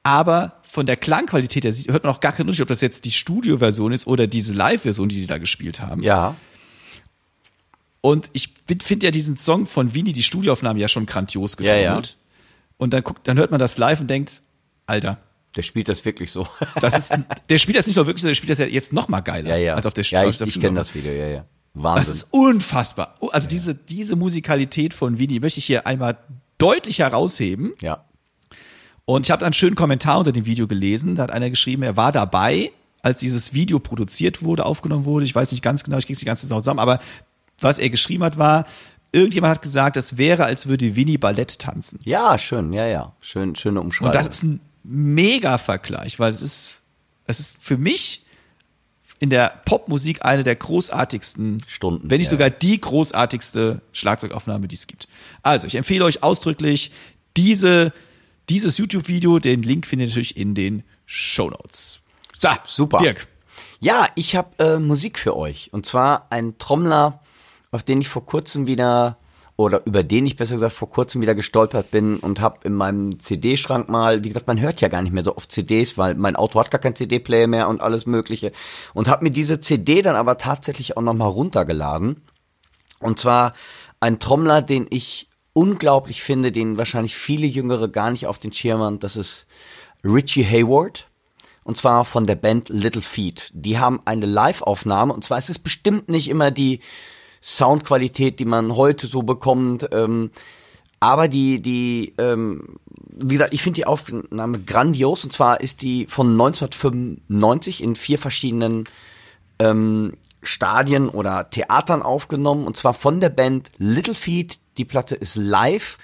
aber 0.03 0.55
von 0.63 0.87
der 0.87 0.97
Klangqualität 0.97 1.65
her 1.65 1.73
sieht- 1.73 1.91
hört 1.93 2.05
man 2.05 2.13
auch 2.15 2.21
gar 2.21 2.33
keinen 2.33 2.47
Unterschied, 2.47 2.63
ob 2.63 2.69
das 2.69 2.81
jetzt 2.81 3.05
die 3.05 3.11
Studioversion 3.13 3.93
ist 3.93 4.07
oder 4.07 4.27
diese 4.27 4.55
Live-Version, 4.55 5.09
die 5.09 5.17
die 5.21 5.27
da 5.27 5.39
gespielt 5.39 5.81
haben. 5.81 6.03
Ja. 6.03 6.37
Und 8.01 8.31
ich 8.33 8.55
finde 8.83 9.07
ja 9.07 9.11
diesen 9.11 9.37
Song 9.37 9.67
von 9.67 9.93
Winnie, 9.95 10.13
die 10.15 10.23
Studioaufnahme, 10.23 10.81
ja 10.81 10.89
schon 10.89 11.05
grandios 11.07 11.57
Ja, 11.61 11.77
getrommelt. 11.77 12.07
ja. 12.09 12.15
Und 12.79 12.95
dann 12.95 13.03
guckt, 13.05 13.29
dann 13.29 13.37
hört 13.39 13.51
man 13.51 13.61
das 13.61 13.77
live 13.77 14.01
und 14.01 14.09
denkt, 14.09 14.41
Alter, 14.87 15.19
Der 15.57 15.63
spielt 15.63 15.89
das 15.89 16.05
wirklich 16.07 16.31
so. 16.33 16.47
das 16.81 16.97
ist, 16.97 17.13
der 17.51 17.59
spielt 17.59 17.77
das 17.77 17.87
nicht 17.87 17.97
nur 17.97 18.07
wirklich, 18.07 18.23
sondern 18.23 18.31
der 18.31 18.37
spielt 18.37 18.51
das 18.51 18.59
ja 18.59 18.67
jetzt 18.67 18.93
noch 18.95 19.09
mal 19.09 19.21
geiler 19.21 19.51
ja, 19.51 19.57
ja. 19.57 19.75
als 19.75 19.85
auf 19.85 19.93
der 19.93 20.05
ja, 20.05 20.25
ich, 20.27 20.41
ich 20.41 20.59
kenne 20.61 20.79
das 20.79 20.95
Video, 20.95 21.13
ja, 21.13 21.27
ja. 21.27 21.45
Das 21.75 21.83
Wahnsinn. 21.83 22.15
ist 22.15 22.27
unfassbar. 22.31 23.17
Also 23.33 23.49
diese, 23.49 23.75
diese 23.75 24.17
Musikalität 24.17 24.95
von 24.95 25.19
Winnie 25.19 25.41
möchte 25.41 25.59
ich 25.59 25.67
hier 25.67 25.87
einmal 25.87 26.19
deutlich 26.59 26.99
herausheben. 26.99 27.73
ja. 27.81 28.05
Und 29.07 29.27
ich 29.27 29.33
habe 29.33 29.41
dann 29.41 29.49
einen 29.49 29.55
schönen 29.55 29.75
Kommentar 29.75 30.19
unter 30.19 30.31
dem 30.31 30.47
Video 30.47 30.69
gelesen. 30.69 31.17
Da 31.17 31.25
hat 31.25 31.33
einer 31.33 31.51
geschrieben, 31.51 31.83
er 31.83 31.97
war 31.97 32.13
dabei, 32.13 32.71
als 33.03 33.19
dieses 33.19 33.53
Video 33.53 33.81
produziert 33.81 34.45
wurde, 34.45 34.65
aufgenommen 34.65 35.05
wurde. 35.05 35.25
Ich 35.25 35.35
weiß 35.35 35.51
nicht 35.51 35.63
ganz 35.63 35.83
genau, 35.83 35.99
ich 35.99 36.07
krieg's 36.07 36.21
die 36.21 36.27
ganze 36.27 36.47
Zeit 36.47 36.57
zusammen, 36.57 36.79
aber 36.79 37.01
was 37.59 37.81
er 37.81 37.91
geschrieben 37.91 38.23
hat, 38.23 38.39
war, 38.39 38.67
irgendjemand 39.11 39.57
hat 39.57 39.63
gesagt, 39.63 39.97
es 39.97 40.17
wäre, 40.17 40.45
als 40.45 40.69
würde 40.69 40.95
Winnie 40.95 41.19
Ballett 41.19 41.59
tanzen. 41.59 41.99
Ja, 42.05 42.39
schön, 42.39 42.73
ja, 42.73 42.87
ja. 42.87 43.13
Schön, 43.21 43.57
schöne 43.57 43.81
Umschreibung. 43.81 44.11
Und 44.11 44.15
das 44.15 44.29
ist 44.29 44.45
ein 44.45 44.61
mega 44.85 45.59
Vergleich, 45.59 46.21
weil 46.21 46.31
es 46.31 46.43
ist, 46.43 46.81
es 47.27 47.41
ist 47.41 47.57
für 47.61 47.79
mich 47.79 48.25
in 49.21 49.31
der 49.31 49.61
Popmusik 49.67 50.25
eine 50.25 50.43
der 50.43 50.57
großartigsten 50.57 51.63
Stunden, 51.69 52.11
wenn 52.11 52.19
nicht 52.19 52.29
ja. 52.29 52.31
sogar 52.31 52.51
die 52.51 52.81
großartigste 52.81 53.83
Schlagzeugaufnahme, 53.93 54.67
die 54.67 54.75
es 54.75 54.87
gibt. 54.87 55.07
Also, 55.43 55.67
ich 55.67 55.77
empfehle 55.77 56.05
euch 56.05 56.23
ausdrücklich 56.23 56.91
diese, 57.37 57.93
dieses 58.49 58.79
YouTube-Video. 58.79 59.39
Den 59.39 59.63
Link 59.63 59.87
findet 59.87 60.09
ihr 60.09 60.11
natürlich 60.11 60.37
in 60.37 60.55
den 60.55 60.83
Show 61.05 61.51
Notes. 61.51 62.01
So, 62.35 62.49
Super. 62.65 62.99
Dirk. 62.99 63.29
Ja, 63.81 64.07
ich 64.15 64.37
habe 64.37 64.51
äh, 64.59 64.79
Musik 64.79 65.19
für 65.19 65.37
euch. 65.37 65.69
Und 65.73 65.85
zwar 65.85 66.27
ein 66.31 66.57
Trommler, 66.57 67.21
auf 67.71 67.83
den 67.83 68.01
ich 68.01 68.09
vor 68.09 68.25
kurzem 68.25 68.67
wieder, 68.67 69.19
oder 69.61 69.85
über 69.85 70.03
den 70.03 70.25
ich 70.25 70.37
besser 70.37 70.55
gesagt 70.55 70.73
vor 70.73 70.89
kurzem 70.89 71.21
wieder 71.21 71.35
gestolpert 71.35 71.91
bin 71.91 72.19
und 72.19 72.41
habe 72.41 72.67
in 72.67 72.75
meinem 72.75 73.21
CD-Schrank 73.21 73.91
mal, 73.91 74.25
wie 74.25 74.29
gesagt, 74.29 74.47
man 74.47 74.59
hört 74.59 74.81
ja 74.81 74.89
gar 74.89 75.03
nicht 75.03 75.13
mehr 75.13 75.23
so 75.23 75.37
oft 75.37 75.53
CDs, 75.53 75.99
weil 75.99 76.15
mein 76.15 76.35
Auto 76.35 76.59
hat 76.59 76.71
gar 76.71 76.81
keinen 76.81 76.97
CD-Player 76.97 77.47
mehr 77.47 77.69
und 77.69 77.83
alles 77.83 78.07
mögliche. 78.07 78.53
Und 78.95 79.09
habe 79.09 79.25
mir 79.25 79.31
diese 79.31 79.61
CD 79.61 80.01
dann 80.01 80.17
aber 80.17 80.39
tatsächlich 80.39 80.97
auch 80.97 81.03
nochmal 81.03 81.29
runtergeladen. 81.29 82.23
Und 83.01 83.19
zwar 83.19 83.53
ein 84.01 84.19
Trommler, 84.19 84.63
den 84.63 84.87
ich 84.89 85.29
unglaublich 85.53 86.23
finde, 86.23 86.53
den 86.53 86.79
wahrscheinlich 86.79 87.15
viele 87.15 87.47
Jüngere 87.47 87.89
gar 87.89 88.11
nicht 88.11 88.27
auf 88.27 88.39
den 88.39 88.55
Schirm 88.55 88.81
haben. 88.81 88.99
Das 88.99 89.17
ist 89.17 89.47
Richie 90.03 90.45
Hayward. 90.45 91.07
Und 91.65 91.77
zwar 91.77 92.07
von 92.07 92.27
der 92.27 92.37
Band 92.37 92.71
Little 92.71 93.03
Feet. 93.03 93.51
Die 93.53 93.79
haben 93.79 94.01
eine 94.07 94.25
Live-Aufnahme. 94.25 95.13
Und 95.13 95.23
zwar 95.23 95.37
ist 95.37 95.51
es 95.51 95.59
bestimmt 95.59 96.09
nicht 96.09 96.31
immer 96.31 96.51
die 96.51 96.81
Soundqualität, 97.43 98.39
die 98.39 98.45
man 98.45 98.77
heute 98.77 99.07
so 99.07 99.23
bekommt. 99.23 99.89
Ähm, 99.93 100.31
aber 101.01 101.29
die, 101.29 101.61
die, 101.61 102.15
ähm, 102.19 102.77
wie 103.17 103.35
gesagt, 103.35 103.55
ich 103.55 103.63
finde 103.63 103.77
die 103.77 103.87
Aufnahme 103.87 104.61
grandios. 104.61 105.25
Und 105.25 105.33
zwar 105.33 105.61
ist 105.61 105.83
die 105.83 106.07
von 106.07 106.33
1995 106.33 107.83
in 107.83 107.97
vier 107.97 108.19
verschiedenen 108.19 108.85
ähm, 109.59 110.13
Stadien 110.43 111.09
oder 111.09 111.51
Theatern 111.51 112.03
aufgenommen 112.03 112.67
und 112.67 112.77
zwar 112.77 112.95
von 112.95 113.21
der 113.21 113.29
Band 113.29 113.71
Little 113.79 114.15
Feet. 114.15 114.59
Die 114.79 114.85
Platte 114.85 115.15
ist 115.15 115.37
live 115.37 115.99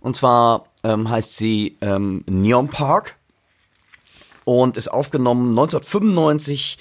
und 0.00 0.16
zwar 0.16 0.66
ähm, 0.84 1.08
heißt 1.08 1.36
sie 1.36 1.76
ähm, 1.80 2.24
Neon 2.28 2.68
Park 2.68 3.16
und 4.44 4.76
ist 4.76 4.88
aufgenommen 4.88 5.50
1995 5.50 6.78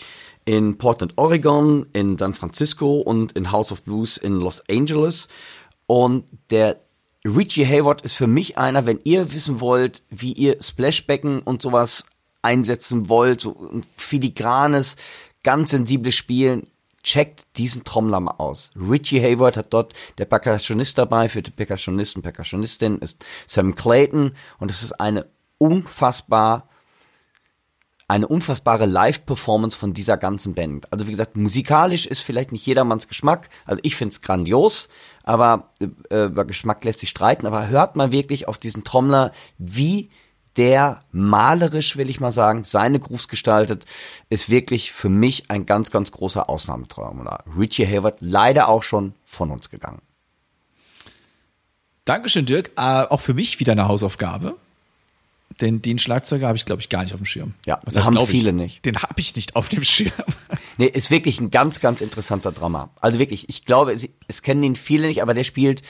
in 0.47 0.77
Portland, 0.77 1.13
Oregon, 1.17 1.87
in 1.91 2.17
San 2.17 2.33
Francisco 2.33 2.99
und 2.99 3.33
in 3.33 3.51
House 3.51 3.71
of 3.71 3.83
Blues 3.83 4.15
in 4.15 4.35
Los 4.39 4.63
Angeles. 4.69 5.27
Und 5.87 6.23
der 6.49 6.79
Richie 7.25 7.65
Hayward 7.65 8.01
ist 8.01 8.13
für 8.13 8.27
mich 8.27 8.57
einer, 8.57 8.85
wenn 8.85 9.01
ihr 9.03 9.33
wissen 9.33 9.59
wollt, 9.59 10.03
wie 10.09 10.31
ihr 10.31 10.61
Splashbecken 10.63 11.41
und 11.41 11.61
sowas 11.61 12.05
einsetzen 12.41 13.09
wollt, 13.09 13.41
so 13.41 13.57
ein 13.73 13.81
filigranes, 13.97 14.95
ganz 15.43 15.71
sensibles 15.71 16.15
Spielen, 16.15 16.63
checkt 17.03 17.45
diesen 17.57 17.83
Trommler 17.83 18.21
mal 18.21 18.35
aus. 18.37 18.71
Richie 18.77 19.21
Hayward 19.21 19.57
hat 19.57 19.73
dort 19.73 19.93
der 20.17 20.25
Percussionist 20.25 20.97
dabei, 20.97 21.27
für 21.27 21.41
die 21.41 21.51
Percussionisten, 21.51 22.21
Percussionistin 22.21 22.99
ist 22.99 23.25
Sam 23.47 23.75
Clayton 23.75 24.31
und 24.59 24.71
es 24.71 24.81
ist 24.81 24.93
eine 24.93 25.25
unfassbar 25.57 26.65
eine 28.07 28.27
unfassbare 28.27 28.85
Live-Performance 28.85 29.77
von 29.77 29.93
dieser 29.93 30.17
ganzen 30.17 30.53
Band. 30.53 30.91
Also 30.93 31.07
wie 31.07 31.11
gesagt, 31.11 31.35
musikalisch 31.35 32.05
ist 32.05 32.21
vielleicht 32.21 32.53
nicht 32.53 32.65
jedermanns 32.65 33.07
Geschmack. 33.07 33.49
Also 33.65 33.81
ich 33.83 33.95
find's 33.95 34.21
grandios, 34.21 34.87
aber 35.23 35.71
äh, 36.09 36.25
über 36.25 36.45
Geschmack 36.45 36.83
lässt 36.85 36.99
sich 36.99 37.09
streiten. 37.09 37.45
Aber 37.45 37.67
hört 37.67 37.97
mal 37.97 38.11
wirklich 38.13 38.47
auf 38.47 38.57
diesen 38.57 38.85
Trommler, 38.85 39.33
wie 39.57 40.09
der 40.55 41.01
malerisch, 41.11 41.97
will 41.97 42.09
ich 42.09 42.19
mal 42.19 42.31
sagen, 42.31 42.63
seine 42.63 42.99
Grooves 42.99 43.27
gestaltet, 43.27 43.85
ist 44.29 44.49
wirklich 44.49 44.91
für 44.91 45.09
mich 45.09 45.51
ein 45.51 45.65
ganz, 45.65 45.91
ganz 45.91 46.11
großer 46.11 46.49
Ausnahmetrommler. 46.49 47.43
Richie 47.57 47.85
Hayward 47.85 48.19
leider 48.21 48.69
auch 48.69 48.83
schon 48.83 49.13
von 49.25 49.51
uns 49.51 49.69
gegangen. 49.69 50.01
Dankeschön, 52.05 52.45
Dirk. 52.45 52.71
Äh, 52.77 53.03
auch 53.03 53.19
für 53.19 53.33
mich 53.33 53.59
wieder 53.59 53.73
eine 53.73 53.89
Hausaufgabe. 53.89 54.55
Denn 55.61 55.81
den 55.81 55.97
Schlagzeuger 55.97 56.47
habe 56.47 56.57
ich, 56.57 56.65
glaube 56.65 56.81
ich, 56.81 56.89
gar 56.89 57.03
nicht 57.03 57.13
auf 57.13 57.19
dem 57.19 57.25
Schirm. 57.25 57.53
Ja, 57.65 57.79
das 57.83 58.05
haben 58.05 58.13
glaub 58.13 58.25
ich? 58.25 58.29
viele 58.29 58.53
nicht. 58.53 58.85
Den 58.85 58.97
habe 59.01 59.19
ich 59.19 59.35
nicht 59.35 59.55
auf 59.55 59.69
dem 59.69 59.83
Schirm. 59.83 60.11
Nee, 60.79 60.85
ist 60.85 61.09
wirklich 61.09 61.39
ein 61.39 61.49
ganz, 61.49 61.79
ganz 61.79 62.01
interessanter 62.01 62.51
Drama. 62.51 62.91
Also 63.01 63.17
wirklich, 63.17 63.49
ich 63.49 63.65
glaube, 63.65 63.93
es, 63.93 64.07
es 64.27 64.43
kennen 64.43 64.61
ihn 64.61 64.75
viele 64.75 65.07
nicht, 65.07 65.23
aber 65.23 65.33
der 65.33 65.43
spielt, 65.43 65.81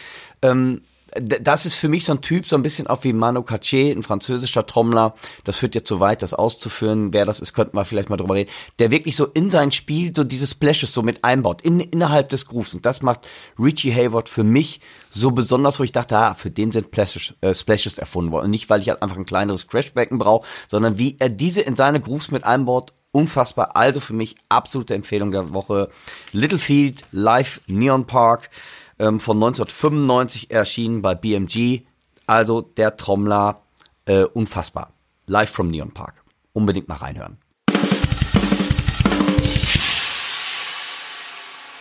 ähm, 0.42 0.82
das 1.16 1.66
ist 1.66 1.76
für 1.76 1.88
mich 1.88 2.06
so 2.06 2.14
ein 2.14 2.22
Typ, 2.22 2.46
so 2.46 2.56
ein 2.56 2.62
bisschen 2.62 2.88
auch 2.88 3.04
wie 3.04 3.14
Manu 3.14 3.42
Katché, 3.42 3.92
ein 3.92 4.04
französischer 4.04 4.66
Trommler. 4.66 5.16
Das 5.44 5.58
führt 5.58 5.76
jetzt 5.76 5.88
zu 5.88 6.00
weit, 6.00 6.22
das 6.22 6.34
auszuführen. 6.34 7.14
Wer 7.14 7.26
das 7.26 7.40
ist, 7.40 7.54
könnten 7.54 7.78
wir 7.78 7.86
vielleicht 7.86 8.10
mal 8.10 8.18
drüber 8.18 8.36
reden. 8.36 8.52
Der 8.80 8.92
wirklich 8.92 9.16
so 9.16 9.26
in 9.26 9.50
sein 9.50 9.72
Spiel 9.72 10.14
so 10.16 10.24
diese 10.24 10.48
Splashes 10.48 10.94
so 10.94 11.02
mit 11.02 11.24
einbaut, 11.24 11.62
in, 11.62 11.80
innerhalb 11.80 12.30
des 12.30 12.46
Grooves. 12.46 12.74
Und 12.74 12.86
das 12.86 13.02
macht 13.02 13.28
Richie 13.58 13.94
Hayward 13.94 14.30
für 14.30 14.44
mich 14.44 14.82
so 15.10 15.32
besonders, 15.32 15.80
wo 15.80 15.84
ich 15.84 15.92
dachte, 15.92 16.18
ah, 16.18 16.34
für 16.34 16.52
den 16.52 16.72
sind 16.72 16.88
Splashes, 16.88 17.34
äh, 17.42 17.54
Splashes 17.56 17.98
erfunden 17.98 18.32
worden. 18.32 18.46
Und 18.46 18.52
nicht, 18.52 18.70
weil 18.70 18.82
ich 18.82 18.90
halt 18.90 19.02
einfach 19.02 19.18
ein 19.18 19.26
kleineres 19.26 19.68
Crashbecken 19.68 20.18
brauche, 20.18 20.46
sondern 20.70 20.98
wie 20.98 21.16
er 21.20 21.30
diese 21.30 21.62
in 21.62 21.76
seine 21.76 22.02
Grooves 22.02 22.32
mit 22.32 22.44
einbaut, 22.44 22.94
unfassbar. 23.12 23.76
Also 23.76 24.00
für 24.00 24.14
mich 24.14 24.36
absolute 24.50 24.94
Empfehlung 24.94 25.32
der 25.32 25.54
Woche. 25.54 25.90
Littlefield 26.34 27.06
Live 27.12 27.62
Neon 27.68 28.06
Park 28.06 28.50
ähm, 29.00 29.20
von 29.20 29.38
1995 29.38 30.52
erschienen 30.52 31.02
bei 31.02 31.16
BMG. 31.16 31.82
Also 32.26 32.62
der 32.62 32.98
Trommler, 32.98 33.62
äh, 34.06 34.24
unfassbar. 34.24 34.94
Live 35.28 35.50
from 35.50 35.70
Neon 35.70 35.92
Park. 35.94 36.24
Unbedingt 36.54 36.88
mal 36.88 36.96
reinhören. 36.96 37.38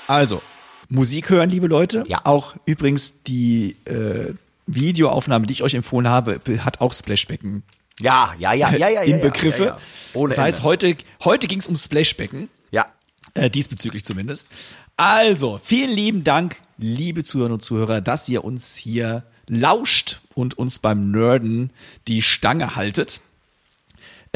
Also, 0.06 0.40
Musik 0.88 1.30
hören, 1.30 1.50
liebe 1.50 1.66
Leute. 1.66 2.04
Ja. 2.06 2.20
Auch 2.24 2.54
übrigens 2.64 3.22
die 3.24 3.76
äh, 3.86 4.34
Videoaufnahme, 4.66 5.46
die 5.46 5.52
ich 5.54 5.62
euch 5.62 5.74
empfohlen 5.74 6.08
habe, 6.08 6.38
be- 6.38 6.64
hat 6.64 6.80
auch 6.80 6.92
Splashbecken 6.92 7.64
Ja, 8.00 8.32
ja, 8.38 8.52
ja, 8.52 8.70
ja, 8.76 8.88
ja. 8.88 9.02
in 9.02 9.10
ja, 9.10 9.18
Begriffe. 9.18 9.64
Ja, 9.64 9.68
ja. 9.70 9.78
Ohne 10.14 10.30
das 10.30 10.38
heißt, 10.38 10.58
Ende. 10.58 10.68
heute, 10.68 10.96
heute 11.24 11.48
ging 11.48 11.58
es 11.58 11.66
um 11.66 11.74
Splashbecken. 11.76 12.48
Ja. 12.70 12.86
Äh, 13.34 13.50
diesbezüglich 13.50 14.04
zumindest. 14.04 14.48
Also, 14.96 15.58
vielen 15.62 15.90
lieben 15.90 16.22
Dank, 16.24 16.56
liebe 16.78 17.24
Zuhörer 17.24 17.54
und 17.54 17.62
Zuhörer, 17.62 18.00
dass 18.00 18.28
ihr 18.28 18.44
uns 18.44 18.76
hier 18.76 19.24
lauscht 19.48 20.20
und 20.34 20.58
uns 20.58 20.78
beim 20.78 21.10
Nerden 21.10 21.70
die 22.08 22.22
Stange 22.22 22.76
haltet. 22.76 23.20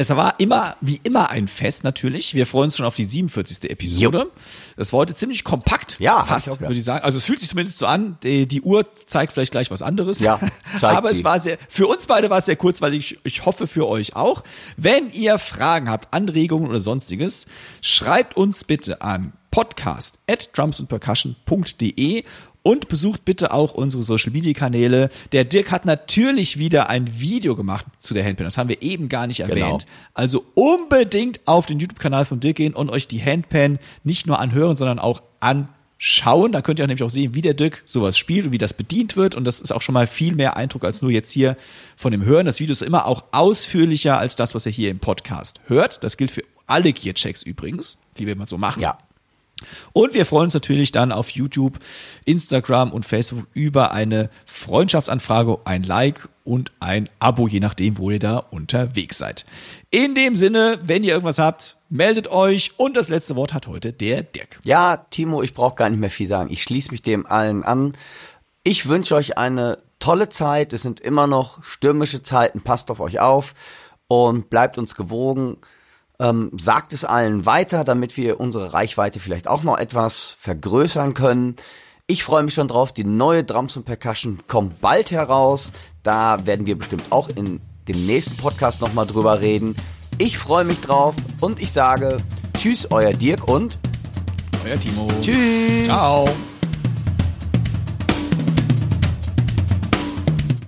Es 0.01 0.09
war 0.09 0.39
immer, 0.39 0.77
wie 0.81 0.99
immer, 1.03 1.29
ein 1.29 1.47
Fest 1.47 1.83
natürlich. 1.83 2.33
Wir 2.33 2.47
freuen 2.47 2.65
uns 2.65 2.77
schon 2.77 2.87
auf 2.87 2.95
die 2.95 3.05
47. 3.05 3.69
Episode. 3.69 4.17
Jupp. 4.17 4.31
Das 4.75 4.91
war 4.93 5.01
heute 5.01 5.13
ziemlich 5.13 5.43
kompakt. 5.43 5.99
Ja, 5.99 6.23
fast, 6.23 6.47
ich 6.47 6.59
würde 6.59 6.73
ich 6.73 6.83
sagen. 6.83 7.05
Also 7.05 7.19
es 7.19 7.25
fühlt 7.25 7.39
sich 7.39 7.49
zumindest 7.49 7.77
so 7.77 7.85
an. 7.85 8.17
Die, 8.23 8.47
die 8.47 8.61
Uhr 8.61 8.83
zeigt 9.05 9.31
vielleicht 9.31 9.51
gleich 9.51 9.69
was 9.69 9.83
anderes. 9.83 10.19
Ja, 10.19 10.39
zeigt 10.79 10.97
Aber 10.97 11.11
es 11.11 11.19
sie. 11.19 11.23
war 11.23 11.39
sehr, 11.39 11.59
für 11.69 11.85
uns 11.85 12.07
beide 12.07 12.31
war 12.31 12.39
es 12.39 12.45
sehr 12.45 12.55
kurzweilig. 12.55 13.19
Ich 13.23 13.45
hoffe 13.45 13.67
für 13.67 13.87
euch 13.87 14.15
auch. 14.15 14.43
Wenn 14.75 15.11
ihr 15.11 15.37
Fragen 15.37 15.87
habt, 15.87 16.11
Anregungen 16.11 16.67
oder 16.67 16.81
sonstiges, 16.81 17.45
schreibt 17.81 18.35
uns 18.35 18.63
bitte 18.63 19.03
an 19.03 19.33
podcast 19.51 20.17
at 20.27 20.49
drumsandpercussion.de 20.57 22.23
und 22.63 22.87
besucht 22.87 23.25
bitte 23.25 23.51
auch 23.51 23.73
unsere 23.73 24.03
Social 24.03 24.31
Media 24.31 24.53
Kanäle. 24.53 25.09
Der 25.31 25.45
Dirk 25.45 25.71
hat 25.71 25.85
natürlich 25.85 26.59
wieder 26.59 26.89
ein 26.89 27.19
Video 27.19 27.55
gemacht 27.55 27.85
zu 27.97 28.13
der 28.13 28.23
Handpan. 28.23 28.45
Das 28.45 28.57
haben 28.57 28.69
wir 28.69 28.81
eben 28.81 29.09
gar 29.09 29.27
nicht 29.27 29.39
erwähnt. 29.39 29.57
Genau. 29.57 29.77
Also 30.13 30.45
unbedingt 30.53 31.41
auf 31.45 31.65
den 31.65 31.79
YouTube-Kanal 31.79 32.25
von 32.25 32.39
Dirk 32.39 32.57
gehen 32.57 32.73
und 32.73 32.89
euch 32.89 33.07
die 33.07 33.23
Handpan 33.23 33.79
nicht 34.03 34.27
nur 34.27 34.39
anhören, 34.39 34.75
sondern 34.75 34.99
auch 34.99 35.23
anschauen. 35.39 36.51
Da 36.51 36.61
könnt 36.61 36.79
ihr 36.79 36.83
auch 36.83 36.87
nämlich 36.87 37.03
auch 37.03 37.09
sehen, 37.09 37.33
wie 37.33 37.41
der 37.41 37.53
Dirk 37.53 37.81
sowas 37.85 38.17
spielt 38.17 38.45
und 38.45 38.51
wie 38.51 38.57
das 38.57 38.73
bedient 38.73 39.15
wird. 39.15 39.35
Und 39.35 39.45
das 39.45 39.59
ist 39.59 39.71
auch 39.71 39.81
schon 39.81 39.93
mal 39.93 40.07
viel 40.07 40.35
mehr 40.35 40.55
Eindruck 40.55 40.83
als 40.83 41.01
nur 41.01 41.11
jetzt 41.11 41.31
hier 41.31 41.57
von 41.95 42.11
dem 42.11 42.23
Hören. 42.23 42.45
Das 42.45 42.59
Video 42.59 42.73
ist 42.73 42.81
immer 42.83 43.05
auch 43.07 43.23
ausführlicher 43.31 44.17
als 44.17 44.35
das, 44.35 44.53
was 44.53 44.65
ihr 44.65 44.71
hier 44.71 44.91
im 44.91 44.99
Podcast 44.99 45.61
hört. 45.67 46.03
Das 46.03 46.17
gilt 46.17 46.31
für 46.31 46.43
alle 46.67 46.93
Gear-Checks 46.93 47.41
übrigens, 47.43 47.97
die 48.17 48.27
wir 48.27 48.35
mal 48.35 48.47
so 48.47 48.57
machen. 48.57 48.81
Ja. 48.81 48.97
Und 49.93 50.13
wir 50.13 50.25
freuen 50.25 50.45
uns 50.45 50.53
natürlich 50.53 50.91
dann 50.91 51.11
auf 51.11 51.29
YouTube, 51.29 51.79
Instagram 52.25 52.91
und 52.91 53.05
Facebook 53.05 53.47
über 53.53 53.91
eine 53.91 54.29
Freundschaftsanfrage, 54.45 55.59
ein 55.65 55.83
Like 55.83 56.27
und 56.43 56.71
ein 56.79 57.09
Abo, 57.19 57.47
je 57.47 57.59
nachdem, 57.59 57.97
wo 57.97 58.09
ihr 58.09 58.19
da 58.19 58.37
unterwegs 58.37 59.17
seid. 59.17 59.45
In 59.89 60.15
dem 60.15 60.35
Sinne, 60.35 60.79
wenn 60.83 61.03
ihr 61.03 61.13
irgendwas 61.13 61.39
habt, 61.39 61.77
meldet 61.89 62.29
euch. 62.29 62.71
Und 62.77 62.97
das 62.97 63.09
letzte 63.09 63.35
Wort 63.35 63.53
hat 63.53 63.67
heute 63.67 63.93
der 63.93 64.23
Dirk. 64.23 64.59
Ja, 64.63 64.97
Timo, 64.97 65.43
ich 65.43 65.53
brauche 65.53 65.75
gar 65.75 65.89
nicht 65.89 65.99
mehr 65.99 66.09
viel 66.09 66.27
sagen. 66.27 66.51
Ich 66.51 66.63
schließe 66.63 66.91
mich 66.91 67.01
dem 67.01 67.25
allen 67.25 67.63
an. 67.63 67.93
Ich 68.63 68.87
wünsche 68.87 69.15
euch 69.15 69.37
eine 69.37 69.77
tolle 69.99 70.29
Zeit. 70.29 70.73
Es 70.73 70.81
sind 70.81 70.99
immer 70.99 71.27
noch 71.27 71.63
stürmische 71.63 72.23
Zeiten. 72.23 72.61
Passt 72.61 72.91
auf 72.91 72.99
euch 72.99 73.19
auf 73.19 73.53
und 74.07 74.49
bleibt 74.49 74.77
uns 74.77 74.95
gewogen. 74.95 75.57
Ähm, 76.21 76.51
sagt 76.55 76.93
es 76.93 77.03
allen 77.03 77.47
weiter, 77.47 77.83
damit 77.83 78.15
wir 78.15 78.39
unsere 78.39 78.73
Reichweite 78.73 79.19
vielleicht 79.19 79.47
auch 79.47 79.63
noch 79.63 79.79
etwas 79.79 80.37
vergrößern 80.39 81.15
können. 81.15 81.55
Ich 82.05 82.23
freue 82.23 82.43
mich 82.43 82.53
schon 82.53 82.67
drauf. 82.67 82.93
Die 82.93 83.03
neue 83.03 83.43
Drums 83.43 83.75
und 83.75 83.85
Percussion 83.85 84.37
kommt 84.47 84.79
bald 84.81 85.09
heraus. 85.09 85.71
Da 86.03 86.45
werden 86.45 86.67
wir 86.67 86.77
bestimmt 86.77 87.05
auch 87.09 87.27
in 87.29 87.59
dem 87.87 88.05
nächsten 88.05 88.37
Podcast 88.37 88.81
nochmal 88.81 89.07
drüber 89.07 89.41
reden. 89.41 89.75
Ich 90.19 90.37
freue 90.37 90.63
mich 90.63 90.79
drauf 90.79 91.15
und 91.39 91.59
ich 91.59 91.71
sage 91.71 92.19
Tschüss, 92.55 92.87
euer 92.91 93.13
Dirk 93.13 93.47
und 93.47 93.79
Euer 94.63 94.79
Timo. 94.79 95.07
tschüss. 95.21 95.85
Ciao. 95.85 96.29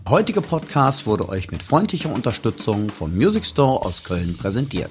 Der 0.08 0.12
heutige 0.20 0.42
Podcast 0.42 1.06
wurde 1.06 1.30
euch 1.30 1.52
mit 1.52 1.62
freundlicher 1.62 2.12
Unterstützung 2.12 2.90
vom 2.90 3.16
Music 3.16 3.46
Store 3.46 3.86
aus 3.86 4.04
Köln 4.04 4.36
präsentiert. 4.38 4.90